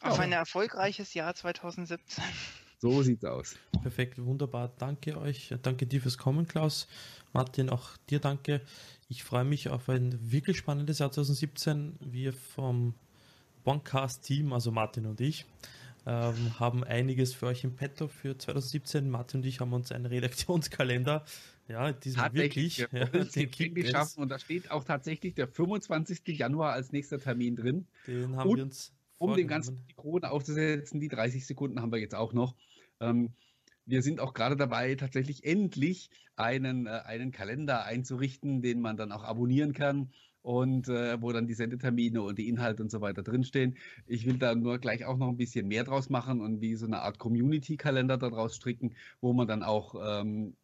[0.00, 2.22] auf ein erfolgreiches Jahr 2017.
[2.80, 3.56] So sieht's aus.
[3.82, 4.68] Perfekt, wunderbar.
[4.78, 5.52] Danke euch.
[5.62, 6.86] Danke dir fürs Kommen, Klaus.
[7.32, 8.60] Martin, auch dir danke.
[9.08, 11.96] Ich freue mich auf ein wirklich spannendes Jahr 2017.
[11.98, 12.94] Wir vom
[13.64, 15.44] OneCast-Team, also Martin und ich,
[16.08, 19.10] ähm, haben einiges für euch im Petto für 2017.
[19.10, 21.24] Martin und ich haben uns einen Redaktionskalender,
[21.68, 26.22] ja, diesmal wirklich, ja, den geschaffen und da steht auch tatsächlich der 25.
[26.28, 27.86] Januar als nächster Termin drin.
[28.06, 31.98] Den haben und, wir uns um den ganzen Mikronen aufzusetzen, die 30 Sekunden haben wir
[31.98, 32.54] jetzt auch noch.
[33.00, 33.34] Ähm,
[33.84, 39.12] wir sind auch gerade dabei, tatsächlich endlich einen, äh, einen Kalender einzurichten, den man dann
[39.12, 40.10] auch abonnieren kann
[40.42, 43.76] und äh, wo dann die Sendetermine und die Inhalte und so weiter drinstehen.
[44.06, 46.86] Ich will da nur gleich auch noch ein bisschen mehr draus machen und wie so
[46.86, 50.54] eine Art Community-Kalender daraus stricken, wo man dann auch ähm,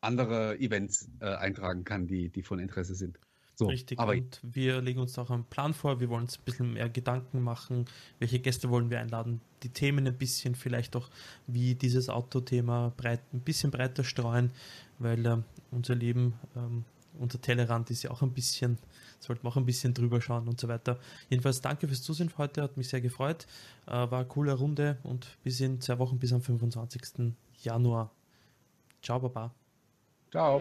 [0.00, 3.18] andere Events äh, eintragen kann, die, die von Interesse sind.
[3.56, 6.00] So, Richtig, aber und wir legen uns auch einen Plan vor.
[6.00, 7.84] Wir wollen uns ein bisschen mehr Gedanken machen.
[8.18, 9.40] Welche Gäste wollen wir einladen?
[9.62, 11.08] Die Themen ein bisschen, vielleicht auch
[11.46, 14.50] wie dieses Autothema breit, ein bisschen breiter streuen,
[14.98, 15.36] weil äh,
[15.70, 16.84] unser Leben ähm,
[17.18, 18.78] unser Tellerrand ist ja auch ein bisschen,
[19.20, 20.98] sollten wir auch ein bisschen drüber schauen und so weiter.
[21.28, 23.46] Jedenfalls danke fürs Zusehen für heute, hat mich sehr gefreut.
[23.86, 27.34] Äh, war eine coole Runde und bis in zwei Wochen bis am 25.
[27.62, 28.10] Januar.
[29.02, 29.52] Ciao, Baba.
[30.30, 30.60] Ciao.